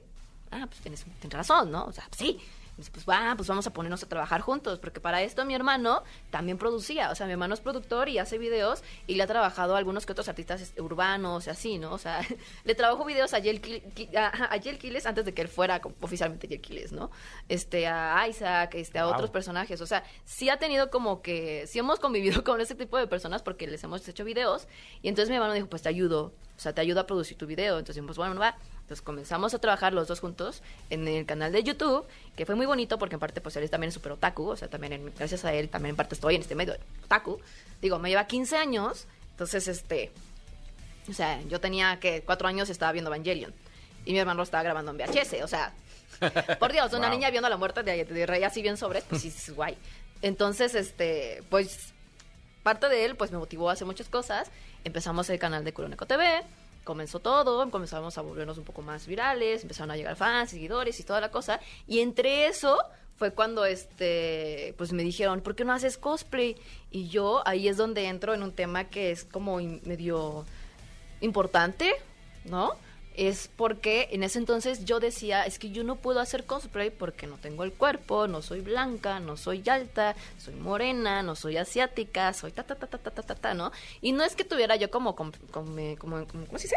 ah, 0.50 0.66
pues 0.66 0.80
tienes, 0.80 1.04
tienes 1.20 1.36
razón, 1.36 1.70
¿no? 1.70 1.84
O 1.84 1.92
sea, 1.92 2.04
pues 2.08 2.18
sí. 2.18 2.40
Dice, 2.76 2.90
pues 2.90 3.06
va, 3.08 3.32
pues 3.36 3.48
vamos 3.48 3.66
a 3.66 3.72
ponernos 3.72 4.02
a 4.02 4.08
trabajar 4.08 4.42
juntos, 4.42 4.78
porque 4.78 5.00
para 5.00 5.22
esto 5.22 5.44
mi 5.46 5.54
hermano 5.54 6.02
también 6.30 6.58
producía, 6.58 7.10
o 7.10 7.14
sea, 7.14 7.26
mi 7.26 7.32
hermano 7.32 7.54
es 7.54 7.60
productor 7.60 8.08
y 8.10 8.18
hace 8.18 8.36
videos 8.36 8.82
y 9.06 9.14
le 9.14 9.22
ha 9.22 9.26
trabajado 9.26 9.74
a 9.74 9.78
algunos 9.78 10.04
que 10.04 10.12
otros 10.12 10.28
artistas 10.28 10.60
este, 10.60 10.82
urbanos 10.82 11.46
y 11.46 11.50
así, 11.50 11.78
¿no? 11.78 11.92
O 11.92 11.98
sea, 11.98 12.20
le 12.64 12.74
trabajó 12.74 13.04
videos 13.06 13.32
a 13.32 13.38
Yel, 13.38 13.60
Quiles 13.60 15.06
antes 15.06 15.24
de 15.24 15.32
que 15.32 15.42
él 15.42 15.48
fuera 15.48 15.80
oficialmente 16.00 16.48
Yel 16.48 16.60
Quiles, 16.60 16.92
¿no? 16.92 17.10
Este, 17.48 17.86
a 17.86 18.26
Isaac, 18.28 18.74
este, 18.74 18.98
a 18.98 19.04
Wow. 19.06 19.14
otros 19.14 19.30
personajes, 19.30 19.80
o 19.80 19.86
sea, 19.86 20.04
sí 20.24 20.50
ha 20.50 20.58
tenido 20.58 20.90
como 20.90 21.22
que, 21.22 21.66
sí 21.66 21.78
hemos 21.78 21.98
convivido 21.98 22.42
con 22.44 22.60
ese 22.60 22.74
tipo 22.74 22.98
de 22.98 23.06
personas 23.06 23.42
porque 23.42 23.66
les 23.66 23.82
hemos 23.84 24.06
hecho 24.06 24.24
videos 24.24 24.68
y 25.00 25.08
entonces 25.08 25.30
mi 25.30 25.36
hermano 25.36 25.54
dijo, 25.54 25.68
pues 25.68 25.82
te 25.82 25.88
ayudo, 25.88 26.34
o 26.56 26.60
sea, 26.60 26.74
te 26.74 26.80
ayudo 26.80 27.00
a 27.00 27.06
producir 27.06 27.38
tu 27.38 27.46
video, 27.46 27.78
entonces 27.78 28.02
pues 28.04 28.18
bueno, 28.18 28.38
va. 28.38 28.56
Entonces 28.86 29.02
comenzamos 29.02 29.52
a 29.52 29.58
trabajar 29.58 29.92
los 29.92 30.06
dos 30.06 30.20
juntos 30.20 30.62
en 30.90 31.08
el 31.08 31.26
canal 31.26 31.50
de 31.50 31.64
YouTube, 31.64 32.06
que 32.36 32.46
fue 32.46 32.54
muy 32.54 32.66
bonito 32.66 33.00
porque 33.00 33.16
en 33.16 33.20
parte 33.20 33.40
pues 33.40 33.56
él 33.56 33.68
también 33.68 33.88
es 33.88 33.94
súper 33.94 34.12
otaku, 34.12 34.48
o 34.50 34.56
sea, 34.56 34.68
también 34.68 34.92
en- 34.92 35.12
gracias 35.18 35.44
a 35.44 35.52
él 35.52 35.68
también 35.68 35.90
en 35.90 35.96
parte 35.96 36.14
estoy 36.14 36.36
en 36.36 36.42
este 36.42 36.54
medio 36.54 36.74
de 36.74 36.80
otaku. 37.04 37.40
Digo, 37.82 37.98
me 37.98 38.08
lleva 38.10 38.28
15 38.28 38.56
años, 38.56 39.06
entonces 39.32 39.66
este, 39.66 40.12
o 41.10 41.12
sea, 41.12 41.42
yo 41.48 41.60
tenía 41.60 41.98
que 41.98 42.22
cuatro 42.22 42.46
años 42.46 42.68
y 42.68 42.72
estaba 42.72 42.92
viendo 42.92 43.10
Evangelion 43.12 43.52
y 44.04 44.12
mi 44.12 44.20
hermano 44.20 44.36
lo 44.36 44.42
estaba 44.44 44.62
grabando 44.62 44.92
en 44.92 44.98
VHS, 44.98 45.42
o 45.42 45.48
sea, 45.48 45.72
por 46.60 46.70
Dios, 46.72 46.92
una 46.92 47.08
Wow. 47.08 47.10
niña 47.10 47.30
viendo 47.30 47.48
la 47.48 47.56
muerte 47.56 47.82
de, 47.82 48.04
de 48.04 48.24
rey 48.26 48.44
así 48.44 48.62
bien 48.62 48.76
sobres, 48.76 49.02
pues 49.08 49.22
sí, 49.22 49.28
es 49.28 49.50
guay. 49.52 49.76
Entonces, 50.22 50.76
este, 50.76 51.42
pues 51.50 51.92
parte 52.62 52.88
de 52.88 53.04
él 53.04 53.16
pues 53.16 53.32
me 53.32 53.38
motivó 53.38 53.68
a 53.68 53.72
hacer 53.72 53.86
muchas 53.86 54.08
cosas. 54.08 54.48
Empezamos 54.84 55.28
el 55.28 55.40
canal 55.40 55.64
de 55.64 55.72
Kuroneko 55.72 56.06
TV, 56.06 56.42
comenzó 56.86 57.18
todo, 57.18 57.68
comenzamos 57.70 58.16
a 58.16 58.22
volvernos 58.22 58.58
un 58.58 58.64
poco 58.64 58.80
más 58.80 59.08
virales, 59.08 59.62
empezaron 59.62 59.90
a 59.90 59.96
llegar 59.96 60.14
fans, 60.14 60.50
seguidores 60.50 60.98
y 61.00 61.02
toda 61.02 61.20
la 61.20 61.32
cosa. 61.32 61.60
Y 61.88 61.98
entre 61.98 62.46
eso 62.46 62.78
fue 63.16 63.32
cuando 63.32 63.64
este 63.64 64.72
pues 64.78 64.92
me 64.92 65.02
dijeron, 65.02 65.40
¿por 65.40 65.56
qué 65.56 65.64
no 65.64 65.72
haces 65.72 65.98
cosplay? 65.98 66.56
Y 66.92 67.08
yo 67.08 67.42
ahí 67.44 67.66
es 67.66 67.76
donde 67.76 68.06
entro 68.06 68.34
en 68.34 68.42
un 68.44 68.52
tema 68.52 68.84
que 68.84 69.10
es 69.10 69.24
como 69.24 69.56
medio 69.56 70.46
importante, 71.20 71.92
¿no? 72.44 72.74
Es 73.18 73.48
porque 73.56 74.08
en 74.12 74.22
ese 74.22 74.38
entonces 74.38 74.84
yo 74.84 75.00
decía, 75.00 75.44
es 75.46 75.58
que 75.58 75.70
yo 75.70 75.84
no 75.84 75.96
puedo 75.96 76.20
hacer 76.20 76.44
cosplay 76.44 76.90
porque 76.90 77.26
no 77.26 77.38
tengo 77.38 77.64
el 77.64 77.72
cuerpo, 77.72 78.28
no 78.28 78.42
soy 78.42 78.60
blanca, 78.60 79.20
no 79.20 79.38
soy 79.38 79.62
alta, 79.68 80.14
soy 80.38 80.54
morena, 80.54 81.22
no 81.22 81.34
soy 81.34 81.56
asiática, 81.56 82.32
soy 82.34 82.52
ta 82.52 82.62
ta 82.64 82.74
ta 82.74 82.86
ta 82.86 82.98
ta 82.98 83.10
ta 83.10 83.22
ta, 83.22 83.34
ta, 83.34 83.54
¿no? 83.54 83.72
Y 84.02 84.12
no 84.12 84.22
es 84.22 84.36
que 84.36 84.44
tuviera 84.44 84.76
yo 84.76 84.90
como 84.90 85.16
com- 85.16 85.32
com- 85.50 85.78
eh, 85.78 85.96
como, 85.98 86.26
como- 86.26 86.44
¿cómo 86.46 86.58
se 86.58 86.64
dice? 86.64 86.76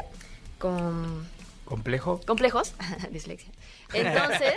Con 0.58 1.28
¿Complejo? 1.66 2.20
complejos, 2.26 2.74
dislexia. 3.12 3.52
Entonces, 3.94 4.54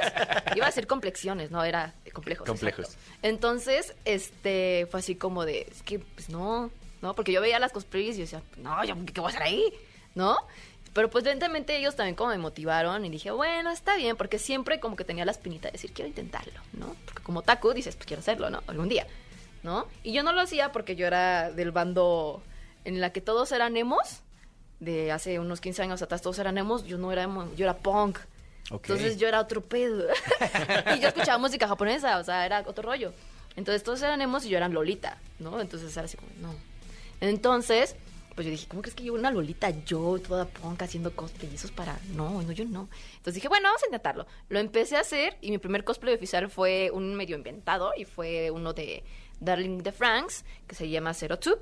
iba 0.57 0.67
a 0.67 0.69
decir 0.69 0.87
complexiones, 0.87 1.51
no, 1.51 1.63
era 1.65 1.95
complejos. 2.13 2.47
Complejos. 2.47 2.87
exacto. 2.87 3.03
Entonces, 3.23 3.95
este, 4.05 4.87
fue 4.91 5.01
así 5.01 5.17
como 5.17 5.45
de, 5.45 5.67
es 5.71 5.83
que, 5.83 5.99
pues 5.99 6.29
no, 6.29 6.71
no, 7.03 7.15
porque 7.15 7.33
yo 7.33 7.41
veía 7.41 7.59
las 7.59 7.73
cosplays 7.73 8.15
y 8.15 8.19
yo 8.19 8.25
decía, 8.25 8.43
no, 8.57 8.85
yo, 8.85 8.95
¿qué 9.13 9.21
voy 9.21 9.29
a 9.29 9.35
hacer 9.35 9.43
ahí? 9.43 9.65
¿No? 10.15 10.37
Pero 10.93 11.09
pues 11.09 11.25
evidentemente 11.25 11.77
ellos 11.77 11.97
también 11.97 12.15
como 12.15 12.31
me 12.31 12.39
motivaron 12.39 13.05
y 13.05 13.11
dije, 13.11 13.31
bueno, 13.31 13.71
está 13.71 13.97
bien, 13.97 14.17
porque 14.17 14.39
siempre 14.39 14.79
como 14.79 14.95
que 14.97 15.05
tenía 15.05 15.25
la 15.25 15.33
espinita 15.33 15.69
de 15.69 15.73
decir, 15.73 15.93
quiero 15.93 16.09
intentarlo, 16.09 16.61
¿no? 16.75 16.95
Porque 17.07 17.23
como 17.23 17.43
Taku 17.43 17.73
dices, 17.73 17.97
pues 17.97 18.07
quiero 18.07 18.21
hacerlo, 18.21 18.51
¿no? 18.51 18.63
Algún 18.67 18.89
día, 18.89 19.07
¿no? 19.63 19.87
Y 20.03 20.13
yo 20.13 20.23
no 20.23 20.33
lo 20.33 20.43
hacía 20.43 20.71
porque 20.71 20.95
yo 20.95 21.07
era 21.07 21.51
del 21.51 21.71
bando 21.71 22.43
en 22.85 23.01
la 23.01 23.11
que 23.11 23.23
todos 23.23 23.53
eran 23.53 23.77
emos, 23.77 24.21
de 24.81 25.13
hace 25.13 25.39
unos 25.39 25.61
15 25.61 25.83
años 25.83 26.03
atrás 26.03 26.23
todos 26.23 26.39
eran 26.41 26.59
emos, 26.59 26.85
yo 26.85 26.99
no 26.99 27.13
era 27.13 27.23
emo, 27.23 27.49
yo 27.55 27.65
era 27.65 27.77
punk. 27.77 28.19
Entonces 28.71 29.17
yo 29.19 29.29
era 29.29 29.41
otro 29.41 29.61
pedo. 29.61 30.09
y 30.97 31.01
yo 31.01 31.09
escuchaba 31.09 31.39
música 31.39 31.69
japonesa, 31.69 32.19
o 32.19 32.25
sea, 32.25 32.45
era 32.45 32.65
otro 32.67 32.83
rollo. 32.83 33.13
Entonces 33.57 33.83
todos 33.83 34.03
eran 34.03 34.21
emos 34.21 34.45
y 34.45 34.49
yo 34.49 34.57
era 34.57 34.69
Lolita, 34.69 35.19
¿no? 35.39 35.61
Entonces 35.61 35.97
era 35.97 36.07
así 36.07 36.17
como, 36.17 36.31
no. 36.41 36.55
Entonces, 37.21 37.97
Pues 38.35 38.47
yo 38.47 38.51
dije, 38.51 38.67
¿cómo 38.69 38.83
crees 38.83 38.95
que 38.95 39.05
yo 39.05 39.15
una 39.15 39.31
Lolita, 39.31 39.71
yo, 39.85 40.19
toda 40.19 40.47
punk, 40.47 40.83
haciendo 40.83 41.15
cosplay? 41.15 41.51
Y 41.53 41.55
eso 41.57 41.67
es 41.67 41.73
para... 41.73 41.99
No, 42.15 42.43
no, 42.43 42.53
yo 42.53 42.65
no. 42.65 42.89
Entonces 43.11 43.35
dije, 43.35 43.49
bueno, 43.49 43.69
vamos 43.69 43.83
a 43.83 43.87
intentarlo. 43.87 44.27
Lo 44.49 44.59
empecé 44.59 44.97
a 44.97 45.01
hacer 45.01 45.37
y 45.41 45.51
mi 45.51 45.59
primer 45.59 45.85
cosplay 45.85 46.15
oficial 46.15 46.49
fue 46.49 46.91
un 46.93 47.15
medio 47.15 47.37
inventado 47.37 47.93
y 47.97 48.05
fue 48.05 48.51
uno 48.51 48.73
de 48.73 49.05
Darling 49.41 49.79
de 49.79 49.93
Franks, 49.93 50.45
que 50.67 50.75
se 50.75 50.89
llama 50.89 51.13
Zero 51.15 51.39
Two. 51.39 51.59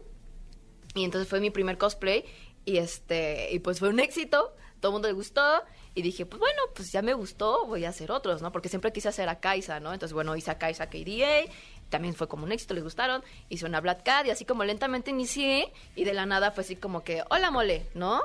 Y 0.94 1.04
entonces 1.04 1.28
fue 1.28 1.40
mi 1.40 1.50
primer 1.50 1.78
cosplay 1.78 2.24
y 2.64 2.76
este 2.76 3.48
y 3.52 3.58
pues 3.60 3.78
fue 3.78 3.88
un 3.88 4.00
éxito, 4.00 4.54
todo 4.80 4.90
el 4.90 4.94
mundo 4.94 5.08
le 5.08 5.14
gustó 5.14 5.62
y 5.94 6.02
dije, 6.02 6.26
pues 6.26 6.38
bueno, 6.38 6.62
pues 6.74 6.92
ya 6.92 7.02
me 7.02 7.14
gustó, 7.14 7.66
voy 7.66 7.84
a 7.84 7.90
hacer 7.90 8.10
otros, 8.10 8.42
¿no? 8.42 8.52
Porque 8.52 8.68
siempre 8.68 8.92
quise 8.92 9.08
hacer 9.08 9.28
a 9.28 9.40
Kaisa, 9.40 9.80
¿no? 9.80 9.92
Entonces, 9.92 10.14
bueno, 10.14 10.36
hice 10.36 10.50
a 10.50 10.58
Kaisa 10.58 10.88
KDA, 10.88 11.50
también 11.90 12.14
fue 12.14 12.28
como 12.28 12.44
un 12.44 12.52
éxito, 12.52 12.72
les 12.72 12.84
gustaron, 12.84 13.22
hice 13.48 13.66
una 13.66 13.80
Black 13.80 14.02
Cat 14.04 14.26
y 14.26 14.30
así 14.30 14.44
como 14.44 14.64
lentamente 14.64 15.10
inicié 15.10 15.72
y 15.94 16.04
de 16.04 16.14
la 16.14 16.24
nada 16.24 16.50
fue 16.52 16.62
así 16.62 16.76
como 16.76 17.04
que, 17.04 17.22
hola 17.28 17.50
mole, 17.50 17.86
¿no? 17.94 18.22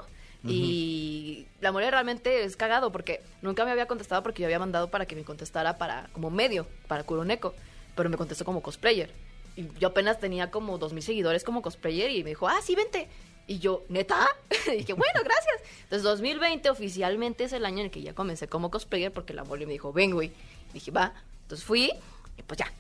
Y 0.47 1.47
la 1.59 1.71
mole 1.71 1.89
realmente 1.89 2.43
es 2.43 2.55
cagado 2.55 2.91
porque 2.91 3.21
nunca 3.41 3.65
me 3.65 3.71
había 3.71 3.87
contestado 3.87 4.21
porque 4.21 4.43
yo 4.43 4.47
había 4.47 4.59
mandado 4.59 4.91
para 4.91 5.07
que 5.07 5.15
me 5.15 5.23
contestara 5.23 5.79
para 5.79 6.07
como 6.13 6.29
medio, 6.29 6.67
para 6.87 7.03
Kuroneko, 7.03 7.55
pero 7.95 8.09
me 8.11 8.17
contestó 8.17 8.45
como 8.45 8.61
cosplayer. 8.61 9.11
Y 9.55 9.67
yo 9.79 9.87
apenas 9.87 10.19
tenía 10.19 10.51
como 10.51 10.77
dos 10.77 10.93
mil 10.93 11.01
seguidores 11.01 11.43
como 11.43 11.63
cosplayer 11.63 12.11
y 12.11 12.23
me 12.23 12.29
dijo, 12.29 12.47
ah, 12.47 12.59
sí, 12.61 12.75
vente. 12.75 13.07
Y 13.47 13.57
yo, 13.57 13.85
¿neta? 13.89 14.27
y 14.67 14.77
dije, 14.77 14.93
bueno, 14.93 15.21
gracias. 15.23 15.55
Entonces, 15.83 16.03
2020 16.03 16.69
oficialmente 16.69 17.45
es 17.45 17.53
el 17.53 17.65
año 17.65 17.79
en 17.79 17.85
el 17.85 17.91
que 17.91 18.03
ya 18.03 18.13
comencé 18.13 18.47
como 18.47 18.69
cosplayer 18.69 19.11
porque 19.11 19.33
la 19.33 19.45
mole 19.45 19.65
me 19.65 19.73
dijo, 19.73 19.93
ven, 19.93 20.11
güey. 20.11 20.31
Dije, 20.73 20.91
va. 20.91 21.13
Entonces 21.43 21.65
fui 21.65 21.91
y 22.37 22.41
pues 22.41 22.59
ya, 22.59 22.71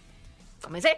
comencé. 0.65 0.97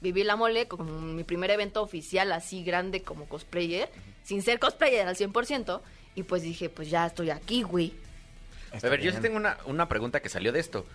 Viví 0.00 0.24
la 0.24 0.36
mole 0.36 0.68
como 0.68 0.84
mi 1.00 1.24
primer 1.24 1.50
evento 1.50 1.82
oficial 1.82 2.32
así 2.32 2.64
grande 2.64 3.02
como 3.02 3.26
cosplayer, 3.26 3.88
sin 4.24 4.42
ser 4.42 4.58
cosplayer 4.58 5.06
al 5.06 5.16
100%. 5.16 5.80
Y 6.14 6.24
pues 6.24 6.42
dije, 6.42 6.68
pues 6.68 6.90
ya 6.90 7.06
estoy 7.06 7.30
aquí, 7.30 7.62
güey. 7.62 7.94
A 8.72 8.88
ver, 8.88 9.00
yo 9.00 9.12
sí 9.12 9.18
tengo 9.20 9.36
una, 9.36 9.58
una 9.66 9.88
pregunta 9.88 10.20
que 10.20 10.28
salió 10.28 10.52
de 10.52 10.60
esto. 10.60 10.86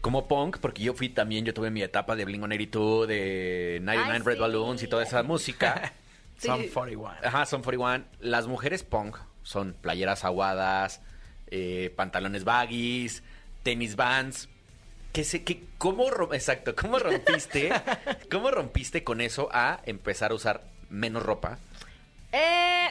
Como 0.00 0.28
punk, 0.28 0.58
porque 0.58 0.82
yo 0.82 0.94
fui 0.94 1.08
también, 1.08 1.44
yo 1.44 1.52
tuve 1.52 1.70
mi 1.70 1.82
etapa 1.82 2.14
de 2.16 2.26
Blink-182, 2.26 3.06
de 3.06 3.78
99 3.82 4.12
Ay, 4.12 4.22
Red 4.24 4.34
sí. 4.34 4.40
Balloons 4.40 4.82
y 4.82 4.88
toda 4.88 5.02
esa 5.02 5.22
música. 5.22 5.92
Sí. 6.38 6.48
Son 6.48 6.68
41. 6.68 7.14
Ajá, 7.24 7.46
son 7.46 7.62
41. 7.62 8.04
Las 8.20 8.46
mujeres 8.46 8.82
punk 8.82 9.16
son 9.42 9.72
playeras 9.72 10.22
aguadas, 10.22 11.00
eh, 11.46 11.94
pantalones 11.96 12.44
baggies, 12.44 13.22
tenis 13.62 13.96
vans. 13.96 14.50
¿Qué 15.16 15.24
sé, 15.24 15.44
qué, 15.44 15.64
cómo, 15.78 16.04
exacto, 16.34 16.76
¿cómo 16.76 16.98
rompiste, 16.98 17.72
cómo 18.30 18.50
rompiste 18.50 19.02
con 19.02 19.22
eso 19.22 19.48
a 19.50 19.80
empezar 19.86 20.30
a 20.30 20.34
usar 20.34 20.64
menos 20.90 21.22
ropa? 21.22 21.58
Eh, 22.32 22.88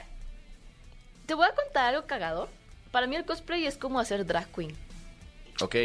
te 1.28 1.36
voy 1.36 1.46
a 1.46 1.54
contar 1.54 1.94
algo 1.94 2.08
cagado. 2.08 2.50
Para 2.90 3.06
mí 3.06 3.16
el 3.16 3.26
cosplay 3.26 3.68
es 3.68 3.78
como 3.78 4.00
hacer 4.00 4.26
drag 4.26 4.48
queen. 4.48 4.76
Ok. 5.62 5.76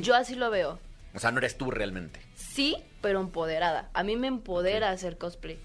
Yo 0.00 0.14
así 0.14 0.36
lo 0.36 0.48
veo. 0.48 0.78
O 1.12 1.18
sea, 1.18 1.32
no 1.32 1.38
eres 1.38 1.58
tú 1.58 1.70
realmente. 1.70 2.18
Sí, 2.34 2.78
pero 3.02 3.20
empoderada. 3.20 3.90
A 3.92 4.02
mí 4.02 4.16
me 4.16 4.28
empodera 4.28 4.92
hacer 4.92 5.18
cosplay. 5.18 5.58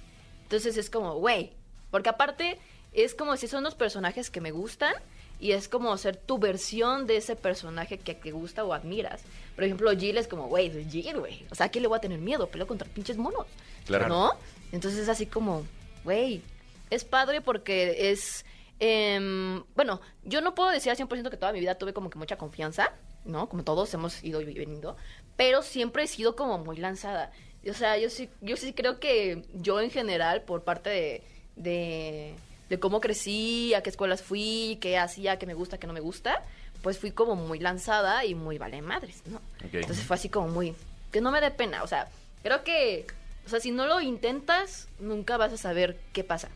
Entonces 0.44 0.76
es 0.76 0.90
como, 0.90 1.14
güey. 1.14 1.54
Porque 1.92 2.10
aparte 2.10 2.60
es 2.92 3.16
como 3.16 3.38
si 3.38 3.48
son 3.48 3.64
los 3.64 3.76
personajes 3.76 4.30
que 4.30 4.42
me 4.42 4.52
gustan 4.52 4.96
y 5.40 5.52
es 5.52 5.68
como 5.68 5.96
ser 5.98 6.16
tu 6.16 6.38
versión 6.38 7.08
de 7.08 7.18
ese 7.18 7.36
personaje 7.36 7.98
que 7.98 8.14
te 8.14 8.32
gusta 8.32 8.64
o 8.64 8.74
admiras. 8.74 9.22
Por 9.56 9.64
ejemplo, 9.64 9.92
Jill 9.92 10.18
es 10.18 10.28
como, 10.28 10.48
güey, 10.48 10.68
es 10.68 10.92
Jill, 10.92 11.20
güey. 11.20 11.46
O 11.52 11.56
sea, 11.56 11.68
¿a 11.68 11.70
quién 11.70 11.82
le 11.82 11.88
voy 11.88 11.98
a 11.98 12.02
tener 12.02 12.20
miedo? 12.20 12.48
Peleo 12.48 12.68
contra 12.68 12.88
pinches 12.88 13.18
monos. 13.18 13.46
Claro. 13.86 14.08
¿No? 14.08 14.34
Entonces 14.72 15.02
es 15.02 15.10
así 15.10 15.26
como, 15.26 15.66
güey, 16.04 16.42
es 16.90 17.04
padre 17.04 17.42
porque 17.42 18.12
es... 18.12 18.46
em, 18.80 19.64
bueno, 19.76 20.02
yo 20.24 20.42
no 20.42 20.56
puedo 20.56 20.70
decir 20.70 20.92
al 20.92 20.98
100% 20.98 21.30
que 21.30 21.38
toda 21.38 21.54
mi 21.54 21.60
vida 21.60 21.76
tuve 21.76 21.94
como 21.94 22.10
que 22.10 22.18
mucha 22.18 22.38
confianza, 22.38 22.94
¿no? 23.26 23.50
Como 23.50 23.64
todos 23.64 23.94
hemos 23.94 24.24
ido 24.24 24.42
y 24.42 24.46
venido, 24.46 24.96
pero 25.36 25.62
siempre 25.62 26.04
he 26.04 26.08
sido 26.08 26.36
como 26.36 26.58
muy 26.58 26.78
lanzada. 26.78 27.32
O 27.70 27.74
sea, 27.74 27.98
yo 27.98 28.10
sí, 28.10 28.30
yo 28.42 28.58
sí 28.58 28.74
creo 28.74 29.00
que 29.00 29.44
yo 29.54 29.80
en 29.82 29.90
general, 29.90 30.44
por 30.44 30.64
parte 30.64 30.90
de, 30.90 31.24
de, 31.56 32.36
de 32.70 32.80
cómo 32.80 33.02
crecí, 33.02 33.74
a 33.74 33.82
qué 33.82 33.90
escuelas 33.90 34.22
fui, 34.22 34.78
qué 34.82 34.98
hacía, 34.98 35.38
qué 35.38 35.46
me 35.46 35.54
gusta, 35.54 35.78
qué 35.78 35.88
no 35.88 35.94
me 35.94 36.00
gusta, 36.00 36.44
pues 36.82 37.00
fui 37.00 37.12
como 37.12 37.36
muy 37.36 37.60
lanzada 37.60 38.26
y 38.26 38.36
muy 38.36 38.58
vale 38.58 38.82
madres, 38.82 39.22
¿no? 39.26 39.42
Entonces 39.72 40.06
fue 40.06 40.16
así 40.16 40.30
como 40.30 40.48
muy, 40.48 40.76
que 41.12 41.22
no 41.22 41.32
me 41.32 41.42
dé 41.42 41.52
pena, 41.52 41.84
o 41.84 41.88
sea, 41.88 42.08
creo 42.44 42.64
que, 42.64 43.06
o 43.46 43.50
sea, 43.50 43.60
si 43.60 43.72
no 43.72 43.86
lo 43.86 44.02
intentas, 44.02 44.88
nunca 45.00 45.38
vas 45.38 45.54
a 45.54 45.58
saber 45.58 45.98
qué 46.14 46.24
pasa. 46.24 46.50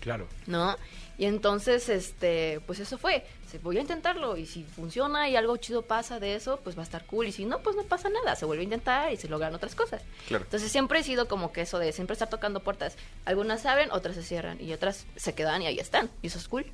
Claro. 0.00 0.28
¿no? 0.46 0.76
Y 1.18 1.26
entonces, 1.26 1.88
este, 1.88 2.60
pues 2.66 2.78
eso 2.78 2.98
fue. 2.98 3.24
Se 3.50 3.58
voy 3.58 3.78
a 3.78 3.80
intentarlo 3.80 4.36
y 4.36 4.44
si 4.46 4.62
funciona 4.64 5.28
y 5.28 5.36
algo 5.36 5.56
chido 5.56 5.82
pasa 5.82 6.20
de 6.20 6.34
eso, 6.34 6.60
pues 6.62 6.76
va 6.76 6.82
a 6.82 6.84
estar 6.84 7.06
cool. 7.06 7.26
Y 7.28 7.32
si 7.32 7.44
no, 7.46 7.60
pues 7.62 7.76
no 7.76 7.82
pasa 7.84 8.08
nada. 8.10 8.36
Se 8.36 8.44
vuelve 8.44 8.60
a 8.62 8.64
intentar 8.64 9.12
y 9.12 9.16
se 9.16 9.26
logran 9.28 9.54
otras 9.54 9.74
cosas. 9.74 10.02
Claro. 10.26 10.44
Entonces 10.44 10.70
siempre 10.70 11.00
he 11.00 11.02
sido 11.02 11.28
como 11.28 11.50
que 11.52 11.62
eso 11.62 11.78
de 11.78 11.92
siempre 11.92 12.12
estar 12.12 12.28
tocando 12.28 12.60
puertas. 12.60 12.96
Algunas 13.24 13.62
se 13.62 13.68
abren, 13.68 13.90
otras 13.90 14.16
se 14.16 14.22
cierran 14.22 14.60
y 14.60 14.72
otras 14.74 15.06
se 15.16 15.34
quedan 15.34 15.62
y 15.62 15.66
ahí 15.66 15.78
están. 15.78 16.10
Y 16.22 16.26
eso 16.26 16.38
es 16.38 16.46
cool. 16.48 16.66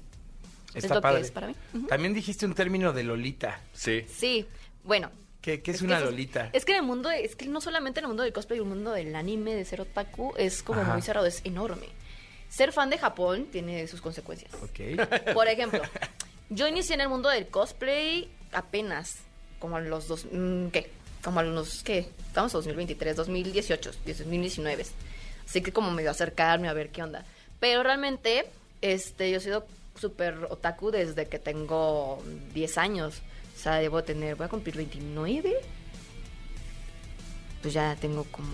es 0.74 0.82
Está 0.84 0.96
lo 0.96 1.00
padre. 1.00 1.20
que 1.20 1.26
es 1.26 1.30
para 1.30 1.46
mí. 1.46 1.54
Ujú. 1.74 1.86
También 1.86 2.12
dijiste 2.12 2.44
un 2.44 2.54
término 2.54 2.92
de 2.92 3.04
Lolita. 3.04 3.60
Sí. 3.72 4.04
Sí, 4.12 4.46
bueno. 4.82 5.10
¿Qué, 5.40 5.60
qué 5.62 5.72
es, 5.72 5.78
que 5.80 5.84
una 5.84 5.98
eso 5.98 6.06
Lolita? 6.06 6.48
Es 6.54 6.64
que 6.64 6.72
en 6.72 6.78
el 6.78 6.84
mundo, 6.84 7.10
es 7.10 7.36
que 7.36 7.46
no 7.46 7.60
solamente 7.60 8.00
en 8.00 8.04
el 8.04 8.08
mundo 8.08 8.22
del 8.22 8.32
cosplay, 8.32 8.58
el 8.58 8.64
mundo 8.64 8.92
del 8.92 9.14
anime, 9.14 9.54
de 9.54 9.64
ser 9.64 9.80
otaku, 9.82 10.32
es 10.38 10.62
como 10.62 10.80
Ajá. 10.80 10.94
muy 10.94 11.02
cerrado, 11.02 11.26
es 11.26 11.42
enorme. 11.44 11.86
Ser 12.48 12.72
fan 12.72 12.88
de 12.88 12.98
Japón 12.98 13.46
tiene 13.52 13.86
sus 13.86 14.00
consecuencias. 14.00 14.52
Ok. 14.54 15.34
Por 15.34 15.46
ejemplo, 15.48 15.82
yo 16.50 16.68
inicié 16.68 16.94
en 16.94 17.00
el 17.00 17.08
mundo 17.08 17.28
del 17.28 17.48
cosplay 17.48 18.30
apenas, 18.52 19.16
como 19.58 19.76
a 19.76 19.80
los 19.80 20.08
dos, 20.08 20.26
mm, 20.30 20.68
¿qué? 20.68 20.90
Como 21.22 21.40
a 21.40 21.42
los, 21.42 21.82
¿qué? 21.82 22.10
Estamos 22.26 22.52
en 22.54 22.58
2023, 22.58 23.16
2018, 23.16 23.90
2019. 24.06 24.86
Así 25.46 25.62
que 25.62 25.72
como 25.72 25.90
medio 25.90 26.10
acercarme 26.10 26.68
a 26.68 26.72
ver 26.72 26.90
qué 26.90 27.02
onda. 27.02 27.24
Pero 27.60 27.82
realmente, 27.82 28.46
este, 28.80 29.30
yo 29.30 29.38
he 29.38 29.40
sido 29.40 29.66
súper 29.98 30.34
otaku 30.50 30.90
desde 30.90 31.26
que 31.28 31.38
tengo 31.38 32.22
10 32.52 32.78
años. 32.78 33.22
O 33.56 33.58
sea, 33.58 33.76
debo 33.76 34.02
tener, 34.02 34.34
voy 34.34 34.46
a 34.46 34.48
cumplir 34.48 34.76
29. 34.76 35.54
Pues 37.62 37.72
ya 37.72 37.96
tengo 37.96 38.24
como 38.24 38.48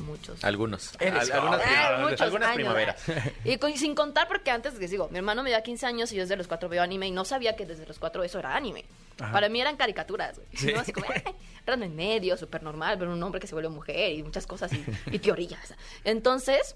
muchos. 0.00 0.42
Algunos. 0.44 0.92
Al- 1.00 1.30
algunas. 1.30 1.60
Ah, 1.64 1.98
muchos 2.02 2.20
algunas 2.20 2.48
años, 2.48 2.56
primaveras. 2.56 3.02
Y 3.44 3.56
con- 3.58 3.76
sin 3.76 3.94
contar 3.94 4.26
porque 4.28 4.50
antes 4.50 4.74
les 4.78 4.90
digo, 4.90 5.08
mi 5.10 5.18
hermano 5.18 5.42
me 5.42 5.50
da 5.50 5.62
15 5.62 5.86
años 5.86 6.12
y 6.12 6.16
yo 6.16 6.22
desde 6.22 6.36
los 6.36 6.46
4 6.48 6.68
veo 6.68 6.82
anime 6.82 7.06
y 7.06 7.10
no 7.10 7.24
sabía 7.24 7.56
que 7.56 7.66
desde 7.66 7.86
los 7.86 7.98
4 7.98 8.22
eso 8.24 8.38
era 8.38 8.54
anime. 8.56 8.84
Ajá. 9.20 9.32
Para 9.32 9.48
mí 9.48 9.60
eran 9.60 9.76
caricaturas, 9.76 10.36
güey. 10.36 10.48
Sí. 10.54 10.72
¿no? 10.74 10.80
Así 10.80 10.92
como, 10.92 11.06
"Ay, 11.14 11.22
random 11.66 11.90
en 11.90 11.96
medio, 11.96 12.36
súper 12.36 12.62
normal, 12.62 12.96
ver 12.96 13.08
un 13.08 13.22
hombre 13.22 13.40
que 13.40 13.46
se 13.46 13.54
vuelve 13.54 13.68
mujer 13.68 14.12
y 14.12 14.22
muchas 14.22 14.46
cosas 14.46 14.72
y, 14.72 14.84
y 15.12 15.18
teorías. 15.18 15.74
Entonces, 16.04 16.74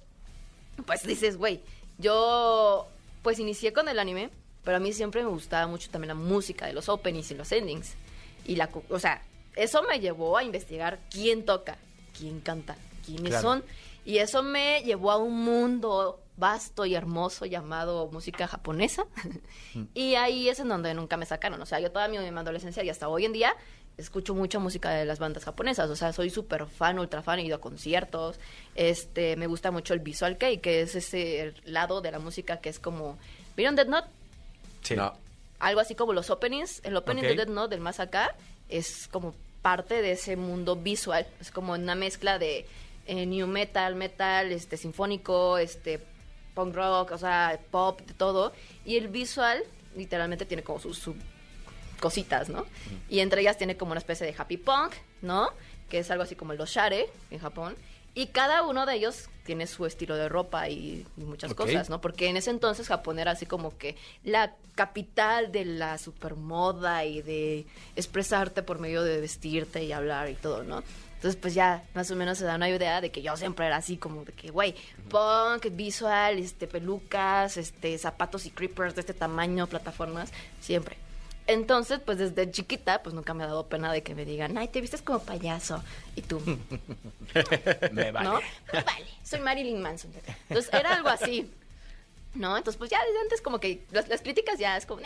pues 0.87 1.03
dices, 1.07 1.37
güey, 1.37 1.61
yo 1.99 2.89
pues 3.23 3.39
inicié 3.39 3.73
con 3.73 3.89
el 3.89 3.99
anime, 3.99 4.31
pero 4.65 4.77
a 4.77 4.81
mí 4.81 4.93
siempre 4.93 5.23
me 5.23 5.29
gustaba 5.31 5.67
mucho 5.67 5.91
también 5.91 6.09
la 6.09 6.15
música 6.15 6.67
de 6.67 6.73
los 6.75 6.89
openings 6.89 7.31
y 7.31 7.35
los 7.35 7.51
endings. 7.53 7.95
Y 8.47 8.57
la, 8.57 8.69
o 8.91 8.99
sea, 8.99 9.23
eso 9.57 9.83
me 9.85 10.01
llevó 10.01 10.37
a 10.37 10.45
investigar 10.45 10.99
quién 11.11 11.45
toca, 11.47 11.79
quién 12.19 12.41
canta, 12.41 12.77
quiénes 13.05 13.31
Claro. 13.31 13.43
son. 13.43 13.65
Y 14.05 14.19
eso 14.19 14.43
me 14.43 14.83
llevó 14.83 15.11
a 15.13 15.17
un 15.17 15.45
mundo 15.45 16.21
vasto 16.37 16.85
y 16.85 16.95
hermoso 16.95 17.47
llamado 17.47 18.09
música 18.13 18.47
japonesa. 18.47 19.07
y 19.95 20.15
ahí 20.17 20.49
es 20.49 20.59
en 20.61 20.69
donde 20.69 20.93
nunca 20.95 21.17
me 21.17 21.27
sacaron. 21.27 21.61
O 21.63 21.67
sea, 21.67 21.81
yo 21.81 21.91
toda 21.91 22.09
mi, 22.09 22.19
mi 22.19 22.39
adolescencia 22.39 22.83
y 22.83 22.91
hasta 22.91 23.09
hoy 23.09 23.25
en 23.25 23.33
día 23.33 23.55
escucho 23.97 24.35
mucha 24.35 24.59
música 24.59 24.91
de 24.91 25.05
las 25.05 25.21
bandas 25.21 25.45
japonesas. 25.45 25.89
O 25.89 25.97
sea, 25.97 26.13
soy 26.13 26.29
súper 26.29 26.67
fan, 26.67 26.99
ultra 26.99 27.23
fan, 27.23 27.39
he 27.39 27.45
ido 27.45 27.57
a 27.57 27.61
conciertos. 27.61 28.39
Este, 28.75 29.37
me 29.37 29.47
gusta 29.47 29.71
mucho 29.71 29.95
el 29.95 30.01
visual 30.01 30.37
kei, 30.37 30.59
que 30.59 30.81
es 30.83 30.95
ese 30.97 31.55
lado 31.65 32.01
de 32.01 32.11
la 32.11 32.19
música 32.19 32.59
que 32.59 32.69
es 32.69 32.79
como... 32.81 33.17
¿Vieron 33.57 33.77
Dead 33.77 33.87
Note? 33.87 34.09
Sí. 34.83 34.97
No. 34.97 35.15
algo 35.61 35.81
así 35.81 35.95
como 35.95 36.13
los 36.13 36.29
openings. 36.29 36.81
El 36.85 36.97
opening 36.97 37.23
de 37.23 37.37
Death 37.37 37.49
Note 37.49 37.71
del 37.77 37.81
más 37.81 38.01
acá 38.01 38.35
es 38.69 39.09
como 39.11 39.35
parte 39.63 40.03
de 40.03 40.13
ese 40.13 40.37
mundo 40.37 40.75
visual. 40.77 41.27
Es 41.41 41.51
como 41.53 41.73
una 41.75 41.95
mezcla 41.95 42.39
de 42.41 42.67
eh, 43.07 43.27
new 43.27 43.47
metal, 43.47 43.95
metal, 43.95 44.53
este 44.53 44.77
sinfónico, 44.77 45.59
este 45.59 46.01
punk 46.55 46.75
rock, 46.75 47.13
o 47.13 47.19
sea, 47.19 47.59
pop, 47.71 48.01
de 48.01 48.15
todo. 48.15 48.53
Y 48.85 48.97
el 48.97 49.09
visual 49.09 49.63
literalmente 49.97 50.47
tiene 50.47 50.63
como 50.63 50.79
sus, 50.79 50.99
sus 50.99 51.17
cositas, 52.01 52.49
¿no? 52.49 52.67
Y 53.09 53.21
entre 53.21 53.41
ellas 53.41 53.57
tiene 53.57 53.77
como 53.77 53.93
una 53.93 53.99
especie 53.99 54.27
de 54.27 54.35
happy 54.37 54.57
punk, 54.57 54.93
¿no? 55.23 55.51
Que 55.89 55.99
es 55.99 56.11
algo 56.11 56.23
así 56.23 56.35
como 56.37 56.55
los 56.55 56.71
share 56.71 57.07
en 57.31 57.39
Japón. 57.39 57.77
Y 58.17 58.29
cada 58.29 58.63
uno 58.63 58.87
de 58.87 58.95
ellos 58.95 59.29
tiene 59.45 59.67
su 59.67 59.87
estilo 59.87 60.17
de 60.17 60.29
ropa 60.29 60.69
y, 60.69 61.05
y 61.17 61.21
muchas 61.23 61.53
cosas, 61.55 61.91
¿no? 61.91 62.01
Porque 62.01 62.29
en 62.29 62.37
ese 62.37 62.51
entonces 62.51 62.87
Japón 62.87 63.19
era 63.19 63.33
así 63.33 63.45
como 63.45 63.77
que 63.77 63.97
la 64.23 64.55
capital 64.77 65.51
de 65.51 65.65
la 65.65 65.99
supermoda 65.99 67.05
y 67.05 67.23
de 67.23 67.67
expresarte 67.97 68.63
por 68.63 68.79
medio 68.79 69.03
de 69.03 69.21
vestirte 69.21 69.83
y 69.83 69.93
hablar 69.93 70.31
y 70.31 70.35
todo, 70.35 70.63
¿no? 70.63 70.85
Entonces, 71.25 71.41
pues 71.41 71.55
ya 71.55 71.83
más 71.95 72.11
o 72.11 72.17
menos 72.17 72.37
se 72.37 72.45
da 72.45 72.57
una 72.57 72.69
idea 72.69 73.01
de 73.01 73.11
que 73.11 73.23
yo 73.23 73.35
siempre 73.39 73.65
era 73.65 73.77
así 73.77 73.97
como 73.97 74.27
de 74.27 74.33
que, 74.35 74.51
güey, 74.51 74.75
punk, 75.09 75.75
visual, 75.75 76.39
este, 76.39 76.67
pelucas, 76.67 77.57
este, 77.57 77.97
zapatos 77.97 78.45
y 78.45 78.51
creepers 78.51 78.95
de 78.95 79.01
este 79.01 79.15
tamaño, 79.15 79.67
plataformas, 79.67 80.31
siempre. 80.61 80.99
Entonces, 81.47 82.01
pues 82.05 82.19
desde 82.19 82.51
chiquita, 82.51 83.03
pues 83.03 83.15
nunca 83.15 83.33
me 83.33 83.43
ha 83.43 83.47
dado 83.47 83.67
pena 83.71 83.91
de 83.91 84.03
que 84.03 84.15
me 84.15 84.27
digan, 84.27 84.59
ay, 84.59 84.69
te 84.69 84.83
vistes 84.83 85.01
como 85.01 85.21
payaso. 85.21 85.83
Y 86.15 86.21
tú, 86.21 86.41
Me 87.93 88.13
vale. 88.13 88.29
¿no? 88.29 88.35
Vale, 88.71 89.07
soy 89.23 89.41
Marilyn 89.41 89.81
Manson. 89.81 90.13
Entonces 90.51 90.71
era 90.75 90.95
algo 90.95 91.09
así, 91.09 91.51
¿no? 92.35 92.55
Entonces, 92.55 92.77
pues 92.77 92.91
ya 92.91 93.03
desde 93.03 93.21
antes 93.21 93.41
como 93.41 93.61
que 93.61 93.83
las, 93.93 94.09
las 94.09 94.21
críticas 94.21 94.59
ya 94.59 94.77
es 94.77 94.85
como, 94.85 95.01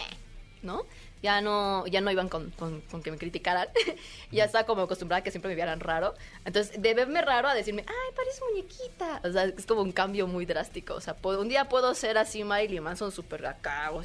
¿no? 0.62 0.84
Ya 1.22 1.40
no, 1.40 1.86
ya 1.88 2.00
no 2.00 2.10
iban 2.12 2.28
con, 2.28 2.50
con- 2.50 2.80
con 2.82 3.02
que 3.02 3.10
me 3.10 3.18
criticaran. 3.18 3.66
ya 4.30 4.44
estaba 4.44 4.64
como 4.66 4.82
acostumbrada 4.82 5.20
a 5.20 5.24
que 5.24 5.30
siempre 5.30 5.48
me 5.48 5.54
vieran 5.56 5.80
raro. 5.80 6.14
Entonces, 6.44 6.80
de 6.80 6.94
verme 6.94 7.22
raro 7.22 7.48
a 7.48 7.54
decirme, 7.54 7.84
ay, 7.88 8.14
pareces 8.16 8.40
muñequita. 8.50 9.20
O 9.24 9.32
sea, 9.32 9.44
es 9.44 9.66
como 9.66 9.82
un 9.82 9.92
cambio 9.92 10.26
muy 10.28 10.46
drástico. 10.46 10.94
O 10.94 11.00
sea, 11.00 11.14
puedo- 11.14 11.40
un 11.40 11.48
día 11.48 11.68
puedo 11.68 11.94
ser 11.94 12.18
así 12.18 12.44
Marilyn 12.44 12.82
Manson 12.82 13.10
súper 13.10 13.44
acá, 13.46 13.90
o 13.92 14.02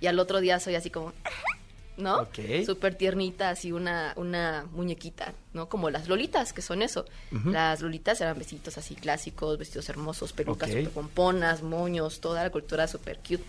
y 0.00 0.06
al 0.06 0.18
otro 0.18 0.40
día 0.40 0.58
soy 0.58 0.74
así 0.74 0.88
como, 0.90 1.12
¿no? 1.98 2.20
Ok. 2.22 2.38
Súper 2.64 2.94
tiernita, 2.94 3.50
así 3.50 3.70
una, 3.70 4.14
una 4.16 4.66
muñequita, 4.72 5.34
¿no? 5.52 5.68
Como 5.68 5.90
las 5.90 6.08
lolitas, 6.08 6.52
que 6.54 6.62
son 6.62 6.80
eso. 6.80 7.04
Las 7.44 7.82
lolitas 7.82 8.20
eran 8.22 8.38
vestidos 8.38 8.78
así 8.78 8.94
clásicos, 8.94 9.58
vestidos 9.58 9.88
hermosos, 9.90 10.32
pelucas 10.32 10.70
Ok. 10.70 10.76
súper 10.76 10.90
pomponas, 10.92 11.62
moños, 11.62 12.20
toda 12.20 12.42
la 12.42 12.48
cultura 12.50 12.88
súper 12.88 13.18
cute. 13.18 13.44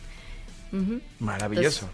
Maravilloso. 1.20 1.90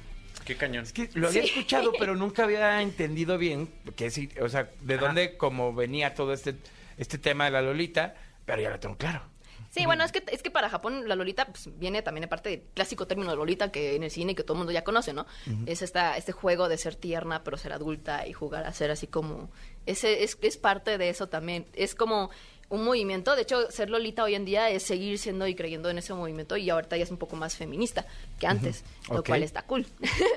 Qué 0.49 0.55
cañón. 0.57 0.81
Es 0.83 0.93
que 0.93 1.09
lo 1.13 1.27
había 1.27 1.43
Sí. 1.43 1.49
escuchado, 1.49 1.91
pero 1.99 2.15
nunca 2.15 2.43
había 2.45 2.81
entendido 2.81 3.37
bien, 3.37 3.69
que 3.95 4.09
sí, 4.09 4.29
o 4.41 4.49
sea, 4.49 4.67
de 4.81 4.97
dónde 4.97 5.37
como 5.37 5.75
venía 5.75 6.15
todo 6.15 6.33
este, 6.33 6.55
este 6.97 7.19
tema 7.19 7.45
de 7.45 7.51
la 7.51 7.61
Lolita, 7.61 8.15
pero 8.45 8.59
ya 8.59 8.71
lo 8.71 8.79
tengo 8.79 8.97
claro. 8.97 9.21
Sí, 9.69 9.85
bueno, 9.85 10.03
es 10.03 10.11
que, 10.11 10.23
es 10.31 10.41
que 10.41 10.49
para 10.49 10.67
Japón 10.67 11.07
la 11.07 11.15
lolita 11.15 11.45
pues, 11.45 11.69
viene 11.77 12.01
también 12.01 12.23
de 12.23 12.27
parte 12.27 12.49
del 12.49 12.63
clásico 12.73 13.05
término 13.05 13.29
de 13.29 13.35
lolita 13.37 13.71
que 13.71 13.95
en 13.95 14.01
el 14.01 14.09
cine 14.09 14.33
que 14.33 14.41
todo 14.41 14.53
el 14.53 14.57
mundo 14.57 14.71
ya 14.73 14.83
conoce, 14.83 15.13
¿no? 15.13 15.27
Es 15.67 15.83
esta, 15.83 16.17
este 16.17 16.31
juego 16.31 16.67
de 16.67 16.79
ser 16.79 16.95
tierna 16.95 17.43
pero 17.43 17.55
ser 17.55 17.73
adulta 17.73 18.25
y 18.25 18.33
jugar 18.33 18.65
a 18.65 18.73
ser 18.73 18.89
así 18.89 19.05
como... 19.05 19.51
Ese 19.85 20.23
es, 20.23 20.39
es 20.41 20.57
parte 20.57 20.97
de 20.97 21.09
eso 21.09 21.29
también. 21.29 21.67
Es 21.73 21.93
como 21.93 22.31
un 22.69 22.83
movimiento. 22.83 23.35
De 23.35 23.41
hecho, 23.43 23.69
ser 23.71 23.89
lolita 23.89 24.23
hoy 24.23 24.35
en 24.35 24.45
día 24.45 24.69
es 24.69 24.83
seguir 24.83 25.17
siendo 25.19 25.47
y 25.47 25.55
creyendo 25.55 25.89
en 25.89 25.97
ese 25.97 26.13
movimiento 26.13 26.55
y 26.57 26.69
ahorita 26.69 26.97
ya 26.97 27.03
es 27.03 27.11
un 27.11 27.17
poco 27.17 27.35
más 27.35 27.55
feminista 27.55 28.05
que 28.39 28.47
antes, 28.47 28.83
lo 29.11 29.23
cual 29.23 29.43
está 29.43 29.63
cool. 29.63 29.85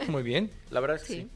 Muy 0.09 0.23
bien, 0.23 0.51
La 0.71 0.81
verdad 0.81 0.97
es 0.97 1.03
que 1.05 1.13
Sí. 1.15 1.21
sí. 1.23 1.29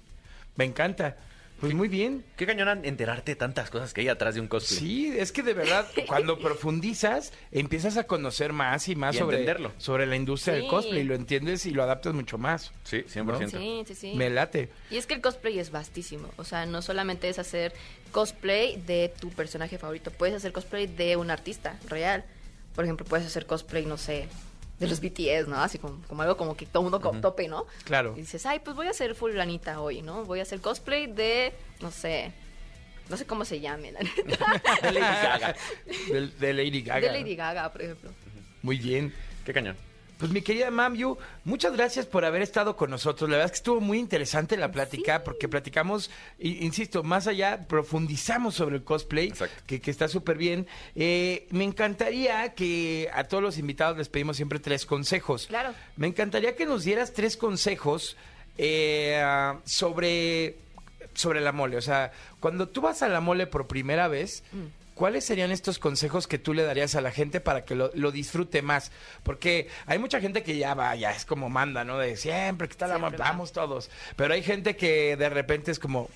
me 0.56 0.64
encanta. 0.64 1.16
Pues 1.60 1.74
muy 1.74 1.88
bien. 1.88 2.24
Qué 2.36 2.46
cañón 2.46 2.84
enterarte 2.84 3.32
de 3.32 3.36
tantas 3.36 3.70
cosas 3.70 3.94
que 3.94 4.02
hay 4.02 4.08
atrás 4.08 4.34
de 4.34 4.40
un 4.40 4.48
cosplay. 4.48 4.78
Sí, 4.78 5.14
es 5.16 5.32
que 5.32 5.42
de 5.42 5.54
verdad, 5.54 5.86
cuando 6.06 6.38
profundizas, 6.38 7.32
empiezas 7.50 7.96
a 7.96 8.04
conocer 8.04 8.52
más 8.52 8.88
y 8.88 8.96
más 8.96 9.14
Y 9.14 9.18
sobre, 9.18 9.38
entenderlo. 9.38 9.72
sobre 9.78 10.06
la 10.06 10.16
industria 10.16 10.54
del 10.54 10.66
cosplay, 10.66 11.02
lo 11.04 11.14
entiendes 11.14 11.64
y 11.66 11.70
lo 11.70 11.82
adaptas 11.82 12.14
mucho 12.14 12.36
más. 12.38 12.72
Sí, 12.84 12.98
100%. 12.98 13.50
Sí, 13.50 13.82
sí, 13.86 13.94
sí. 13.94 14.12
Me 14.14 14.28
late. 14.28 14.68
Y 14.90 14.96
es 14.96 15.06
que 15.06 15.14
el 15.14 15.20
cosplay 15.20 15.58
es 15.58 15.70
vastísimo. 15.70 16.28
O 16.36 16.44
sea, 16.44 16.66
no 16.66 16.82
solamente 16.82 17.28
es 17.28 17.38
hacer 17.38 17.72
cosplay 18.12 18.76
de 18.86 19.12
tu 19.20 19.30
personaje 19.30 19.78
favorito, 19.78 20.10
puedes 20.10 20.34
hacer 20.34 20.52
cosplay 20.52 20.86
de 20.86 21.16
un 21.16 21.30
artista 21.30 21.78
real. 21.88 22.24
Por 22.74 22.84
ejemplo, 22.84 23.06
puedes 23.06 23.26
hacer 23.26 23.46
cosplay, 23.46 23.86
no 23.86 23.96
sé, 23.96 24.28
de 24.78 24.86
los 24.86 25.00
BTS, 25.00 25.48
¿no? 25.48 25.56
Así 25.60 25.78
como, 25.78 26.02
como 26.06 26.22
algo 26.22 26.36
como 26.36 26.56
que 26.56 26.66
todo 26.66 26.82
mundo 26.82 27.00
co- 27.00 27.12
tope, 27.20 27.48
¿no? 27.48 27.66
Claro. 27.84 28.12
Y 28.16 28.20
dices, 28.20 28.44
ay, 28.46 28.60
pues 28.60 28.76
voy 28.76 28.86
a 28.86 28.90
hacer 28.90 29.14
fulanita 29.14 29.80
hoy, 29.80 30.02
¿no? 30.02 30.24
Voy 30.24 30.40
a 30.40 30.42
hacer 30.42 30.60
cosplay 30.60 31.06
de, 31.06 31.52
no 31.80 31.90
sé, 31.90 32.32
no 33.08 33.16
sé 33.16 33.24
cómo 33.26 33.44
se 33.44 33.60
llame, 33.60 33.92
la 33.92 34.00
neta. 34.00 34.62
De 34.82 34.92
Lady 34.92 35.00
Gaga. 35.22 35.56
De, 36.10 36.28
de 36.28 36.52
Lady 36.54 36.82
Gaga. 36.82 37.00
De 37.12 37.18
Lady 37.18 37.36
Gaga, 37.36 37.72
por 37.72 37.82
ejemplo. 37.82 38.10
Muy 38.62 38.78
bien. 38.78 39.14
Qué 39.44 39.52
cañón. 39.52 39.76
Pues 40.18 40.30
mi 40.30 40.40
querida 40.40 40.70
Mamyu, 40.70 41.18
muchas 41.44 41.74
gracias 41.74 42.06
por 42.06 42.24
haber 42.24 42.40
estado 42.40 42.74
con 42.74 42.88
nosotros. 42.88 43.28
La 43.28 43.36
verdad 43.36 43.46
es 43.46 43.52
que 43.52 43.62
estuvo 43.62 43.80
muy 43.82 43.98
interesante 43.98 44.56
la 44.56 44.72
plática 44.72 45.22
porque 45.24 45.46
platicamos, 45.46 46.10
insisto, 46.38 47.02
más 47.02 47.26
allá, 47.26 47.66
profundizamos 47.68 48.54
sobre 48.54 48.76
el 48.76 48.82
cosplay, 48.82 49.34
que, 49.66 49.80
que 49.82 49.90
está 49.90 50.08
súper 50.08 50.38
bien. 50.38 50.66
Eh, 50.94 51.46
me 51.50 51.64
encantaría 51.64 52.54
que 52.54 53.10
a 53.12 53.24
todos 53.24 53.42
los 53.42 53.58
invitados 53.58 53.98
les 53.98 54.08
pedimos 54.08 54.36
siempre 54.36 54.58
tres 54.58 54.86
consejos. 54.86 55.48
Claro. 55.48 55.74
Me 55.96 56.06
encantaría 56.06 56.56
que 56.56 56.64
nos 56.64 56.84
dieras 56.84 57.12
tres 57.12 57.36
consejos 57.36 58.16
eh, 58.56 59.22
sobre, 59.66 60.56
sobre 61.12 61.42
la 61.42 61.52
mole. 61.52 61.76
O 61.76 61.82
sea, 61.82 62.10
cuando 62.40 62.68
tú 62.68 62.80
vas 62.80 63.02
a 63.02 63.08
la 63.08 63.20
mole 63.20 63.46
por 63.46 63.66
primera 63.66 64.08
vez, 64.08 64.42
¿cuáles 64.96 65.24
serían 65.24 65.52
estos 65.52 65.78
consejos 65.78 66.26
que 66.26 66.38
tú 66.38 66.54
le 66.54 66.64
darías 66.64 66.96
a 66.96 67.00
la 67.00 67.12
gente 67.12 67.40
para 67.40 67.64
que 67.64 67.76
lo, 67.76 67.92
lo 67.94 68.10
disfrute 68.10 68.62
más? 68.62 68.90
Porque 69.22 69.68
hay 69.86 70.00
mucha 70.00 70.20
gente 70.20 70.42
que 70.42 70.56
ya 70.58 70.74
va, 70.74 70.96
ya 70.96 71.12
es 71.12 71.24
como 71.24 71.48
manda, 71.48 71.84
¿no? 71.84 71.98
De 71.98 72.16
siempre 72.16 72.66
que 72.66 72.72
está 72.72 72.88
la 72.88 72.96
Siempre 72.96 73.18
va. 73.18 73.26
vamos 73.26 73.52
todos. 73.52 73.90
Pero 74.16 74.34
hay 74.34 74.42
gente 74.42 74.74
que 74.74 75.16
de 75.16 75.28
repente 75.28 75.70
es 75.70 75.78
como, 75.78 76.08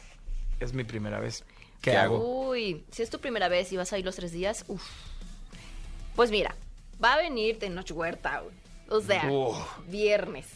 es 0.58 0.72
mi 0.72 0.82
primera 0.82 1.20
vez. 1.20 1.44
¿Qué, 1.80 1.92
¿Qué 1.92 1.96
hago? 1.96 2.48
Uy, 2.48 2.84
si 2.90 3.02
es 3.02 3.10
tu 3.10 3.20
primera 3.20 3.48
vez 3.48 3.70
y 3.72 3.76
vas 3.76 3.92
a 3.92 3.98
ir 3.98 4.04
los 4.04 4.16
tres 4.16 4.32
días, 4.32 4.64
uff. 4.66 4.82
Pues 6.16 6.30
mira, 6.30 6.56
va 7.02 7.14
a 7.14 7.18
venir 7.18 7.58
de 7.58 7.70
Noche 7.70 7.94
Huerta, 7.94 8.42
o 8.88 9.00
sea, 9.00 9.30
Uf. 9.30 9.56
viernes. 9.86 10.46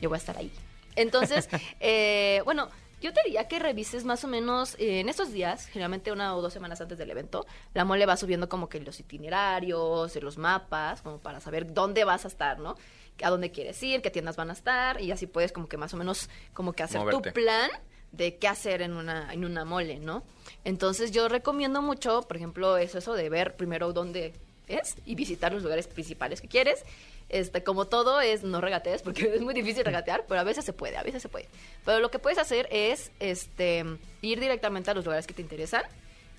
Yo 0.00 0.08
voy 0.08 0.16
a 0.16 0.18
estar 0.20 0.36
ahí. 0.36 0.52
Entonces, 0.96 1.48
eh, 1.80 2.40
bueno, 2.44 2.68
yo 3.00 3.12
te 3.12 3.20
diría 3.24 3.48
que 3.48 3.58
revises 3.58 4.04
más 4.04 4.24
o 4.24 4.28
menos 4.28 4.74
eh, 4.78 5.00
en 5.00 5.08
estos 5.08 5.32
días, 5.32 5.66
generalmente 5.66 6.12
una 6.12 6.34
o 6.36 6.42
dos 6.42 6.52
semanas 6.52 6.80
antes 6.80 6.98
del 6.98 7.10
evento, 7.10 7.46
la 7.74 7.84
mole 7.84 8.06
va 8.06 8.16
subiendo 8.16 8.48
como 8.48 8.68
que 8.68 8.80
los 8.80 8.98
itinerarios, 9.00 10.14
los 10.16 10.38
mapas, 10.38 11.02
como 11.02 11.18
para 11.18 11.40
saber 11.40 11.72
dónde 11.72 12.04
vas 12.04 12.24
a 12.24 12.28
estar, 12.28 12.58
¿no? 12.58 12.76
A 13.22 13.30
dónde 13.30 13.50
quieres 13.50 13.82
ir, 13.82 14.02
qué 14.02 14.10
tiendas 14.10 14.36
van 14.36 14.50
a 14.50 14.52
estar, 14.52 15.00
y 15.00 15.10
así 15.12 15.26
puedes 15.26 15.52
como 15.52 15.68
que 15.68 15.76
más 15.76 15.92
o 15.94 15.96
menos 15.96 16.28
como 16.52 16.72
que 16.72 16.82
hacer 16.82 17.00
Moverte. 17.00 17.30
tu 17.30 17.34
plan 17.34 17.70
de 18.12 18.38
qué 18.38 18.48
hacer 18.48 18.82
en 18.82 18.94
una, 18.94 19.32
en 19.32 19.44
una 19.44 19.64
mole, 19.64 19.98
¿no? 19.98 20.24
Entonces 20.64 21.10
yo 21.10 21.28
recomiendo 21.28 21.82
mucho, 21.82 22.22
por 22.22 22.36
ejemplo, 22.36 22.76
eso, 22.78 22.98
eso 22.98 23.14
de 23.14 23.28
ver 23.28 23.56
primero 23.56 23.92
dónde 23.92 24.34
es 24.68 24.96
y 25.04 25.14
visitar 25.14 25.52
los 25.52 25.62
lugares 25.62 25.86
principales 25.86 26.40
que 26.40 26.48
quieres. 26.48 26.84
Este, 27.28 27.62
como 27.62 27.86
todo 27.86 28.20
es 28.20 28.42
no 28.42 28.60
regatees, 28.60 29.02
porque 29.02 29.30
es 29.34 29.40
muy 29.40 29.54
difícil 29.54 29.84
regatear, 29.84 30.24
pero 30.28 30.40
a 30.40 30.44
veces 30.44 30.64
se 30.64 30.72
puede, 30.72 30.96
a 30.96 31.02
veces 31.02 31.22
se 31.22 31.28
puede. 31.28 31.48
Pero 31.84 32.00
lo 32.00 32.10
que 32.10 32.18
puedes 32.18 32.38
hacer 32.38 32.68
es 32.70 33.10
este 33.20 33.84
ir 34.22 34.40
directamente 34.40 34.90
a 34.90 34.94
los 34.94 35.04
lugares 35.04 35.26
que 35.26 35.34
te 35.34 35.42
interesan, 35.42 35.82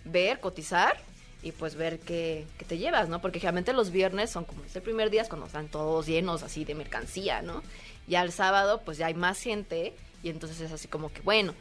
ver, 0.06 0.40
cotizar 0.40 0.98
y 1.42 1.52
pues 1.52 1.76
ver 1.76 2.00
qué, 2.00 2.46
qué 2.58 2.66
te 2.66 2.78
llevas, 2.78 3.08
¿no? 3.08 3.22
Porque 3.22 3.40
generalmente 3.40 3.74
los 3.74 3.92
viernes 3.92 4.30
son 4.30 4.46
como 4.46 4.64
este 4.64 4.82
primer 4.82 5.10
día 5.10 5.22
es 5.22 5.30
cuando 5.30 5.48
están 5.48 5.68
todos 5.68 6.06
llenos 6.06 6.44
así 6.44 6.66
de 6.66 6.76
mercancía, 6.76 7.42
¿no? 7.42 7.64
Y 8.08 8.16
al 8.16 8.32
sábado 8.32 8.82
pues 8.84 8.98
ya 8.98 9.08
hay 9.08 9.14
más 9.14 9.40
gente 9.40 9.94
y 10.24 10.30
entonces 10.30 10.60
es 10.60 10.72
así 10.72 10.88
como 10.88 11.14
que 11.14 11.22
bueno, 11.22 11.54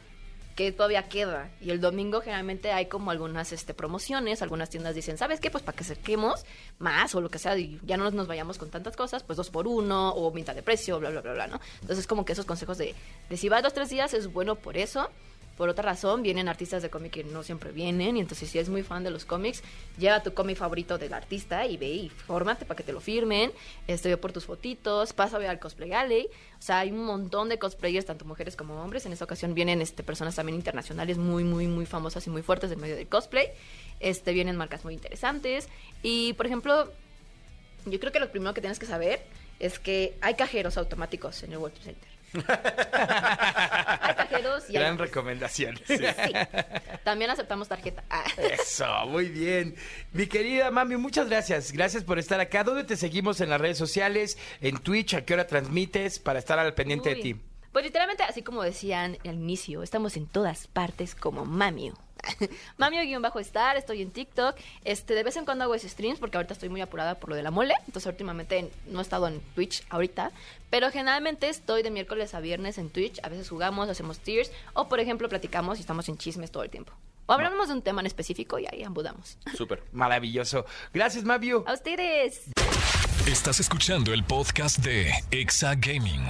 que 0.59 0.73
todavía 0.73 1.07
queda. 1.07 1.49
Y 1.61 1.69
el 1.69 1.79
domingo 1.79 2.19
generalmente 2.19 2.73
hay 2.73 2.87
como 2.87 3.11
algunas 3.11 3.53
este, 3.53 3.73
promociones, 3.73 4.41
algunas 4.41 4.69
tiendas 4.69 4.93
dicen, 4.93 5.17
¿sabes 5.17 5.39
qué? 5.39 5.49
Pues 5.49 5.63
para 5.63 5.77
que 5.77 5.85
acerquemos 5.85 6.43
más 6.79 7.15
o 7.15 7.21
lo 7.21 7.29
que 7.29 7.39
sea, 7.39 7.57
y 7.57 7.79
ya 7.85 7.95
no 7.95 8.11
nos 8.11 8.27
vayamos 8.27 8.57
con 8.57 8.69
tantas 8.69 8.97
cosas, 8.97 9.23
pues 9.23 9.37
dos 9.37 9.49
por 9.49 9.69
uno 9.69 10.09
o 10.09 10.33
mitad 10.33 10.53
de 10.53 10.61
precio, 10.61 10.99
bla, 10.99 11.11
bla, 11.11 11.21
bla, 11.21 11.31
bla, 11.31 11.47
¿no? 11.47 11.61
Entonces 11.79 12.05
como 12.07 12.25
que 12.25 12.33
esos 12.33 12.43
consejos 12.43 12.77
de, 12.77 12.93
de 13.29 13.37
si 13.37 13.47
vas 13.47 13.63
los 13.63 13.73
tres 13.73 13.89
días 13.89 14.13
es 14.13 14.33
bueno 14.33 14.55
por 14.55 14.75
eso. 14.75 15.09
Por 15.59 15.67
otra 15.67 15.83
razón, 15.83 16.23
vienen 16.23 16.47
artistas 16.47 16.81
de 16.81 16.89
cómic 16.89 17.11
que 17.11 17.25
no 17.25 17.43
siempre 17.43 17.73
vienen, 17.73 18.15
y 18.15 18.21
entonces 18.21 18.49
si 18.49 18.57
eres 18.57 18.69
muy 18.69 18.81
fan 18.81 19.03
de 19.03 19.11
los 19.11 19.25
cómics, 19.25 19.61
lleva 19.97 20.23
tu 20.23 20.33
cómic 20.33 20.55
favorito 20.55 20.97
del 20.97 21.13
artista 21.13 21.65
y 21.65 21.75
ve 21.75 21.89
y 21.89 22.07
fórmate 22.07 22.63
para 22.63 22.77
que 22.77 22.83
te 22.83 22.93
lo 22.93 23.01
firmen, 23.01 23.51
ve 23.85 24.15
por 24.15 24.31
tus 24.31 24.45
fotitos, 24.45 25.11
pasa 25.11 25.35
a 25.35 25.39
ver 25.39 25.49
al 25.49 25.59
Cosplay 25.59 25.91
Alley, 25.91 26.27
o 26.27 26.61
sea, 26.61 26.79
hay 26.79 26.91
un 26.91 27.03
montón 27.03 27.49
de 27.49 27.59
cosplayers, 27.59 28.05
tanto 28.05 28.23
mujeres 28.23 28.55
como 28.55 28.81
hombres, 28.81 29.05
en 29.05 29.11
esta 29.11 29.25
ocasión 29.25 29.53
vienen 29.53 29.81
este, 29.81 30.01
personas 30.01 30.33
también 30.33 30.55
internacionales 30.55 31.17
muy, 31.17 31.43
muy, 31.43 31.67
muy 31.67 31.85
famosas 31.85 32.25
y 32.25 32.29
muy 32.29 32.41
fuertes 32.41 32.69
del 32.69 32.79
medio 32.79 32.95
del 32.95 33.09
cosplay, 33.09 33.47
este, 33.99 34.31
vienen 34.31 34.55
marcas 34.55 34.85
muy 34.85 34.93
interesantes, 34.93 35.67
y 36.01 36.31
por 36.35 36.45
ejemplo, 36.45 36.89
yo 37.85 37.99
creo 37.99 38.13
que 38.13 38.21
lo 38.21 38.31
primero 38.31 38.53
que 38.53 38.61
tienes 38.61 38.79
que 38.79 38.85
saber 38.85 39.25
es 39.59 39.77
que 39.77 40.17
hay 40.21 40.35
cajeros 40.35 40.77
automáticos 40.77 41.43
en 41.43 41.51
el 41.51 41.57
World 41.57 41.75
Trade 41.75 41.95
Center. 41.95 42.18
Hay 42.33 44.15
cajeros 44.15 44.69
y 44.69 44.77
hay 44.77 44.83
Gran 44.83 44.97
recomendación. 44.97 45.79
Sí. 45.85 45.97
También 47.03 47.31
aceptamos 47.31 47.67
tarjeta. 47.67 48.03
Ah. 48.09 48.23
Eso, 48.37 48.87
muy 49.07 49.25
bien. 49.25 49.75
Mi 50.13 50.27
querida 50.27 50.71
mami, 50.71 50.97
muchas 50.97 51.29
gracias. 51.29 51.71
Gracias 51.71 52.03
por 52.03 52.19
estar 52.19 52.39
acá. 52.39 52.63
¿Dónde 52.63 52.83
te 52.83 52.97
seguimos 52.97 53.41
en 53.41 53.49
las 53.49 53.59
redes 53.59 53.77
sociales? 53.77 54.37
En 54.61 54.77
Twitch, 54.77 55.13
¿a 55.15 55.25
qué 55.25 55.33
hora 55.33 55.47
transmites? 55.47 56.19
Para 56.19 56.39
estar 56.39 56.59
al 56.59 56.73
pendiente 56.73 57.09
de 57.09 57.15
ti. 57.21 57.35
Pues 57.71 57.85
literalmente, 57.85 58.23
así 58.23 58.41
como 58.41 58.63
decían 58.63 59.17
al 59.25 59.35
inicio, 59.35 59.83
estamos 59.83 60.17
en 60.17 60.25
todas 60.25 60.67
partes 60.67 61.13
como 61.15 61.45
Mamio. 61.45 61.93
Mamio-estar, 62.77 63.77
estoy 63.77 64.01
en 64.01 64.11
TikTok. 64.11 64.55
Este, 64.83 65.13
de 65.13 65.23
vez 65.23 65.35
en 65.37 65.45
cuando 65.45 65.63
hago 65.63 65.75
ese 65.75 65.89
streams 65.89 66.19
porque 66.19 66.37
ahorita 66.37 66.53
estoy 66.53 66.69
muy 66.69 66.81
apurada 66.81 67.15
por 67.15 67.29
lo 67.29 67.35
de 67.35 67.43
la 67.43 67.51
mole. 67.51 67.75
Entonces, 67.85 68.07
últimamente 68.07 68.71
no 68.87 68.99
he 68.99 69.01
estado 69.01 69.27
en 69.27 69.39
Twitch 69.55 69.83
ahorita. 69.89 70.31
Pero 70.69 70.91
generalmente 70.91 71.49
estoy 71.49 71.83
de 71.83 71.91
miércoles 71.91 72.33
a 72.33 72.39
viernes 72.39 72.77
en 72.77 72.89
Twitch. 72.89 73.19
A 73.23 73.29
veces 73.29 73.49
jugamos, 73.49 73.89
hacemos 73.89 74.19
tiers. 74.19 74.51
O, 74.73 74.87
por 74.87 74.99
ejemplo, 74.99 75.29
platicamos 75.29 75.77
y 75.77 75.81
estamos 75.81 76.07
en 76.09 76.17
chismes 76.17 76.51
todo 76.51 76.63
el 76.63 76.69
tiempo. 76.69 76.93
O 77.25 77.33
hablamos 77.33 77.67
de 77.67 77.75
un 77.75 77.81
tema 77.81 78.01
en 78.01 78.07
específico 78.07 78.57
y 78.59 78.65
ahí 78.71 78.83
ambudamos. 78.83 79.37
Súper. 79.57 79.83
Maravilloso. 79.91 80.65
Gracias, 80.93 81.23
Mavio. 81.23 81.63
A 81.67 81.73
ustedes. 81.73 82.45
Estás 83.27 83.59
escuchando 83.59 84.13
el 84.13 84.23
podcast 84.23 84.79
de 84.79 85.11
Exa 85.29 85.75
Gaming. 85.75 86.23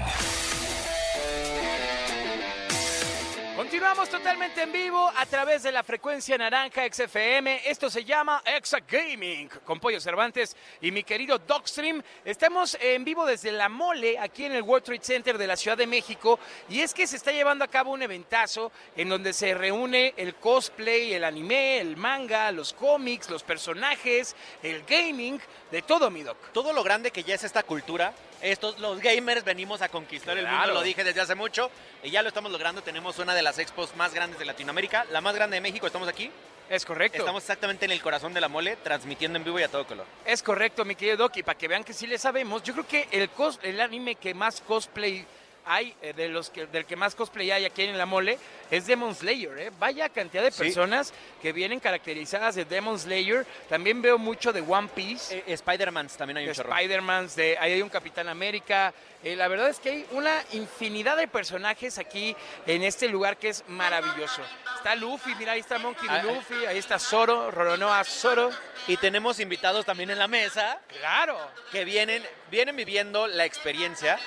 Continuamos 3.79 4.09
totalmente 4.09 4.61
en 4.63 4.73
vivo 4.73 5.09
a 5.15 5.25
través 5.25 5.63
de 5.63 5.71
la 5.71 5.83
frecuencia 5.83 6.37
naranja 6.37 6.81
XFM. 6.91 7.61
Esto 7.65 7.89
se 7.89 8.03
llama 8.03 8.43
Exa 8.45 8.79
Gaming 8.85 9.47
con 9.63 9.79
Pollo 9.79 10.01
Cervantes 10.01 10.53
y 10.81 10.91
mi 10.91 11.01
querido 11.01 11.39
Dogstream. 11.39 12.03
Estamos 12.25 12.77
en 12.81 13.05
vivo 13.05 13.25
desde 13.25 13.53
La 13.53 13.69
Mole, 13.69 14.19
aquí 14.19 14.43
en 14.43 14.51
el 14.51 14.63
World 14.63 14.83
Trade 14.83 15.01
Center 15.01 15.37
de 15.37 15.47
la 15.47 15.55
Ciudad 15.55 15.77
de 15.77 15.87
México. 15.87 16.39
Y 16.67 16.81
es 16.81 16.93
que 16.93 17.07
se 17.07 17.15
está 17.15 17.31
llevando 17.31 17.63
a 17.63 17.69
cabo 17.69 17.93
un 17.93 18.01
eventazo 18.01 18.69
en 18.97 19.07
donde 19.07 19.31
se 19.31 19.53
reúne 19.53 20.13
el 20.17 20.35
cosplay, 20.35 21.13
el 21.13 21.23
anime, 21.23 21.79
el 21.79 21.95
manga, 21.95 22.51
los 22.51 22.73
cómics, 22.73 23.29
los 23.29 23.43
personajes, 23.43 24.35
el 24.61 24.83
gaming, 24.83 25.39
de 25.71 25.81
todo, 25.83 26.11
mi 26.11 26.23
Doc. 26.23 26.51
Todo 26.51 26.73
lo 26.73 26.83
grande 26.83 27.11
que 27.11 27.23
ya 27.23 27.35
es 27.35 27.45
esta 27.45 27.63
cultura. 27.63 28.13
Estos, 28.41 28.79
los 28.79 28.99
gamers, 28.99 29.43
venimos 29.43 29.81
a 29.81 29.89
conquistar 29.89 30.37
el 30.37 30.47
mundo, 30.47 30.73
lo 30.73 30.81
dije 30.81 31.03
desde 31.03 31.21
hace 31.21 31.35
mucho, 31.35 31.69
y 32.03 32.09
ya 32.09 32.21
lo 32.21 32.29
estamos 32.29 32.51
logrando. 32.51 32.81
Tenemos 32.81 33.19
una 33.19 33.33
de 33.35 33.41
las 33.41 33.59
expos 33.59 33.95
más 33.95 34.13
grandes 34.13 34.39
de 34.39 34.45
Latinoamérica, 34.45 35.05
la 35.11 35.19
más 35.21 35.35
grande 35.35 35.57
de 35.57 35.61
México. 35.61 35.87
Estamos 35.87 36.07
aquí. 36.07 36.31
Es 36.69 36.85
correcto. 36.85 37.17
Estamos 37.17 37.41
exactamente 37.41 37.85
en 37.85 37.91
el 37.91 37.99
corazón 38.01 38.31
de 38.33 38.39
la 38.41 38.47
mole, 38.47 38.75
transmitiendo 38.77 39.37
en 39.37 39.43
vivo 39.43 39.59
y 39.59 39.63
a 39.63 39.67
todo 39.69 39.87
color. 39.87 40.05
Es 40.23 40.43
correcto, 40.43 40.85
mi 40.85 40.93
querido 40.95 41.17
Doc, 41.17 41.35
y 41.37 41.43
para 41.43 41.57
que 41.57 41.67
vean 41.67 41.83
que 41.83 41.93
sí 41.93 42.05
le 42.05 42.19
sabemos, 42.19 42.61
yo 42.61 42.73
creo 42.73 42.87
que 42.87 43.07
el, 43.11 43.31
cos- 43.31 43.59
el 43.63 43.81
anime 43.81 44.15
que 44.15 44.35
más 44.35 44.61
cosplay 44.61 45.25
hay, 45.65 45.95
eh, 46.01 46.13
de 46.13 46.29
los 46.29 46.49
que, 46.49 46.65
del 46.67 46.85
que 46.85 46.95
más 46.95 47.15
cosplay 47.15 47.51
hay 47.51 47.65
aquí 47.65 47.83
en 47.83 47.97
la 47.97 48.05
mole, 48.05 48.37
es 48.71 48.87
Demon 48.87 49.15
Slayer. 49.15 49.57
¿eh? 49.59 49.71
Vaya 49.79 50.09
cantidad 50.09 50.43
de 50.43 50.51
Sí. 50.51 50.63
personas 50.63 51.13
que 51.41 51.53
vienen 51.53 51.79
caracterizadas 51.79 52.55
de 52.55 52.65
Demon 52.65 52.97
Slayer. 52.99 53.45
También 53.67 54.01
veo 54.01 54.17
mucho 54.17 54.51
de 54.51 54.61
One 54.61 54.89
Piece. 54.93 55.37
Eh, 55.37 55.43
Spider-Man 55.53 56.07
también 56.17 56.37
hay 56.37 56.47
un 56.47 56.53
chorro. 56.53 56.73
Spider-Man, 56.73 57.29
de, 57.35 57.57
ahí 57.59 57.73
hay 57.73 57.81
un 57.81 57.89
Capitán 57.89 58.27
América. 58.29 58.93
Eh, 59.23 59.35
la 59.35 59.47
verdad 59.49 59.69
es 59.69 59.79
que 59.79 59.89
hay 59.89 60.05
una 60.11 60.43
infinidad 60.53 61.17
de 61.17 61.27
personajes 61.27 61.97
aquí 61.97 62.35
en 62.65 62.83
este 62.83 63.09
lugar 63.09 63.37
que 63.37 63.49
es 63.49 63.63
maravilloso. 63.67 64.41
Está 64.77 64.95
Luffy, 64.95 65.35
mira, 65.35 65.51
ahí 65.53 65.59
está 65.59 65.77
Monkey. 65.77 66.07
Ah, 66.09 66.21
ah. 66.21 66.23
Luffy, 66.23 66.65
ahí 66.65 66.77
está 66.77 66.97
Zoro, 66.99 67.51
Roronoa 67.51 68.03
Zoro. 68.05 68.49
Y 68.87 68.95
tenemos 68.95 69.39
invitados 69.41 69.85
también 69.85 70.09
en 70.09 70.19
la 70.19 70.27
mesa. 70.29 70.79
Claro. 70.99 71.37
Que 71.71 71.83
vienen, 71.83 72.23
vienen 72.49 72.75
viviendo 72.77 73.27
la 73.27 73.43
experiencia. 73.45 74.17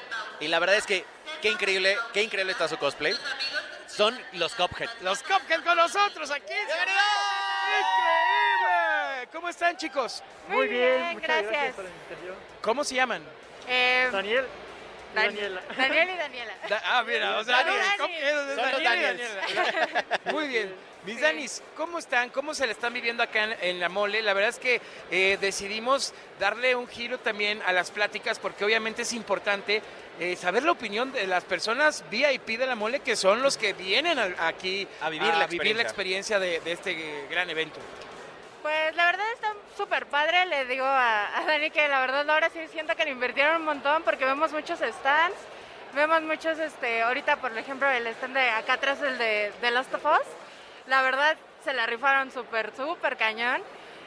Y 0.41 0.49
la 0.49 0.59
verdad 0.59 0.77
es 0.77 0.87
que 0.87 1.05
qué 1.43 1.51
increíble, 1.51 1.99
qué 2.15 2.23
increíble 2.23 2.53
está 2.53 2.69
su 2.69 2.79
cosplay. 2.79 3.15
Son 3.87 4.19
los 4.33 4.55
Cuphead. 4.55 4.89
Los 5.03 5.23
Cuphead 5.23 5.63
con 5.63 5.77
nosotros 5.77 6.31
aquí. 6.31 6.53
¡Increíble! 6.53 6.93
¿Cómo 9.33 9.49
están, 9.49 9.77
chicos? 9.77 10.23
Muy 10.49 10.69
bien, 10.69 11.13
muchas 11.13 11.43
gracias. 11.43 11.75
por 11.75 11.85
la 11.85 11.91
invitación. 11.91 12.35
¿Cómo 12.63 12.85
se 12.85 12.95
llaman? 12.95 13.23
Eh, 13.69 14.09
Daniel. 14.11 14.47
y 15.13 15.15
Daniela. 15.15 15.61
Daniel 15.77 16.11
y 16.11 16.17
Daniela. 16.17 16.53
Da- 16.69 16.83
ah, 16.87 17.03
mira, 17.07 17.37
o 17.39 17.45
sea, 17.45 17.63
Daniel 17.65 17.83
y 17.83 18.83
Daniels. 18.83 19.35
Daniela. 19.35 20.05
Muy 20.33 20.49
bien. 20.49 20.75
Mis 21.05 21.21
Danis, 21.21 21.63
¿cómo 21.77 21.99
están? 21.99 22.31
¿Cómo 22.31 22.55
se 22.55 22.65
le 22.65 22.73
están 22.73 22.93
viviendo 22.93 23.25
acá 23.25 23.43
en, 23.43 23.57
en 23.61 23.81
la 23.81 23.89
mole? 23.89 24.23
La 24.23 24.35
verdad 24.35 24.51
es 24.51 24.61
que 24.61 24.81
eh, 25.11 25.37
decidimos 25.41 26.15
darle 26.39 26.77
un 26.77 26.87
giro 26.87 27.19
también 27.19 27.61
a 27.67 27.73
las 27.73 27.91
pláticas 27.91 28.39
porque 28.39 28.65
obviamente 28.65 29.03
es 29.03 29.13
importante 29.13 29.83
eh, 30.21 30.37
saber 30.37 30.63
la 30.63 30.71
opinión 30.71 31.11
de 31.11 31.27
las 31.27 31.43
personas 31.43 32.05
VIP 32.09 32.57
de 32.57 32.67
la 32.67 32.77
mole 32.77 33.01
que 33.01 33.17
son 33.17 33.43
los 33.43 33.57
que 33.59 33.73
vienen 33.73 34.17
a- 34.21 34.47
aquí 34.47 34.87
A 35.01 35.11
vivir 35.11 35.35
la 35.35 35.47
vivir 35.49 35.75
la 35.75 35.83
experiencia. 35.83 36.37
experiencia 36.37 36.39
de, 36.39 36.61
de 36.61 36.73
este 36.73 37.27
gran 37.29 37.51
evento. 37.51 37.81
Pues 38.63 38.95
la 38.95 39.07
verdad 39.07 39.27
está 39.35 39.55
súper 39.77 40.07
padre, 40.07 40.47
le 40.47 40.67
digo 40.67 40.85
a, 40.85 41.37
a 41.37 41.45
Dani 41.47 41.73
que 41.73 41.89
la 41.89 41.99
verdad 42.01 42.31
ahora 42.31 42.49
sí 42.51 42.61
siento 42.71 42.95
que 42.95 43.05
le 43.05 43.11
invirtieron 43.11 43.57
un 43.57 43.65
montón 43.65 44.05
porque 44.05 44.25
vemos 44.25 44.53
muchos 44.53 44.79
stands, 44.79 45.37
vemos 45.97 46.23
muchos, 46.23 46.61
este, 46.61 47.03
ahorita 47.03 47.39
por 47.41 47.59
ejemplo 47.59 47.91
el 47.91 48.07
stand 48.07 48.37
de 48.37 48.51
acá 48.51 48.75
atrás, 48.75 49.03
el 49.03 49.19
de, 49.19 49.51
de 49.61 49.71
Last 49.73 49.93
of 49.95 50.05
Us, 50.05 50.27
la 50.87 51.03
verdad 51.03 51.37
se 51.65 51.73
la 51.73 51.87
rifaron 51.87 52.31
súper, 52.31 52.73
súper 52.77 53.17
cañón. 53.17 53.63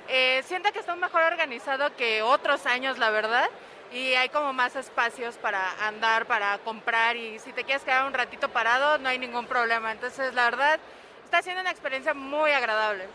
Eh, 0.07 0.43
siento 0.45 0.71
que 0.71 0.79
está 0.79 0.95
mejor 0.95 1.23
organizado 1.23 1.95
que 1.95 2.21
otros 2.21 2.65
años, 2.65 2.97
la 2.97 3.09
verdad, 3.09 3.49
y 3.91 4.13
hay 4.13 4.29
como 4.29 4.53
más 4.53 4.75
espacios 4.75 5.35
para 5.35 5.71
andar, 5.87 6.25
para 6.25 6.57
comprar 6.59 7.15
y 7.15 7.39
si 7.39 7.53
te 7.53 7.63
quieres 7.63 7.83
quedar 7.83 8.05
un 8.05 8.13
ratito 8.13 8.49
parado 8.49 8.97
no 8.97 9.09
hay 9.09 9.17
ningún 9.17 9.47
problema. 9.47 9.91
Entonces 9.91 10.33
la 10.33 10.45
verdad 10.45 10.79
está 11.23 11.41
siendo 11.41 11.61
una 11.61 11.71
experiencia 11.71 12.13
muy 12.13 12.51
agradable. 12.51 13.05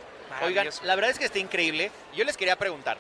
Oigan, 0.43 0.69
la 0.83 0.95
verdad 0.95 1.11
es 1.11 1.19
que 1.19 1.25
está 1.25 1.39
increíble. 1.39 1.91
Yo 2.15 2.25
les 2.25 2.37
quería 2.37 2.57
preguntar, 2.57 2.99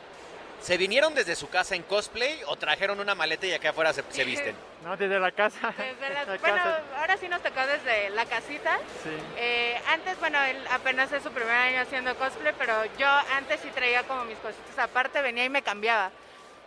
¿se 0.62 0.76
vinieron 0.76 1.14
desde 1.14 1.34
su 1.36 1.48
casa 1.48 1.74
en 1.74 1.82
cosplay 1.82 2.40
o 2.46 2.56
trajeron 2.56 3.00
una 3.00 3.14
maleta 3.14 3.46
y 3.46 3.52
acá 3.52 3.70
afuera 3.70 3.92
se, 3.92 4.02
se 4.11 4.24
visten? 4.24 4.54
No, 4.84 4.96
desde 4.96 5.18
la 5.18 5.30
casa. 5.32 5.72
Desde 5.76 6.14
la- 6.14 6.24
La 6.24 6.36
bueno, 6.38 6.56
casa. 6.56 6.80
ahora 6.98 7.16
sí 7.16 7.28
nos 7.28 7.42
tocó 7.42 7.61
desde 7.66 8.11
la 8.11 8.24
casita. 8.26 8.78
Sí. 9.02 9.11
Eh, 9.36 9.80
antes, 9.88 10.18
bueno, 10.20 10.40
él 10.42 10.56
apenas 10.70 11.11
es 11.12 11.22
su 11.22 11.30
primer 11.32 11.54
año 11.54 11.80
haciendo 11.80 12.14
cosplay, 12.16 12.54
pero 12.58 12.84
yo 12.98 13.08
antes 13.34 13.61
sí 13.61 13.68
traía 13.74 14.02
como 14.04 14.24
mis 14.24 14.38
cositas 14.38 14.78
aparte, 14.78 15.20
venía 15.22 15.44
y 15.44 15.50
me 15.50 15.62
cambiaba. 15.62 16.11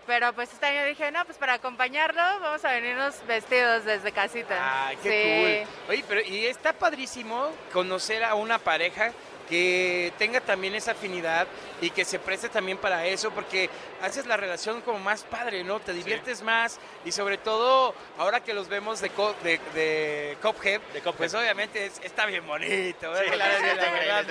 Pero 0.06 0.34
pues 0.34 0.52
este 0.52 0.66
año 0.66 0.86
dije, 0.86 1.10
no, 1.12 1.24
pues 1.24 1.38
para 1.38 1.54
acompañarlo 1.54 2.22
vamos 2.42 2.66
a 2.66 2.72
venirnos 2.74 3.26
vestidos 3.26 3.86
desde 3.86 4.12
casita. 4.12 4.88
Ay, 4.88 4.98
qué 5.02 5.66
cool. 5.88 5.94
Oye, 5.94 6.04
pero 6.10 6.20
y 6.22 6.46
está 6.46 6.74
padrísimo 6.74 7.50
conocer 7.72 8.22
a 8.26 8.36
una 8.36 8.60
pareja 8.60 9.14
que 9.50 10.12
tenga 10.18 10.42
también 10.42 10.76
esa 10.76 10.92
afinidad 10.92 11.48
y 11.82 11.90
que 11.90 12.06
se 12.06 12.20
preste 12.20 12.50
también 12.50 12.78
para 12.78 13.06
eso, 13.06 13.32
porque 13.32 13.70
haces 14.02 14.26
la 14.26 14.38
relación 14.38 14.82
como 14.82 15.00
más 15.00 15.24
padre, 15.24 15.64
¿no? 15.64 15.80
Te 15.80 15.94
diviertes 15.94 16.42
más 16.42 16.80
y 17.06 17.12
sobre 17.12 17.38
todo 17.38 17.94
ahora 18.18 18.42
que 18.42 18.54
los 18.54 18.68
vemos 18.70 19.02
de, 19.02 19.10
co- 19.10 19.36
de, 19.44 19.60
de 19.74 20.38
Cuphead, 20.42 20.82
pues 21.18 21.34
obviamente 21.34 21.86
es- 21.86 22.00
está 22.04 22.26
bien 22.26 22.46
bonito, 22.48 23.16
¿eh? 23.16 23.26
Sí, 23.30 23.36
la 23.38 23.48
la 23.76 23.92
verdad. 23.92 24.26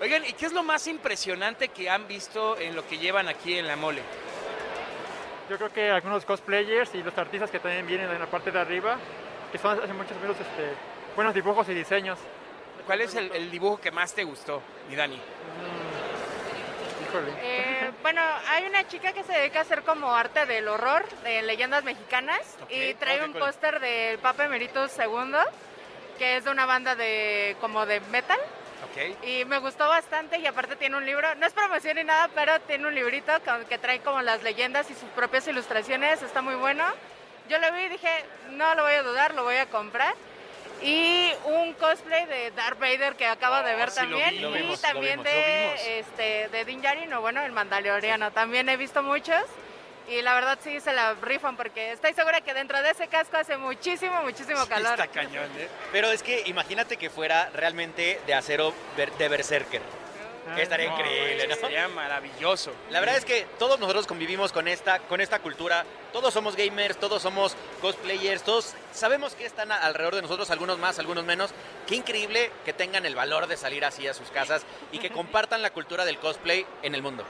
Oigan, 0.00 0.24
¿y 0.24 0.32
qué 0.32 0.46
es 0.46 0.52
lo 0.52 0.62
más 0.62 0.86
impresionante 0.86 1.68
que 1.68 1.88
han 1.90 2.08
visto 2.08 2.58
en 2.58 2.74
lo 2.74 2.86
que 2.86 2.98
llevan 2.98 3.28
aquí 3.28 3.58
en 3.58 3.66
la 3.66 3.76
mole? 3.76 4.02
Yo 5.48 5.56
creo 5.56 5.72
que 5.72 5.90
algunos 5.90 6.24
cosplayers 6.24 6.94
y 6.94 7.02
los 7.02 7.16
artistas 7.18 7.50
que 7.50 7.58
también 7.58 7.86
vienen 7.86 8.08
en 8.10 8.20
la 8.20 8.26
parte 8.26 8.50
de 8.52 8.60
arriba, 8.60 8.96
que 9.50 9.58
son 9.58 9.78
hacen 9.82 9.96
muchos 9.96 10.16
menos 10.20 10.36
este, 10.38 10.72
buenos 11.16 11.34
dibujos 11.34 11.68
y 11.68 11.74
diseños. 11.74 12.18
¿Cuál 12.90 13.02
es 13.02 13.14
el, 13.14 13.30
el 13.30 13.52
dibujo 13.52 13.80
que 13.80 13.92
más 13.92 14.12
te 14.14 14.24
gustó, 14.24 14.60
mi 14.88 14.96
Dani? 14.96 15.14
Híjole. 17.04 17.32
Eh, 17.40 17.92
bueno, 18.02 18.20
hay 18.48 18.64
una 18.66 18.88
chica 18.88 19.12
que 19.12 19.22
se 19.22 19.32
dedica 19.32 19.60
a 19.60 19.62
hacer 19.62 19.82
como 19.82 20.12
arte 20.12 20.44
del 20.44 20.66
horror, 20.66 21.08
de 21.22 21.40
leyendas 21.42 21.84
mexicanas, 21.84 22.40
y 22.68 22.94
trae 22.94 23.22
oh, 23.22 23.26
un 23.26 23.30
cool. 23.30 23.42
póster 23.42 23.78
del 23.78 24.18
Papa 24.18 24.46
Emeritus 24.46 24.90
II, 24.98 25.36
que 26.18 26.38
es 26.38 26.44
de 26.44 26.50
una 26.50 26.66
banda 26.66 26.96
de 26.96 27.56
como 27.60 27.86
de 27.86 28.00
metal. 28.10 28.40
Ok. 28.90 29.24
Y 29.24 29.44
me 29.44 29.58
gustó 29.58 29.88
bastante 29.88 30.40
y 30.40 30.46
aparte 30.46 30.74
tiene 30.74 30.96
un 30.96 31.06
libro, 31.06 31.32
no 31.36 31.46
es 31.46 31.52
promoción 31.52 31.94
ni 31.94 32.02
nada, 32.02 32.28
pero 32.34 32.58
tiene 32.62 32.88
un 32.88 32.94
librito 32.96 33.32
con- 33.44 33.66
que 33.66 33.78
trae 33.78 34.00
como 34.00 34.20
las 34.20 34.42
leyendas 34.42 34.90
y 34.90 34.94
sus 34.94 35.10
propias 35.10 35.46
ilustraciones, 35.46 36.22
está 36.22 36.42
muy 36.42 36.56
bueno. 36.56 36.84
Yo 37.48 37.56
lo 37.58 37.72
vi 37.72 37.82
y 37.82 37.88
dije, 37.90 38.24
no 38.50 38.74
lo 38.74 38.82
voy 38.82 38.94
a 38.94 39.04
dudar, 39.04 39.34
lo 39.34 39.44
voy 39.44 39.58
a 39.58 39.66
comprar. 39.66 40.12
Y 40.82 41.30
un 41.44 41.74
cosplay 41.74 42.26
de 42.26 42.50
Darth 42.52 42.78
Vader 42.78 43.14
que 43.16 43.26
acabo 43.26 43.56
de 43.66 43.74
ver 43.74 43.90
sí, 43.90 43.96
también. 43.96 44.30
vi, 44.30 44.38
lo 44.38 44.56
y 44.56 44.76
también 44.78 45.22
vimos, 45.22 45.24
de, 45.24 45.64
vimos. 45.66 45.80
este, 46.08 46.48
de 46.48 46.64
Din 46.64 46.80
Djarin, 46.80 47.12
o 47.12 47.20
bueno, 47.20 47.42
el 47.42 47.52
Mandaloriano. 47.52 48.30
También 48.32 48.68
he 48.68 48.76
visto 48.76 49.02
muchos. 49.02 49.42
Y 50.08 50.22
la 50.22 50.34
verdad 50.34 50.58
sí 50.60 50.80
se 50.80 50.92
la 50.92 51.14
rifan 51.22 51.56
porque 51.56 51.92
estoy 51.92 52.12
segura 52.14 52.40
que 52.40 52.52
dentro 52.52 52.82
de 52.82 52.90
ese 52.90 53.06
casco 53.06 53.36
hace 53.36 53.56
muchísimo, 53.56 54.22
muchísimo 54.22 54.66
calor. 54.66 54.92
Está 54.98 55.06
cañón, 55.06 55.48
¿eh? 55.56 55.68
Pero 55.92 56.10
es 56.10 56.22
que 56.24 56.42
imagínate 56.46 56.96
que 56.96 57.10
fuera 57.10 57.48
realmente 57.54 58.20
de 58.26 58.34
acero 58.34 58.74
ver- 58.96 59.12
de 59.12 59.28
Berserker. 59.28 59.80
Estaría 60.58 60.88
No, 60.90 60.96
increíble, 60.98 61.46
¿no? 61.48 61.54
Sería 61.56 61.88
maravilloso. 61.88 62.72
La 62.90 63.00
verdad 63.00 63.16
es 63.16 63.24
que 63.24 63.46
todos 63.58 63.78
nosotros 63.78 64.06
convivimos 64.06 64.52
con 64.52 64.68
esta, 64.68 64.98
con 65.00 65.20
esta 65.20 65.38
cultura. 65.40 65.84
Todos 66.12 66.32
somos 66.34 66.56
gamers, 66.56 66.98
todos 66.98 67.22
somos 67.22 67.54
cosplayers, 67.80 68.42
todos 68.42 68.74
sabemos 68.92 69.34
que 69.34 69.46
están 69.46 69.70
alrededor 69.72 70.16
de 70.16 70.22
nosotros, 70.22 70.50
algunos 70.50 70.78
más, 70.78 70.98
algunos 70.98 71.24
menos. 71.24 71.50
Qué 71.86 71.94
increíble 71.96 72.50
que 72.64 72.72
tengan 72.72 73.06
el 73.06 73.14
valor 73.14 73.46
de 73.46 73.56
salir 73.56 73.84
así 73.84 74.06
a 74.08 74.14
sus 74.14 74.30
casas 74.30 74.62
y 74.92 74.98
que 74.98 75.10
compartan 75.12 75.62
la 75.62 75.70
cultura 75.70 76.04
del 76.04 76.18
cosplay 76.18 76.66
en 76.82 76.94
el 76.94 77.02
mundo. 77.02 77.24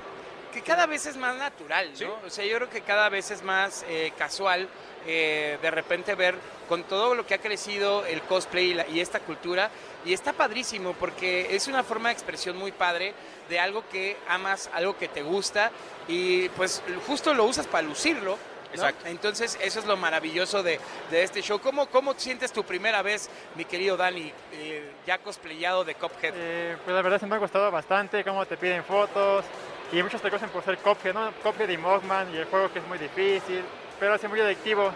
que 0.53 0.63
cada 0.63 0.87
vez 0.87 1.07
es 1.07 1.17
más 1.17 1.37
natural, 1.37 1.93
¿no? 2.01 2.19
O 2.27 2.31
sea, 2.31 2.45
yo 2.45 2.57
creo 2.57 2.69
que 2.71 2.81
cada 2.81 3.09
vez 3.09 3.31
es 3.31 3.43
más 3.43 3.85
eh, 3.89 4.13
casual 4.19 4.69
eh, 5.07 5.59
de 5.63 5.71
repente 5.71 6.15
ver 6.17 6.35
con 6.69 6.83
todo 6.85 7.15
lo 7.15 7.25
que 7.25 7.35
ha 7.35 7.39
crecido 7.39 8.05
el 8.05 8.21
cosplay 8.23 8.71
y, 8.71 8.75
la- 8.75 8.87
y 8.89 8.99
esta 9.01 9.21
cultura. 9.21 9.71
Y 10.05 10.13
está 10.13 10.33
padrísimo 10.33 10.95
porque 10.95 11.55
es 11.55 11.69
una 11.69 11.83
forma 11.83 12.09
de 12.09 12.15
expresión 12.15 12.57
muy 12.57 12.73
padre 12.73 13.15
de 13.49 13.61
algo 13.61 13.85
que 13.91 14.17
amas, 14.29 14.71
algo 14.73 14.97
que 14.97 15.09
te 15.09 15.23
gusta 15.23 15.71
y 16.09 16.49
pues 16.51 16.83
justo 17.07 17.35
lo 17.35 17.45
usas 17.45 17.67
para 17.67 17.87
lucirlo 17.87 18.39
¿no? 18.71 18.75
Exacto. 18.75 19.07
Entonces, 19.09 19.59
eso 19.61 19.81
es 19.81 19.87
lo 19.87 19.97
maravilloso 19.97 20.63
de, 20.63 20.79
de 21.11 21.23
este 21.23 21.43
show. 21.43 21.59
¿Cómo, 21.59 21.87
¿Cómo 21.87 22.15
sientes 22.15 22.53
tu 22.53 22.65
primera 22.65 23.03
vez, 23.03 23.29
mi 23.57 23.65
querido 23.65 23.97
Dani, 23.97 24.33
eh, 24.53 24.93
ya 25.07 25.19
cosplayado 25.19 25.85
de 25.85 25.95
Cuphead? 25.95 26.35
Eh, 26.37 26.77
pues 26.85 26.95
la 26.95 27.03
verdad 27.03 27.21
se 27.21 27.27
me 27.27 27.35
ha 27.35 27.39
gustado 27.39 27.71
bastante 27.71 28.23
cómo 28.25 28.47
te 28.47 28.57
piden 28.57 28.85
fotos 28.85 29.45
y 29.93 30.03
muchos 30.03 30.23
te 30.23 30.29
conocen 30.29 30.51
por 30.51 30.65
ser 30.65 30.79
Cuphead, 30.79 31.15
¿no? 31.15 31.33
Cuphead 31.43 31.69
y 31.69 31.77
Mogman 31.77 32.33
y 32.33 32.39
el 32.39 32.45
juego 32.47 32.73
que 32.73 32.79
es 32.79 32.87
muy 32.87 32.99
difícil, 32.99 33.65
pero 33.99 34.15
hace 34.15 34.29
muy 34.29 34.41
adictivo. 34.41 34.93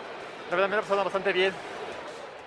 La 0.51 0.57
verdad 0.57 0.69
me 0.69 0.77
lo 0.77 0.81
ha 0.81 0.83
pasado 0.83 1.05
bastante 1.05 1.33
bien. 1.33 1.53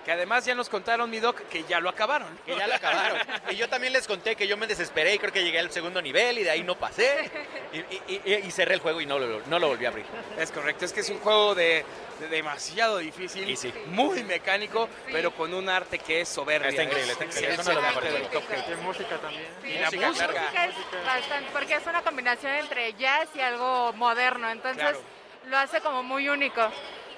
Que 0.07 0.13
además 0.13 0.45
ya 0.45 0.55
nos 0.55 0.69
contaron, 0.69 1.09
mi 1.09 1.19
doc, 1.19 1.37
que 1.49 1.65
ya 1.65 1.81
lo 1.81 1.89
acabaron. 1.89 2.29
Que 2.45 2.55
ya 2.55 2.65
lo 2.65 2.75
acabaron. 2.75 3.19
Y 3.49 3.57
yo 3.57 3.67
también 3.67 3.91
les 3.91 4.07
conté 4.07 4.37
que 4.37 4.47
yo 4.47 4.55
me 4.55 4.65
desesperé 4.65 5.13
y 5.15 5.19
creo 5.19 5.33
que 5.33 5.43
llegué 5.43 5.59
al 5.59 5.69
segundo 5.69 6.01
nivel 6.01 6.37
y 6.37 6.43
de 6.43 6.49
ahí 6.49 6.63
no 6.63 6.75
pasé. 6.75 7.29
Y, 7.73 7.79
y- 7.79 8.21
y- 8.25 8.33
y 8.47 8.51
cerré 8.51 8.75
el 8.75 8.79
juego 8.79 9.01
y 9.01 9.05
no 9.05 9.19
lo, 9.19 9.41
no 9.47 9.59
lo 9.59 9.67
volví 9.67 9.85
a 9.85 9.89
abrir. 9.89 10.05
Es 10.39 10.49
correcto, 10.53 10.85
es 10.85 10.93
que 10.93 11.01
es 11.01 11.09
un 11.09 11.19
juego 11.19 11.55
de, 11.55 11.83
de 12.21 12.27
demasiado 12.29 12.99
difícil, 12.99 13.49
Y 13.49 13.57
sí. 13.57 13.73
muy 13.87 14.23
mecánico, 14.23 14.87
pero 15.11 15.31
con 15.31 15.53
un 15.53 15.67
arte 15.67 15.99
que 15.99 16.21
es 16.21 16.29
soberbio. 16.29 16.69
Está 16.69 16.83
increíble, 16.83 17.11
está 17.11 17.25
increíble. 17.25 17.55
Es 17.55 17.67
uno 17.67 17.81
de 17.81 17.81
los. 17.81 18.71
Y 18.71 18.81
música 18.81 19.17
también. 19.17 19.45
Sí, 19.61 19.67
Y 19.67 19.73
la 19.73 19.91
la 19.91 20.07
música. 20.07 20.27
música 20.27 20.65
es 20.67 20.75
bastante, 21.05 21.49
porque 21.51 21.73
es 21.75 21.85
una 21.85 22.01
combinación 22.01 22.53
entre 22.53 22.93
jazz 22.93 23.27
y 23.35 23.41
algo 23.41 23.91
moderno, 23.91 24.49
entonces 24.49 24.81
Claro. 24.83 25.01
lo 25.47 25.57
hace 25.57 25.81
como 25.81 26.01
muy 26.01 26.29
único. 26.29 26.61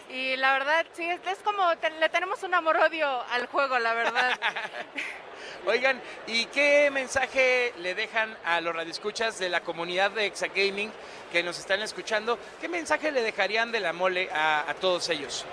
Y 0.10 0.36
la 0.38 0.54
verdad, 0.54 0.86
sí, 0.94 1.08
es, 1.08 1.20
es 1.28 1.38
como, 1.40 1.78
te- 1.78 1.92
le 1.92 2.10
tenemos 2.10 2.42
un 2.44 2.54
amor-odio 2.54 3.22
al 3.32 3.46
juego, 3.48 3.78
la 3.78 3.94
verdad. 3.94 4.40
Oigan, 5.66 6.02
¿y 6.26 6.46
qué 6.46 6.90
mensaje 6.92 7.74
le 7.78 7.94
dejan 7.94 8.36
a 8.46 8.60
los 8.62 8.76
radioescuchas 8.76 9.38
de 9.40 9.50
la 9.50 9.62
comunidad 9.62 10.12
de 10.12 10.26
Exagaming 10.26 10.92
que 11.32 11.44
nos 11.44 11.60
están 11.60 11.82
escuchando? 11.82 12.40
¿Qué 12.60 12.68
mensaje 12.68 13.12
le 13.12 13.22
dejarían 13.22 13.72
de 13.72 13.80
la 13.82 13.94
mole 13.94 14.30
a, 14.34 14.66
a 14.70 14.74
todos 14.76 15.10
ellos? 15.10 15.46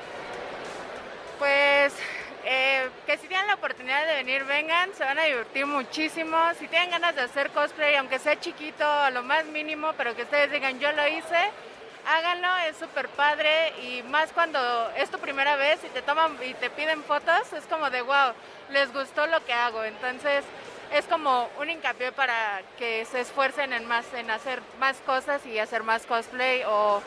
Pues 1.38 1.92
eh, 2.44 2.88
que 3.04 3.18
si 3.18 3.26
tienen 3.28 3.46
la 3.48 3.54
oportunidad 3.54 4.06
de 4.06 4.14
venir, 4.14 4.44
vengan, 4.44 4.94
se 4.94 5.04
van 5.04 5.18
a 5.18 5.24
divertir 5.24 5.66
muchísimo. 5.66 6.38
Si 6.58 6.66
tienen 6.68 6.90
ganas 6.90 7.14
de 7.14 7.22
hacer 7.22 7.50
cosplay, 7.50 7.96
aunque 7.96 8.18
sea 8.18 8.40
chiquito, 8.40 8.86
a 8.88 9.10
lo 9.10 9.22
más 9.22 9.44
mínimo, 9.46 9.92
pero 9.98 10.14
que 10.16 10.22
ustedes 10.22 10.50
digan, 10.50 10.78
yo 10.80 10.90
lo 10.92 11.06
hice, 11.08 11.50
háganlo, 12.06 12.48
es 12.68 12.76
súper 12.76 13.08
padre. 13.08 13.72
Y 13.82 14.02
más 14.04 14.32
cuando 14.32 14.58
es 14.96 15.10
tu 15.10 15.18
primera 15.18 15.56
vez 15.56 15.80
y 15.84 15.88
te 15.88 16.02
toman 16.02 16.36
y 16.44 16.54
te 16.54 16.70
piden 16.70 17.02
fotos, 17.02 17.52
es 17.52 17.64
como 17.64 17.90
de 17.90 18.02
wow, 18.02 18.32
les 18.70 18.92
gustó 18.92 19.26
lo 19.26 19.44
que 19.44 19.52
hago. 19.52 19.84
Entonces 19.84 20.44
es 20.92 21.04
como 21.06 21.48
un 21.58 21.70
hincapié 21.70 22.12
para 22.12 22.62
que 22.78 23.04
se 23.04 23.20
esfuercen 23.20 23.72
en 23.72 23.86
más, 23.86 24.06
en 24.14 24.30
hacer 24.30 24.60
más 24.78 24.96
cosas 24.98 25.44
y 25.46 25.58
hacer 25.58 25.82
más 25.82 26.06
cosplay 26.06 26.62
o 26.66 27.02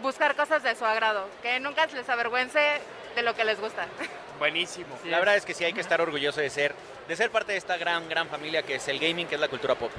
buscar 0.00 0.36
cosas 0.36 0.62
de 0.62 0.74
su 0.74 0.84
agrado, 0.84 1.28
que 1.42 1.58
nunca 1.60 1.86
les 1.86 2.08
avergüence 2.08 2.80
de 3.14 3.22
lo 3.22 3.34
que 3.34 3.44
les 3.44 3.60
gusta. 3.60 3.86
Buenísimo. 4.38 4.98
La 5.04 5.18
verdad 5.18 5.36
es 5.36 5.44
que 5.44 5.54
sí 5.54 5.64
hay 5.64 5.72
que 5.72 5.80
estar 5.80 6.00
orgulloso 6.00 6.40
de 6.40 6.50
ser, 6.50 6.74
de 7.06 7.16
ser 7.16 7.30
parte 7.30 7.52
de 7.52 7.58
esta 7.58 7.76
gran, 7.76 8.08
gran 8.08 8.28
familia 8.28 8.62
que 8.62 8.76
es 8.76 8.88
el 8.88 8.98
gaming, 8.98 9.26
que 9.26 9.36
es 9.36 9.40
la 9.40 9.48
cultura 9.48 9.74
pop. 9.76 9.92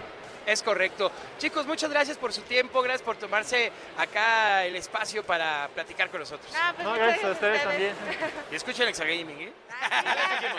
Es 0.46 0.62
correcto. 0.62 1.12
Chicos, 1.39 1.66
muchas 1.66 1.89
gracias 1.89 2.18
por 2.18 2.32
su 2.32 2.41
tiempo, 2.41 2.82
gracias 2.82 3.02
por 3.02 3.16
tomarse 3.18 3.72
acá 3.98 4.64
el 4.66 4.76
espacio 4.76 5.24
para 5.24 5.68
platicar 5.74 6.10
con 6.12 6.20
nosotros. 6.20 6.52
Ah, 6.56 6.72
pues 6.76 6.88
No, 6.88 6.93
gracias 6.93 7.26
a 7.26 7.32
ustedes 7.32 7.64
también. 7.64 7.93
Y 8.52 8.56
escuchen 8.56 8.88
Exagaming, 8.88 9.41
¿eh? 9.41 9.54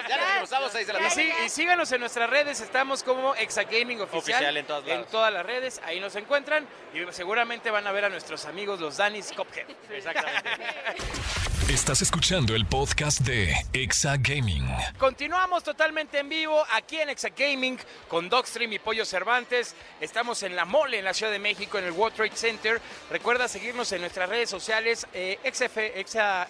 Ya 0.09 0.17
lo 0.17 0.27
dijimos, 0.27 0.49
sábado 0.51 0.71
6 0.73 0.87
de 0.89 0.93
la 0.93 0.99
Y, 0.99 1.03
tarde. 1.03 1.15
sí- 1.15 1.33
y 1.45 1.49
síganos 1.49 1.91
en 1.93 2.01
nuestras 2.01 2.29
redes, 2.29 2.61
estamos 2.61 3.03
como 3.03 3.35
Exagaming 3.37 4.01
Oficial. 4.01 4.21
Oficial 4.39 4.57
en 4.57 4.67
todos 4.67 4.87
lados. 4.87 5.07
todas 5.09 5.33
las 5.33 5.47
redes, 5.47 5.81
ahí 5.85 6.01
nos 6.01 6.17
encuentran 6.17 6.67
y 6.93 7.13
seguramente 7.13 7.71
van 7.71 7.87
a 7.87 7.93
ver 7.93 8.05
a 8.07 8.09
nuestros 8.09 8.45
amigos 8.45 8.81
los 8.81 8.97
Danis 8.97 9.33
Cophead. 9.33 9.67
Exactamente. 9.91 10.51
Estás 11.69 12.01
escuchando 12.01 12.55
el 12.55 12.65
podcast 12.67 13.21
de 13.21 13.53
Exa 13.73 14.17
Gaming. 14.19 14.65
Continuamos 14.99 15.65
totalmente 15.65 16.19
en 16.21 16.29
vivo 16.29 16.65
aquí 16.73 17.01
en 17.01 17.09
Exagaming 17.09 17.77
con 18.09 18.29
Dogstream 18.29 18.73
y 18.75 18.79
Pollo 18.79 19.05
Cervantes. 19.05 19.75
Estamos 20.01 20.43
en 20.43 20.55
La 20.55 20.65
Mole, 20.67 20.99
en 20.99 21.05
la 21.07 21.15
Ciudad 21.15 21.33
de 21.33 21.39
México, 21.39 21.79
en 21.79 21.85
el 21.85 21.93
World 21.93 22.15
Trade 22.17 22.37
Center. 22.37 22.81
Recuerda 23.11 23.49
seguirnos 23.49 23.91
en 23.93 24.03
nuestras 24.03 24.29
redes 24.29 24.51
sociales, 24.51 25.07
eh, 25.15 25.39
XF, 25.43 25.77
Oficial. 25.97 26.49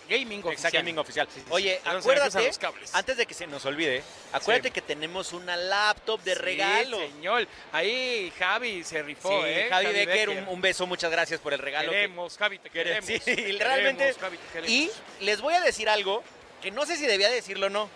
Exacgaming 0.52 0.98
oficial. 0.98 1.26
Sí, 1.28 1.34
sí, 1.36 1.40
sí. 1.40 1.46
Oye, 1.50 1.80
acuérdate, 1.84 2.50
antes 2.92 3.16
de 3.16 3.26
que 3.26 3.34
se 3.34 3.46
nos 3.46 3.64
olvide, 3.64 4.02
acuérdate 4.32 4.70
que 4.72 4.82
tenemos 4.82 5.32
una 5.32 5.56
laptop 5.56 6.20
de 6.22 6.34
Sí, 6.34 6.40
regalo. 6.40 6.98
señor. 6.98 7.46
Ahí 7.72 8.32
Javi 8.38 8.82
se 8.84 9.02
rifó, 9.02 9.44
¿eh? 9.46 9.68
Javi 9.70 9.86
Becker, 9.92 10.28
un, 10.30 10.48
un 10.48 10.60
beso, 10.60 10.86
muchas 10.86 11.10
gracias 11.10 11.40
por 11.40 11.52
el 11.52 11.60
regalo. 11.60 11.90
que- 11.90 11.96
Queremos, 11.96 12.36
Javi, 12.36 12.58
te 12.58 12.70
queremos. 12.70 13.04
Sí, 13.06 13.18
Te 13.20 13.34
queremos, 13.36 13.58
realmente. 13.60 14.14
Javi, 14.14 14.36
te 14.38 14.46
queremos. 14.48 14.70
Y 14.70 14.90
les 15.20 15.40
voy 15.40 15.54
a 15.54 15.60
decir 15.60 15.88
algo 15.88 16.22
que 16.62 16.70
no 16.70 16.84
sé 16.84 16.96
si 16.96 17.06
debía 17.06 17.28
decirlo 17.30 17.66
o 17.66 17.70
no, 17.70 17.88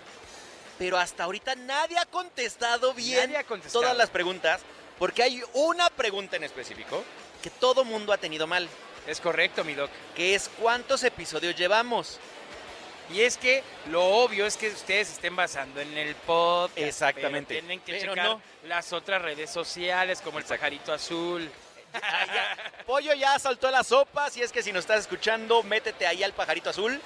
pero 0.79 0.97
hasta 0.99 1.25
ahorita 1.25 1.55
nadie 1.57 1.99
ha 1.99 2.07
contestado 2.07 2.95
bien 2.95 3.19
Nadie 3.25 3.37
ha 3.39 3.45
contestado. 3.45 3.83
todas 3.83 3.97
las 3.97 4.11
preguntas, 4.11 4.61
porque 5.01 5.25
hay 5.25 5.43
una 5.55 5.91
pregunta 5.91 6.37
en 6.37 6.45
específico 6.45 7.03
que 7.43 7.51
todo 7.51 7.85
mundo 7.85 8.13
ha 8.13 8.19
tenido 8.19 8.47
mal, 8.47 8.69
Es 9.07 9.21
correcto, 9.21 9.65
mi 9.65 9.75
doc. 9.75 9.91
que 10.15 10.35
es 10.37 10.49
¿cuántos 10.61 11.03
episodios 11.03 11.57
llevamos? 11.57 12.21
Y 13.13 13.23
es 13.23 13.37
que 13.37 13.65
lo 13.87 14.05
obvio 14.05 14.47
es 14.47 14.57
que 14.57 14.69
ustedes 14.69 15.11
estén 15.11 15.35
basando 15.35 15.81
en 15.81 15.99
el 15.99 16.15
podcast. 16.15 16.79
Exactamente. 16.79 17.55
pero 17.55 17.67
tienen 17.67 17.81
que 17.81 17.93
Pero 17.99 18.13
checar 18.13 18.25
no. 18.27 18.43
las 18.69 18.93
otras 18.93 19.21
redes 19.21 19.51
sociales, 19.51 20.21
como 20.21 20.39
el 20.39 20.45
pajarito 20.45 20.93
azul. 20.93 21.51
Ya. 21.93 22.57
Pollo 22.87 23.13
ya 23.15 23.37
saltó 23.41 23.67
a 23.67 23.73
la 23.73 23.83
sopa, 23.83 24.31
si 24.31 24.43
es 24.43 24.53
que 24.53 24.63
si 24.63 24.71
nos 24.71 24.83
estás 24.85 25.01
escuchando, 25.01 25.65
métete 25.65 26.07
ahí 26.07 26.23
al 26.23 26.35
pajarito 26.35 26.71
azul 26.71 27.01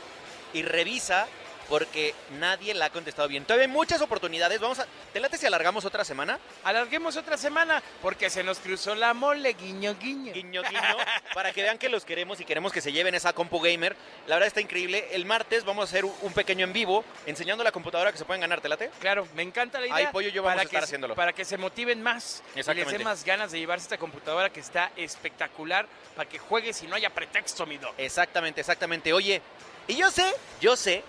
y 0.52 0.62
revisa 0.62 1.26
porque 1.68 2.14
nadie 2.38 2.74
la 2.74 2.86
ha 2.86 2.90
contestado 2.90 3.28
bien. 3.28 3.44
Todavía 3.44 3.66
hay 3.66 3.72
muchas 3.72 4.00
oportunidades. 4.00 4.60
Vamos 4.60 4.78
a. 4.78 4.86
¿Te 5.12 5.20
late 5.20 5.38
si 5.38 5.46
alargamos 5.46 5.84
otra 5.84 6.04
semana? 6.04 6.38
Alarguemos 6.62 7.16
otra 7.16 7.36
semana 7.36 7.82
porque 8.02 8.30
se 8.30 8.42
nos 8.42 8.58
cruzó 8.58 8.94
la 8.94 9.14
mole, 9.14 9.54
guiño, 9.54 9.96
guiño. 9.98 10.32
Guiño, 10.32 10.62
guiño, 10.62 10.96
para 11.34 11.52
que 11.52 11.62
vean 11.62 11.78
que 11.78 11.88
los 11.88 12.04
queremos 12.04 12.40
y 12.40 12.44
queremos 12.44 12.72
que 12.72 12.80
se 12.80 12.92
lleven 12.92 13.14
esa 13.14 13.32
compu 13.32 13.60
gamer. 13.60 13.96
La 14.26 14.36
verdad 14.36 14.48
está 14.48 14.60
increíble. 14.60 15.08
El 15.12 15.24
martes 15.24 15.64
vamos 15.64 15.82
a 15.82 15.88
hacer 15.88 16.04
un 16.04 16.32
pequeño 16.32 16.64
en 16.64 16.72
vivo 16.72 17.04
enseñando 17.26 17.64
la 17.64 17.72
computadora 17.72 18.12
que 18.12 18.18
se 18.18 18.24
pueden 18.24 18.40
ganar. 18.40 18.60
¿Te 18.60 18.68
late? 18.68 18.90
Claro, 19.00 19.26
me 19.34 19.42
encanta 19.42 19.80
la 19.80 19.86
idea. 19.86 19.96
Ahí, 19.96 20.06
Pollo 20.12 20.28
yo 20.28 20.42
vamos 20.42 20.60
a 20.60 20.64
estar 20.64 20.84
haciéndolo. 20.84 21.14
Para 21.14 21.32
que 21.32 21.44
se 21.44 21.56
motiven 21.56 22.02
más 22.02 22.42
y 22.54 22.58
les 22.58 22.68
Exactamente. 22.68 22.98
dé 22.98 23.04
más 23.04 23.24
ganas 23.24 23.52
de 23.52 23.58
llevarse 23.58 23.84
esta 23.84 23.98
computadora 23.98 24.50
que 24.50 24.60
está 24.60 24.90
espectacular 24.96 25.86
para 26.16 26.28
que 26.28 26.38
juegues 26.38 26.82
y 26.82 26.86
no 26.86 26.96
haya 26.96 27.10
pretexto, 27.10 27.66
mi. 27.66 27.78
Exactamente, 27.98 28.60
exactamente. 28.60 29.12
Oye, 29.12 29.42
y 29.86 29.96
yo 29.96 30.10
sé, 30.10 30.34
yo 30.60 30.76
sé 30.76 31.02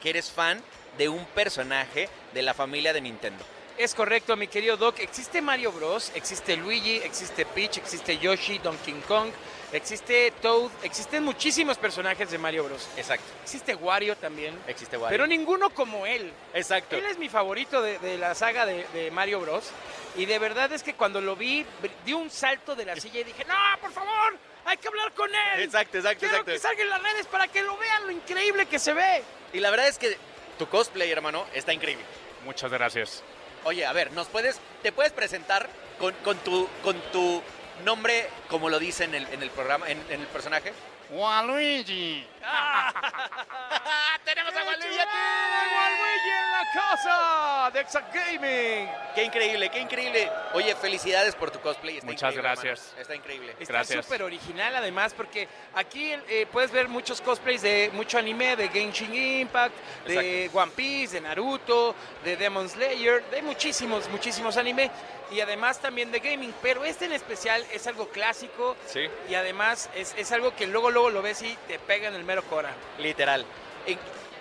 que 0.00 0.10
eres 0.10 0.30
fan 0.30 0.62
de 0.98 1.08
un 1.08 1.24
personaje 1.26 2.08
de 2.34 2.42
la 2.42 2.54
familia 2.54 2.92
de 2.92 3.00
Nintendo. 3.00 3.44
Es 3.78 3.94
correcto, 3.94 4.36
mi 4.36 4.46
querido 4.46 4.76
Doc. 4.76 4.98
Existe 4.98 5.40
Mario 5.40 5.72
Bros, 5.72 6.12
existe 6.14 6.56
Luigi, 6.56 6.96
existe 6.96 7.46
Peach, 7.46 7.78
existe 7.78 8.18
Yoshi, 8.18 8.58
Donkey 8.58 8.92
Kong, 9.08 9.30
existe 9.72 10.32
Toad, 10.42 10.70
existen 10.82 11.24
muchísimos 11.24 11.78
personajes 11.78 12.30
de 12.30 12.36
Mario 12.36 12.64
Bros. 12.64 12.86
Exacto. 12.98 13.24
Existe 13.42 13.74
Wario 13.74 14.16
también, 14.16 14.58
Existe 14.66 14.98
Wario. 14.98 15.14
pero 15.16 15.26
ninguno 15.26 15.70
como 15.70 16.04
él. 16.04 16.30
Exacto. 16.52 16.96
Él 16.96 17.06
es 17.06 17.16
mi 17.16 17.30
favorito 17.30 17.80
de, 17.80 17.98
de 18.00 18.18
la 18.18 18.34
saga 18.34 18.66
de, 18.66 18.86
de 18.92 19.10
Mario 19.10 19.40
Bros. 19.40 19.70
Y 20.16 20.26
de 20.26 20.38
verdad 20.38 20.70
es 20.72 20.82
que 20.82 20.92
cuando 20.94 21.20
lo 21.22 21.34
vi, 21.36 21.64
di 22.04 22.12
un 22.12 22.28
salto 22.30 22.74
de 22.74 22.84
la 22.84 22.96
silla 22.96 23.20
y 23.20 23.24
dije, 23.24 23.44
no, 23.46 23.54
por 23.80 23.92
favor, 23.92 24.36
hay 24.64 24.76
que 24.76 24.88
hablar 24.88 25.12
con 25.12 25.30
él. 25.30 25.60
Exacto, 25.62 25.98
exacto, 25.98 26.20
Quiero 26.20 26.34
exacto. 26.36 26.52
que 26.52 26.58
salga 26.58 26.82
en 26.82 26.90
las 26.90 27.02
redes 27.02 27.26
para 27.26 27.48
que 27.48 27.62
lo 27.62 27.76
vean 27.76 28.06
lo 28.06 28.12
increíble 28.12 28.66
que 28.66 28.78
se 28.78 28.92
ve. 28.92 29.22
Y 29.52 29.60
la 29.60 29.70
verdad 29.70 29.88
es 29.88 29.98
que 29.98 30.16
tu 30.58 30.68
cosplay, 30.68 31.10
hermano, 31.10 31.46
está 31.54 31.72
increíble. 31.72 32.04
Muchas 32.44 32.70
gracias. 32.70 33.22
Oye, 33.64 33.84
a 33.84 33.92
ver, 33.92 34.12
¿nos 34.12 34.28
puedes, 34.28 34.60
te 34.82 34.92
puedes 34.92 35.12
presentar 35.12 35.68
con, 35.98 36.14
con 36.24 36.38
tu, 36.38 36.68
con 36.82 36.98
tu 37.12 37.42
nombre, 37.84 38.28
como 38.48 38.68
lo 38.68 38.78
dice 38.78 39.04
en 39.04 39.14
el, 39.14 39.26
en 39.28 39.42
el 39.42 39.50
programa, 39.50 39.88
en, 39.88 39.98
en 40.10 40.20
el 40.20 40.26
personaje? 40.28 40.72
Waluigi. 41.10 42.26
¡Tenemos 44.24 44.54
a 44.54 44.64
Waluigi 44.64 44.96
Waluigi 44.96 46.30
en 46.30 46.52
la 46.52 46.64
casa 46.72 47.70
de 47.72 47.80
Exact 47.80 48.14
Gaming. 48.14 48.88
¡Qué 49.14 49.24
increíble, 49.24 49.68
qué 49.70 49.80
increíble! 49.80 50.30
Oye, 50.54 50.74
felicidades 50.76 51.34
por 51.34 51.50
tu 51.50 51.60
cosplay. 51.60 51.96
Está 51.96 52.06
Muchas 52.06 52.34
gracias. 52.34 52.80
hermano. 52.80 53.00
Está 53.02 53.14
increíble. 53.14 53.56
Está 53.58 53.72
Gracias. 53.72 54.04
súper 54.04 54.22
original 54.22 54.76
además 54.76 55.14
porque 55.14 55.48
aquí 55.74 56.12
eh, 56.28 56.46
puedes 56.50 56.70
ver 56.70 56.88
muchos 56.88 57.20
cosplays 57.20 57.62
de 57.62 57.90
mucho 57.92 58.18
anime, 58.18 58.56
de 58.56 58.68
Genshin 58.68 59.14
Impact, 59.14 59.74
de 60.06 60.50
One 60.52 60.72
Piece, 60.74 61.14
de 61.14 61.20
Naruto, 61.22 61.94
de 62.24 62.36
Demon 62.36 62.68
Slayer, 62.68 63.24
de 63.30 63.42
muchísimos, 63.42 64.08
muchísimos 64.08 64.56
anime 64.56 64.90
y 65.32 65.40
además 65.40 65.78
también 65.78 66.10
de 66.10 66.18
gaming, 66.18 66.52
pero 66.60 66.84
este 66.84 67.04
en 67.04 67.12
especial 67.12 67.64
es 67.72 67.86
algo 67.86 68.08
clásico 68.08 68.76
Sí. 68.86 69.08
y 69.28 69.34
además 69.36 69.88
es, 69.94 70.12
es 70.18 70.32
algo 70.32 70.56
que 70.56 70.66
luego 70.66 70.90
luego 70.90 71.08
lo 71.10 71.22
ves 71.22 71.42
y 71.42 71.56
te 71.68 71.78
pega 71.78 72.08
en 72.08 72.14
el 72.14 72.24
cora. 72.42 72.74
Literal. 72.98 73.44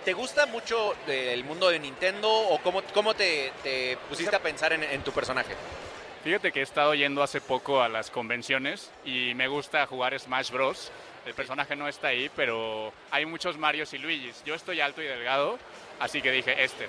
¿Te 0.06 0.14
gusta 0.14 0.46
mucho 0.46 0.96
el 1.08 1.44
mundo 1.44 1.70
de 1.70 1.80
Nintendo 1.80 2.30
o 2.32 2.60
cómo, 2.62 2.82
cómo 2.94 3.14
te, 3.14 3.52
te 3.62 3.98
pusiste 4.08 4.36
a 4.36 4.40
pensar 4.40 4.74
en, 4.74 4.84
en 4.84 5.04
tu 5.04 5.12
personaje? 5.12 5.54
Fíjate 6.24 6.52
que 6.52 6.60
he 6.60 6.64
estado 6.64 6.94
yendo 6.96 7.22
hace 7.22 7.42
poco 7.42 7.82
a 7.82 7.90
las 7.90 8.10
convenciones 8.10 8.92
y 9.06 9.34
me 9.36 9.48
gusta 9.48 9.86
jugar 9.86 10.18
Smash 10.20 10.52
Bros. 10.52 10.92
El 11.26 11.34
personaje 11.34 11.76
no 11.76 11.88
está 11.88 12.10
ahí, 12.10 12.30
pero 12.36 12.94
hay 13.12 13.26
muchos 13.26 13.58
Marios 13.58 13.94
y 13.94 13.98
Luigis. 13.98 14.44
Yo 14.46 14.56
estoy 14.56 14.82
alto 14.82 15.02
y 15.02 15.06
delgado, 15.06 15.60
así 16.00 16.22
que 16.22 16.32
dije 16.32 16.64
este, 16.64 16.88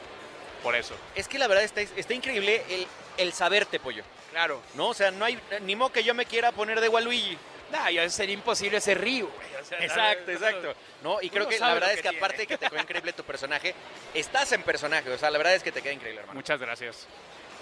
por 0.63 0.75
eso. 0.75 0.95
Es 1.15 1.29
que 1.29 1.39
la 1.39 1.47
verdad 1.47 1.65
está, 1.65 1.81
está 1.81 2.15
increíble 2.15 2.63
el, 2.69 2.87
el 3.19 3.33
saberte, 3.33 3.79
pollo. 3.81 4.03
Claro. 4.31 4.61
¿No? 4.75 4.89
O 4.89 4.95
sea, 4.95 5.11
no 5.11 5.25
hay 5.25 5.39
ni 5.63 5.77
modo 5.77 5.93
que 5.93 6.05
yo 6.05 6.15
me 6.15 6.27
quiera 6.27 6.53
poner 6.53 6.81
de 6.81 6.89
Waluigi. 6.89 7.37
Nah, 7.71 7.91
ya 7.91 8.09
sería 8.11 8.35
imposible 8.35 8.79
ese 8.79 8.95
río, 8.95 9.29
güey. 9.29 9.63
O 9.63 9.65
sea, 9.65 9.79
Exacto, 9.85 10.27
no, 10.27 10.33
exacto. 10.33 10.75
No, 11.03 11.23
y 11.23 11.31
creo 11.31 11.49
que 11.49 11.59
la 11.59 11.75
verdad 11.75 11.93
es 11.93 12.03
que 12.03 12.09
aparte 12.09 12.39
de 12.39 12.47
que 12.47 12.59
te 12.59 12.69
quedó 12.69 12.81
increíble 12.81 13.13
tu 13.13 13.23
personaje, 13.25 13.75
estás 14.15 14.51
en 14.53 14.63
personaje. 14.63 15.11
O 15.11 15.19
sea, 15.19 15.31
la 15.31 15.39
verdad 15.39 15.55
es 15.55 15.63
que 15.63 15.73
te 15.73 15.81
queda 15.83 15.93
increíble, 15.93 16.21
hermano. 16.21 16.37
Muchas 16.37 16.61
gracias. 16.61 17.07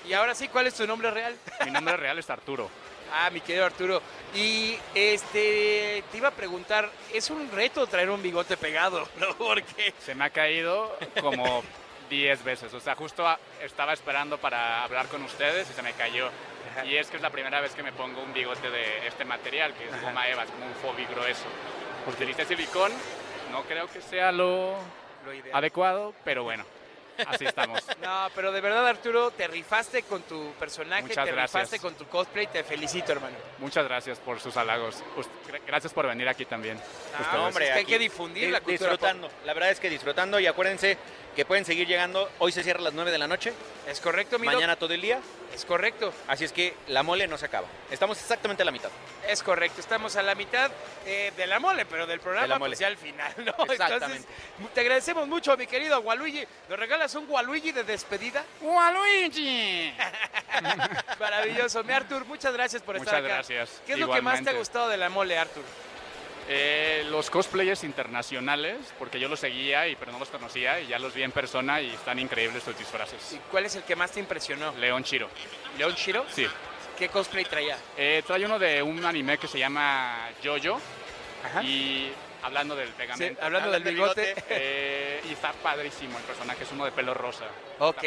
Y 0.08 0.12
ahora 0.14 0.34
sí, 0.34 0.48
¿cuál 0.48 0.66
es 0.66 0.74
tu 0.74 0.86
nombre 0.86 1.10
real? 1.10 1.36
Mi 1.64 1.70
nombre 1.70 1.96
real 1.96 2.18
es 2.18 2.30
Arturo. 2.30 2.70
Ah, 3.12 3.30
mi 3.30 3.40
querido 3.40 3.64
Arturo. 3.64 4.02
Y 4.34 4.76
este 4.94 6.04
te 6.12 6.18
iba 6.18 6.28
a 6.28 6.32
preguntar, 6.32 6.90
es 7.12 7.30
un 7.30 7.50
reto 7.50 7.86
traer 7.86 8.10
un 8.10 8.22
bigote 8.22 8.58
pegado, 8.58 9.08
¿no? 9.16 9.34
Porque 9.36 9.94
Se 10.04 10.14
me 10.14 10.26
ha 10.26 10.30
caído 10.30 10.94
como 11.20 11.64
10 12.10 12.44
veces. 12.44 12.72
O 12.74 12.80
sea, 12.80 12.94
justo 12.94 13.24
estaba 13.62 13.92
esperando 13.94 14.38
para 14.38 14.84
hablar 14.84 15.08
con 15.08 15.22
ustedes 15.22 15.70
y 15.70 15.72
se 15.72 15.82
me 15.82 15.92
cayó. 15.94 16.30
Y 16.84 16.96
es 16.96 17.08
que 17.08 17.16
es 17.16 17.22
la 17.22 17.30
primera 17.30 17.60
vez 17.60 17.74
que 17.74 17.82
me 17.82 17.92
pongo 17.92 18.22
un 18.22 18.32
bigote 18.32 18.70
de 18.70 19.06
este 19.06 19.24
material, 19.24 19.74
que 19.74 19.84
es 19.88 20.00
goma 20.02 20.28
eva, 20.28 20.44
es 20.44 20.50
como 20.50 20.66
un 20.66 20.74
fobi 20.74 21.04
grueso. 21.06 21.44
Utilicé 22.06 22.44
silicón, 22.44 22.92
no 23.52 23.62
creo 23.64 23.86
que 23.88 24.00
sea 24.00 24.32
lo, 24.32 24.76
Lo 25.24 25.32
ideal. 25.34 25.56
adecuado, 25.56 26.14
pero 26.24 26.44
bueno, 26.44 26.64
así 27.26 27.44
estamos. 27.44 27.80
No, 28.00 28.28
pero 28.34 28.52
de 28.52 28.60
verdad, 28.60 28.86
Arturo, 28.86 29.30
te 29.32 29.46
rifaste 29.48 30.02
con 30.04 30.22
tu 30.22 30.52
personaje, 30.52 31.02
Muchas 31.02 31.24
te 31.26 31.32
gracias. 31.32 31.54
rifaste 31.62 31.78
con 31.80 31.94
tu 31.94 32.06
cosplay, 32.06 32.46
te 32.46 32.62
felicito, 32.64 33.12
hermano. 33.12 33.36
Muchas 33.58 33.84
gracias 33.84 34.18
por 34.18 34.40
sus 34.40 34.56
halagos. 34.56 35.02
Gracias 35.66 35.92
por 35.92 36.06
venir 36.06 36.28
aquí 36.28 36.44
también. 36.46 36.80
Ah, 37.18 37.40
hombre, 37.42 37.66
es 37.66 37.70
que 37.72 37.76
hay 37.78 37.82
aquí 37.82 37.92
que 37.92 37.98
difundir 37.98 38.50
la 38.50 38.60
cultura 38.60 38.92
Disfrutando. 38.92 39.28
La 39.44 39.52
verdad 39.52 39.70
es 39.70 39.80
que 39.80 39.90
disfrutando. 39.90 40.38
Y 40.40 40.46
acuérdense 40.46 40.96
que 41.38 41.44
pueden 41.44 41.64
seguir 41.64 41.86
llegando. 41.86 42.28
Hoy 42.40 42.50
se 42.50 42.64
cierra 42.64 42.80
a 42.80 42.82
las 42.82 42.94
9 42.94 43.12
de 43.12 43.18
la 43.18 43.28
noche. 43.28 43.52
Es 43.86 44.00
correcto, 44.00 44.40
mi 44.40 44.46
doc? 44.46 44.54
Mañana 44.54 44.74
todo 44.74 44.92
el 44.92 45.00
día. 45.00 45.20
Es 45.54 45.64
correcto. 45.64 46.12
Así 46.26 46.42
es 46.44 46.52
que 46.52 46.74
la 46.88 47.04
mole 47.04 47.28
no 47.28 47.38
se 47.38 47.46
acaba. 47.46 47.68
Estamos 47.92 48.18
exactamente 48.18 48.62
a 48.62 48.66
la 48.66 48.72
mitad. 48.72 48.90
Es 49.24 49.44
correcto, 49.44 49.80
estamos 49.80 50.16
a 50.16 50.22
la 50.24 50.34
mitad 50.34 50.68
eh, 51.06 51.32
de 51.36 51.46
la 51.46 51.60
mole, 51.60 51.86
pero 51.86 52.08
del 52.08 52.18
programa 52.18 52.42
De 52.42 52.48
la 52.48 52.58
mole. 52.58 52.70
pues 52.70 52.80
ya 52.80 52.88
al 52.88 52.96
final, 52.96 53.32
¿no? 53.36 53.52
Exactamente. 53.72 54.26
Entonces, 54.56 54.74
te 54.74 54.80
agradecemos 54.80 55.28
mucho, 55.28 55.56
mi 55.56 55.68
querido 55.68 56.00
Waluigi. 56.00 56.44
¿Nos 56.68 56.76
regalas 56.76 57.14
un 57.14 57.30
Waluigi 57.30 57.70
de 57.70 57.84
despedida? 57.84 58.44
¡Waluigi! 58.60 59.94
Maravilloso. 61.20 61.84
Mi 61.84 61.92
Artur, 61.92 62.24
muchas 62.24 62.52
gracias 62.52 62.82
por 62.82 62.96
estar 62.96 63.14
Muchas 63.14 63.24
acá. 63.24 63.34
gracias. 63.34 63.80
¿Qué 63.86 63.92
es 63.92 63.98
lo 64.00 64.10
que 64.10 64.20
más 64.22 64.42
te 64.42 64.50
ha 64.50 64.54
gustado 64.54 64.88
de 64.88 64.96
la 64.96 65.08
mole, 65.08 65.38
Artur? 65.38 65.62
Eh, 66.50 67.04
los 67.10 67.28
cosplayers 67.28 67.84
internacionales, 67.84 68.78
porque 68.98 69.20
yo 69.20 69.28
los 69.28 69.38
seguía, 69.38 69.86
y, 69.86 69.96
pero 69.96 70.12
no 70.12 70.18
los 70.18 70.30
conocía, 70.30 70.80
y 70.80 70.86
ya 70.86 70.98
los 70.98 71.12
vi 71.12 71.22
en 71.22 71.30
persona 71.30 71.82
y 71.82 71.90
están 71.90 72.18
increíbles 72.18 72.62
sus 72.62 72.76
disfraces. 72.78 73.34
¿Y 73.34 73.38
cuál 73.50 73.66
es 73.66 73.76
el 73.76 73.82
que 73.82 73.94
más 73.94 74.12
te 74.12 74.20
impresionó? 74.20 74.72
León 74.72 75.04
Chiro. 75.04 75.28
¿León 75.76 75.94
Shiro? 75.94 76.24
Sí. 76.30 76.46
¿Qué 76.98 77.10
cosplay 77.10 77.44
traía? 77.44 77.76
Eh, 77.96 78.22
trae 78.26 78.44
uno 78.44 78.58
de 78.58 78.82
un 78.82 79.04
anime 79.04 79.36
que 79.36 79.46
se 79.46 79.58
llama 79.58 80.30
Jojo. 80.42 80.80
Y 81.62 82.08
hablando 82.42 82.76
del 82.76 82.88
pegamento. 82.90 83.40
Sí, 83.40 83.44
hablando 83.44 83.70
del 83.70 83.82
bigote. 83.82 84.34
eh, 84.48 85.20
y 85.28 85.32
está 85.32 85.52
padrísimo 85.52 86.18
el 86.18 86.24
personaje, 86.24 86.64
es 86.64 86.72
uno 86.72 86.84
de 86.84 86.92
pelo 86.92 87.14
rosa. 87.14 87.44
Ok. 87.78 88.04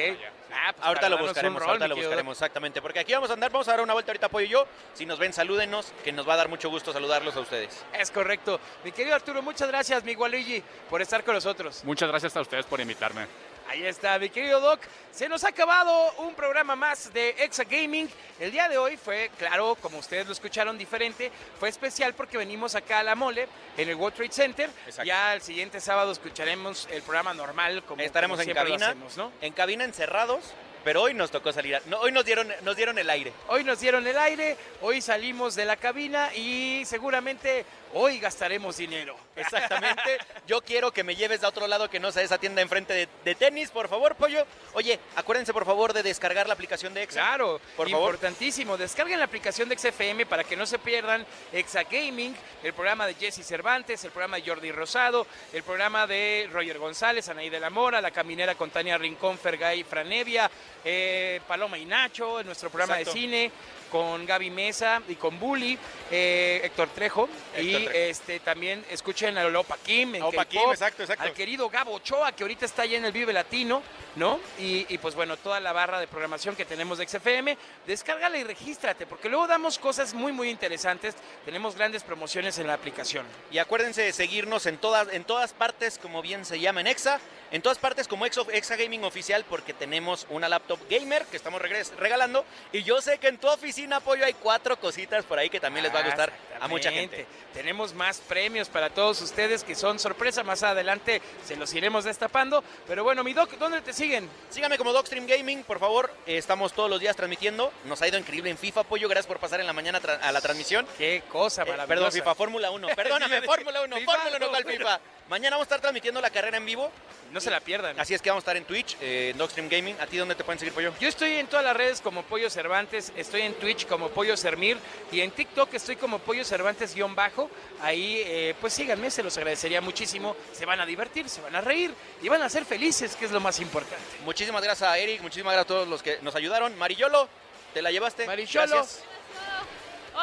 Ah, 0.53 0.73
pues 0.73 0.85
ahorita 0.85 1.09
lo 1.09 1.17
buscaremos, 1.17 1.61
ahorita 1.61 1.87
lo 1.87 1.95
buscaremos, 1.95 2.37
exactamente. 2.37 2.81
Porque 2.81 2.99
aquí 2.99 3.13
vamos 3.13 3.29
a 3.29 3.33
andar, 3.33 3.51
vamos 3.51 3.67
a 3.67 3.71
dar 3.71 3.81
una 3.81 3.93
vuelta 3.93 4.11
ahorita, 4.11 4.29
Pollo 4.29 4.45
y 4.45 4.49
yo. 4.49 4.67
Si 4.93 5.05
nos 5.05 5.17
ven, 5.17 5.31
salúdenos, 5.31 5.93
que 6.03 6.11
nos 6.11 6.27
va 6.27 6.33
a 6.33 6.37
dar 6.37 6.49
mucho 6.49 6.69
gusto 6.69 6.91
saludarlos 6.91 7.35
a 7.35 7.39
ustedes. 7.39 7.83
Es 7.97 8.11
correcto. 8.11 8.59
Mi 8.83 8.91
querido 8.91 9.15
Arturo, 9.15 9.41
muchas 9.41 9.69
gracias, 9.69 10.03
mi 10.03 10.15
Waluigi, 10.15 10.61
por 10.89 11.01
estar 11.01 11.23
con 11.23 11.35
nosotros. 11.35 11.83
Muchas 11.85 12.09
gracias 12.09 12.35
a 12.35 12.41
ustedes 12.41 12.65
por 12.65 12.81
invitarme. 12.81 13.27
Ahí 13.71 13.85
está, 13.85 14.19
mi 14.19 14.29
querido 14.29 14.59
Doc. 14.59 14.81
Se 15.13 15.29
nos 15.29 15.45
ha 15.45 15.47
acabado 15.47 16.11
un 16.17 16.35
programa 16.35 16.75
más 16.75 17.13
de 17.13 17.29
Exa 17.39 17.63
Gaming. 17.63 18.09
El 18.37 18.51
día 18.51 18.67
de 18.67 18.77
hoy 18.77 18.97
fue, 18.97 19.31
claro, 19.37 19.75
como 19.75 19.99
ustedes 19.99 20.25
lo 20.25 20.33
escucharon, 20.33 20.77
diferente. 20.77 21.31
Fue 21.57 21.69
especial 21.69 22.13
porque 22.13 22.37
venimos 22.37 22.75
acá 22.75 22.99
a 22.99 23.03
La 23.03 23.15
Mole, 23.15 23.47
en 23.77 23.87
el 23.87 23.95
World 23.95 24.17
Trade 24.17 24.33
Center. 24.33 24.69
Ya 25.05 25.33
el 25.33 25.41
siguiente 25.41 25.79
sábado 25.79 26.11
escucharemos 26.11 26.85
el 26.91 27.01
programa 27.01 27.33
normal, 27.33 27.81
como 27.83 28.01
Estaremos 28.01 28.39
como 28.39 28.49
en 28.49 28.53
cabina, 28.53 28.87
hacemos, 28.87 29.15
¿no? 29.15 29.31
en 29.39 29.53
cabina 29.53 29.85
encerrados, 29.85 30.53
pero 30.83 31.03
hoy 31.03 31.13
nos 31.13 31.31
tocó 31.31 31.53
salir. 31.53 31.81
no, 31.85 31.97
hoy 32.01 32.11
nos 32.11 32.25
dieron, 32.25 32.53
nos 32.63 32.75
dieron 32.75 32.99
el 32.99 33.09
aire. 33.09 33.31
Hoy 33.47 33.63
nos 33.63 33.79
dieron 33.79 34.05
el 34.05 34.17
aire, 34.17 34.57
hoy 34.81 34.99
salimos 34.99 35.55
de 35.55 35.63
la 35.63 35.77
cabina 35.77 36.29
y 36.35 36.83
seguramente 36.83 37.65
hoy 37.93 38.19
gastaremos 38.19 38.77
dinero. 38.77 39.15
Exactamente. 39.35 40.17
Yo 40.47 40.61
quiero 40.61 40.91
que 40.91 41.03
me 41.03 41.15
lleves 41.15 41.43
a 41.43 41.47
otro 41.47 41.67
lado 41.67 41.89
que 41.89 41.99
no 41.99 42.11
sea 42.11 42.23
esa 42.23 42.37
tienda 42.37 42.61
enfrente 42.61 42.93
de, 42.93 43.07
de 43.23 43.35
tenis, 43.35 43.69
por 43.71 43.87
favor, 43.87 44.15
pollo. 44.15 44.45
Oye, 44.73 44.99
acuérdense 45.15 45.53
por 45.53 45.65
favor 45.65 45.93
de 45.93 46.03
descargar 46.03 46.47
la 46.47 46.53
aplicación 46.53 46.93
de 46.93 47.03
Exa. 47.03 47.21
Claro, 47.21 47.59
por 47.75 47.89
favor. 47.89 48.13
importantísimo. 48.13 48.77
Descarguen 48.77 49.19
la 49.19 49.25
aplicación 49.25 49.69
de 49.69 49.77
XFM 49.77 50.25
para 50.25 50.43
que 50.43 50.55
no 50.55 50.65
se 50.65 50.79
pierdan 50.79 51.25
Exa 51.51 51.83
Gaming, 51.83 52.35
el 52.63 52.73
programa 52.73 53.07
de 53.07 53.15
Jesse 53.15 53.45
Cervantes, 53.45 54.03
el 54.03 54.11
programa 54.11 54.37
de 54.37 54.43
Jordi 54.47 54.71
Rosado, 54.71 55.25
el 55.53 55.63
programa 55.63 56.07
de 56.07 56.49
Roger 56.51 56.77
González, 56.79 57.29
Anaí 57.29 57.49
de 57.49 57.59
la 57.59 57.69
Mora, 57.69 58.01
La 58.01 58.11
Caminera 58.11 58.55
con 58.55 58.69
Tania 58.69 58.97
Rincón, 58.97 59.37
Fergay 59.37 59.83
Franevia, 59.83 60.49
eh, 60.83 61.41
Paloma 61.47 61.77
y 61.77 61.85
Nacho, 61.85 62.43
nuestro 62.43 62.69
programa 62.69 62.99
Exacto. 62.99 63.13
de 63.13 63.19
cine 63.21 63.51
con 63.91 64.25
Gaby 64.25 64.49
Mesa 64.49 65.01
y 65.07 65.15
con 65.15 65.39
Bully, 65.39 65.77
eh, 66.09 66.61
Héctor 66.63 66.89
Trejo. 66.89 67.29
y 67.59 67.73
Trejo. 67.73 67.91
este 67.91 68.39
también 68.39 68.83
escuchen 68.89 69.37
a 69.37 69.43
Lopa 69.43 69.77
Kim 69.83 70.15
en 70.15 70.23
Opa 70.23 70.45
Kim, 70.45 70.61
exacto, 70.71 71.03
exacto. 71.03 71.23
al 71.23 71.33
querido 71.33 71.69
Gabo 71.69 71.93
Ochoa, 71.93 72.31
que 72.31 72.43
ahorita 72.43 72.65
está 72.65 72.83
allá 72.83 72.97
en 72.97 73.05
el 73.05 73.11
Vive 73.11 73.33
Latino, 73.33 73.83
¿no? 74.15 74.39
Y, 74.59 74.85
y, 74.93 74.97
pues 74.97 75.15
bueno, 75.15 75.37
toda 75.37 75.59
la 75.59 75.71
barra 75.71 75.99
de 75.99 76.07
programación 76.07 76.55
que 76.55 76.65
tenemos 76.65 76.97
de 76.97 77.07
XFM, 77.07 77.57
descárgala 77.87 78.37
y 78.37 78.43
regístrate, 78.43 79.05
porque 79.05 79.29
luego 79.29 79.47
damos 79.47 79.79
cosas 79.79 80.13
muy, 80.13 80.31
muy 80.31 80.49
interesantes. 80.49 81.15
Tenemos 81.45 81.75
grandes 81.75 82.03
promociones 82.03 82.57
en 82.59 82.67
la 82.67 82.73
aplicación. 82.73 83.25
Y 83.51 83.57
acuérdense 83.59 84.01
de 84.01 84.11
seguirnos 84.13 84.65
en 84.65 84.77
todas, 84.77 85.07
en 85.13 85.23
todas 85.23 85.53
partes, 85.53 85.97
como 85.97 86.21
bien 86.21 86.45
se 86.45 86.59
llama 86.59 86.81
en 86.81 86.87
Exa, 86.87 87.19
en 87.51 87.61
todas 87.61 87.77
partes 87.77 88.07
como 88.07 88.25
Exa, 88.25 88.41
Exa 88.51 88.75
Gaming 88.75 89.03
Oficial, 89.03 89.45
porque 89.49 89.73
tenemos 89.73 90.25
una 90.29 90.47
laptop 90.49 90.79
gamer 90.89 91.25
que 91.25 91.37
estamos 91.37 91.61
regres- 91.61 91.91
regalando. 91.97 92.45
Y 92.71 92.83
yo 92.83 93.01
sé 93.01 93.17
que 93.17 93.27
en 93.27 93.37
tu 93.37 93.47
oficina, 93.47 93.99
Pollo, 93.99 94.25
hay 94.25 94.33
cuatro 94.33 94.79
cositas 94.79 95.25
por 95.25 95.37
ahí 95.39 95.49
que 95.49 95.59
también 95.59 95.83
les 95.83 95.93
va 95.93 95.99
a 95.99 96.03
gustar 96.03 96.33
a 96.59 96.67
mucha 96.67 96.91
gente. 96.91 97.25
Tenemos 97.53 97.93
más 97.93 98.19
premios 98.19 98.69
para 98.69 98.89
todos 98.89 99.21
ustedes 99.21 99.63
que 99.63 99.75
son 99.75 99.99
sorpresa. 99.99 100.43
Más 100.43 100.63
adelante 100.63 101.21
se 101.45 101.55
los 101.55 101.73
iremos 101.73 102.05
destapando. 102.05 102.63
Pero 102.87 103.03
bueno, 103.03 103.23
mi 103.23 103.33
Doc, 103.33 103.51
¿dónde 103.57 103.81
te 103.81 103.91
siguen? 104.01 104.29
Síganme 104.49 104.77
como 104.77 104.91
Docstream 104.93 105.27
Gaming, 105.27 105.63
por 105.63 105.79
favor. 105.79 106.11
Eh, 106.25 106.37
estamos 106.37 106.73
todos 106.73 106.89
los 106.89 106.99
días 106.99 107.15
transmitiendo. 107.15 107.71
Nos 107.85 108.01
ha 108.01 108.07
ido 108.07 108.17
increíble 108.17 108.49
en 108.49 108.57
FIFA, 108.57 108.83
Pollo. 108.83 109.07
Gracias 109.07 109.27
por 109.27 109.39
pasar 109.39 109.59
en 109.59 109.67
la 109.67 109.73
mañana 109.73 110.01
a 110.21 110.31
la 110.31 110.41
transmisión. 110.41 110.85
Qué 110.97 111.23
cosa 111.29 111.61
Eh, 111.61 111.65
maravillosa. 111.65 111.87
perdón, 111.87 112.11
FIFA, 112.11 112.35
Fórmula 112.35 112.71
1. 112.71 112.87
Perdóname, 112.95 113.41
Fórmula 113.43 113.81
1. 113.83 113.95
FIFA, 113.97 114.11
Fórmula 114.11 114.37
1, 114.37 114.45
no, 114.45 114.49
¿cuál. 114.51 114.65
FIFA? 114.65 114.99
Mañana 115.31 115.55
vamos 115.55 115.63
a 115.63 115.67
estar 115.67 115.79
transmitiendo 115.79 116.19
la 116.19 116.29
carrera 116.29 116.57
en 116.57 116.65
vivo. 116.65 116.91
No 117.31 117.39
se 117.39 117.49
la 117.49 117.61
pierdan. 117.61 117.97
Así 117.97 118.13
es 118.13 118.21
que 118.21 118.29
vamos 118.29 118.41
a 118.41 118.43
estar 118.43 118.57
en 118.57 118.65
Twitch, 118.65 118.97
eh, 118.99 119.29
en 119.31 119.37
Docstream 119.37 119.69
Gaming. 119.69 119.95
¿A 120.01 120.05
ti 120.05 120.17
dónde 120.17 120.35
te 120.35 120.43
pueden 120.43 120.59
seguir, 120.59 120.73
Pollo? 120.73 120.93
Yo 120.99 121.07
estoy 121.07 121.35
en 121.35 121.47
todas 121.47 121.63
las 121.63 121.73
redes 121.73 122.01
como 122.01 122.23
Pollo 122.23 122.49
Cervantes, 122.49 123.13
estoy 123.15 123.43
en 123.43 123.53
Twitch 123.53 123.87
como 123.87 124.09
Pollo 124.09 124.35
Sermir 124.35 124.77
y 125.09 125.21
en 125.21 125.31
TikTok 125.31 125.73
estoy 125.73 125.95
como 125.95 126.19
Pollo 126.19 126.43
Cervantes-bajo. 126.43 127.49
Ahí, 127.81 128.21
eh, 128.25 128.55
pues 128.59 128.73
síganme, 128.73 129.09
se 129.09 129.23
los 129.23 129.37
agradecería 129.37 129.79
muchísimo. 129.79 130.35
Se 130.51 130.65
van 130.65 130.81
a 130.81 130.85
divertir, 130.85 131.29
se 131.29 131.39
van 131.39 131.55
a 131.55 131.61
reír 131.61 131.93
y 132.21 132.27
van 132.27 132.41
a 132.41 132.49
ser 132.49 132.65
felices, 132.65 133.15
que 133.15 133.23
es 133.23 133.31
lo 133.31 133.39
más 133.39 133.61
importante. 133.61 134.03
Muchísimas 134.25 134.61
gracias 134.61 134.89
a 134.89 134.97
Eric, 134.97 135.21
muchísimas 135.21 135.53
gracias 135.53 135.65
a 135.65 135.73
todos 135.73 135.87
los 135.87 136.03
que 136.03 136.19
nos 136.23 136.35
ayudaron. 136.35 136.77
Marillolo, 136.77 137.29
¿te 137.73 137.81
la 137.81 137.89
llevaste? 137.89 138.25
Marillolo. 138.25 138.75
Gracias. 138.75 139.01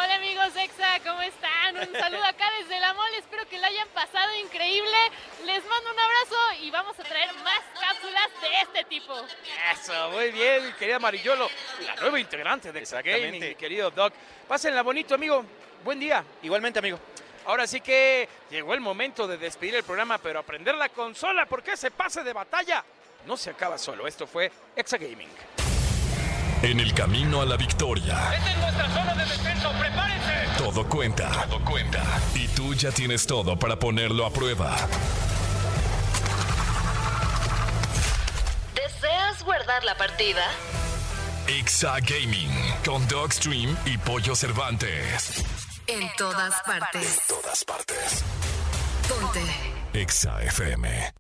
Hola 0.00 0.14
amigos 0.14 0.54
Exa, 0.54 1.00
¿cómo 1.04 1.20
están? 1.22 1.76
Un 1.76 1.92
saludo 1.92 2.22
acá 2.22 2.44
desde 2.60 2.78
la 2.78 2.94
mole, 2.94 3.18
espero 3.18 3.48
que 3.48 3.58
lo 3.58 3.66
hayan 3.66 3.88
pasado 3.88 4.32
increíble. 4.36 4.96
Les 5.44 5.64
mando 5.66 5.90
un 5.90 5.98
abrazo 5.98 6.36
y 6.62 6.70
vamos 6.70 6.96
a 7.00 7.02
traer 7.02 7.34
más 7.42 7.60
cápsulas 7.80 8.28
de 8.40 8.60
este 8.62 8.84
tipo. 8.84 9.12
Eso, 9.72 10.10
muy 10.10 10.30
bien, 10.30 10.72
querida 10.78 11.00
Marillolo, 11.00 11.50
la 11.84 11.96
nueva 11.96 12.20
integrante 12.20 12.70
de 12.70 12.78
Exa 12.78 13.02
Gaming, 13.02 13.40
mi 13.40 13.54
querido 13.56 13.90
Doc. 13.90 14.14
Pásenla 14.46 14.82
bonito, 14.82 15.16
amigo. 15.16 15.44
Buen 15.82 15.98
día. 15.98 16.24
Igualmente, 16.42 16.78
amigo. 16.78 17.00
Ahora 17.46 17.66
sí 17.66 17.80
que 17.80 18.28
llegó 18.50 18.74
el 18.74 18.80
momento 18.80 19.26
de 19.26 19.36
despedir 19.36 19.74
el 19.74 19.82
programa, 19.82 20.18
pero 20.18 20.38
aprender 20.38 20.76
la 20.76 20.90
consola, 20.90 21.44
porque 21.46 21.72
ese 21.72 21.90
pase 21.90 22.22
de 22.22 22.32
batalla 22.32 22.84
no 23.26 23.36
se 23.36 23.50
acaba 23.50 23.76
solo. 23.76 24.06
Esto 24.06 24.28
fue 24.28 24.52
Exa 24.76 24.96
Gaming. 24.96 25.67
En 26.62 26.80
el 26.80 26.92
camino 26.92 27.40
a 27.40 27.46
la 27.46 27.56
victoria, 27.56 28.34
Esta 28.34 28.50
es 28.50 28.58
nuestra 28.58 28.88
zona 28.90 29.14
de 29.14 29.24
descenso, 29.24 29.70
prepárense. 29.78 30.32
todo 30.58 30.88
cuenta. 30.88 31.30
Todo 31.48 31.64
cuenta. 31.64 32.02
Y 32.34 32.48
tú 32.48 32.74
ya 32.74 32.90
tienes 32.90 33.26
todo 33.26 33.56
para 33.58 33.78
ponerlo 33.78 34.26
a 34.26 34.30
prueba. 34.30 34.76
¿Deseas 38.74 39.42
guardar 39.44 39.84
la 39.84 39.96
partida? 39.96 40.42
Exa 41.46 41.96
Gaming 42.00 42.50
con 42.84 43.06
Dogstream 43.08 43.76
y 43.86 43.96
Pollo 43.98 44.34
Cervantes. 44.34 45.44
En 45.86 46.10
todas 46.18 46.54
partes. 46.66 47.20
En 47.28 47.36
todas 47.36 47.64
partes. 47.64 48.24
Ponte. 49.08 49.40
Exa 49.94 50.42
FM. 50.42 51.12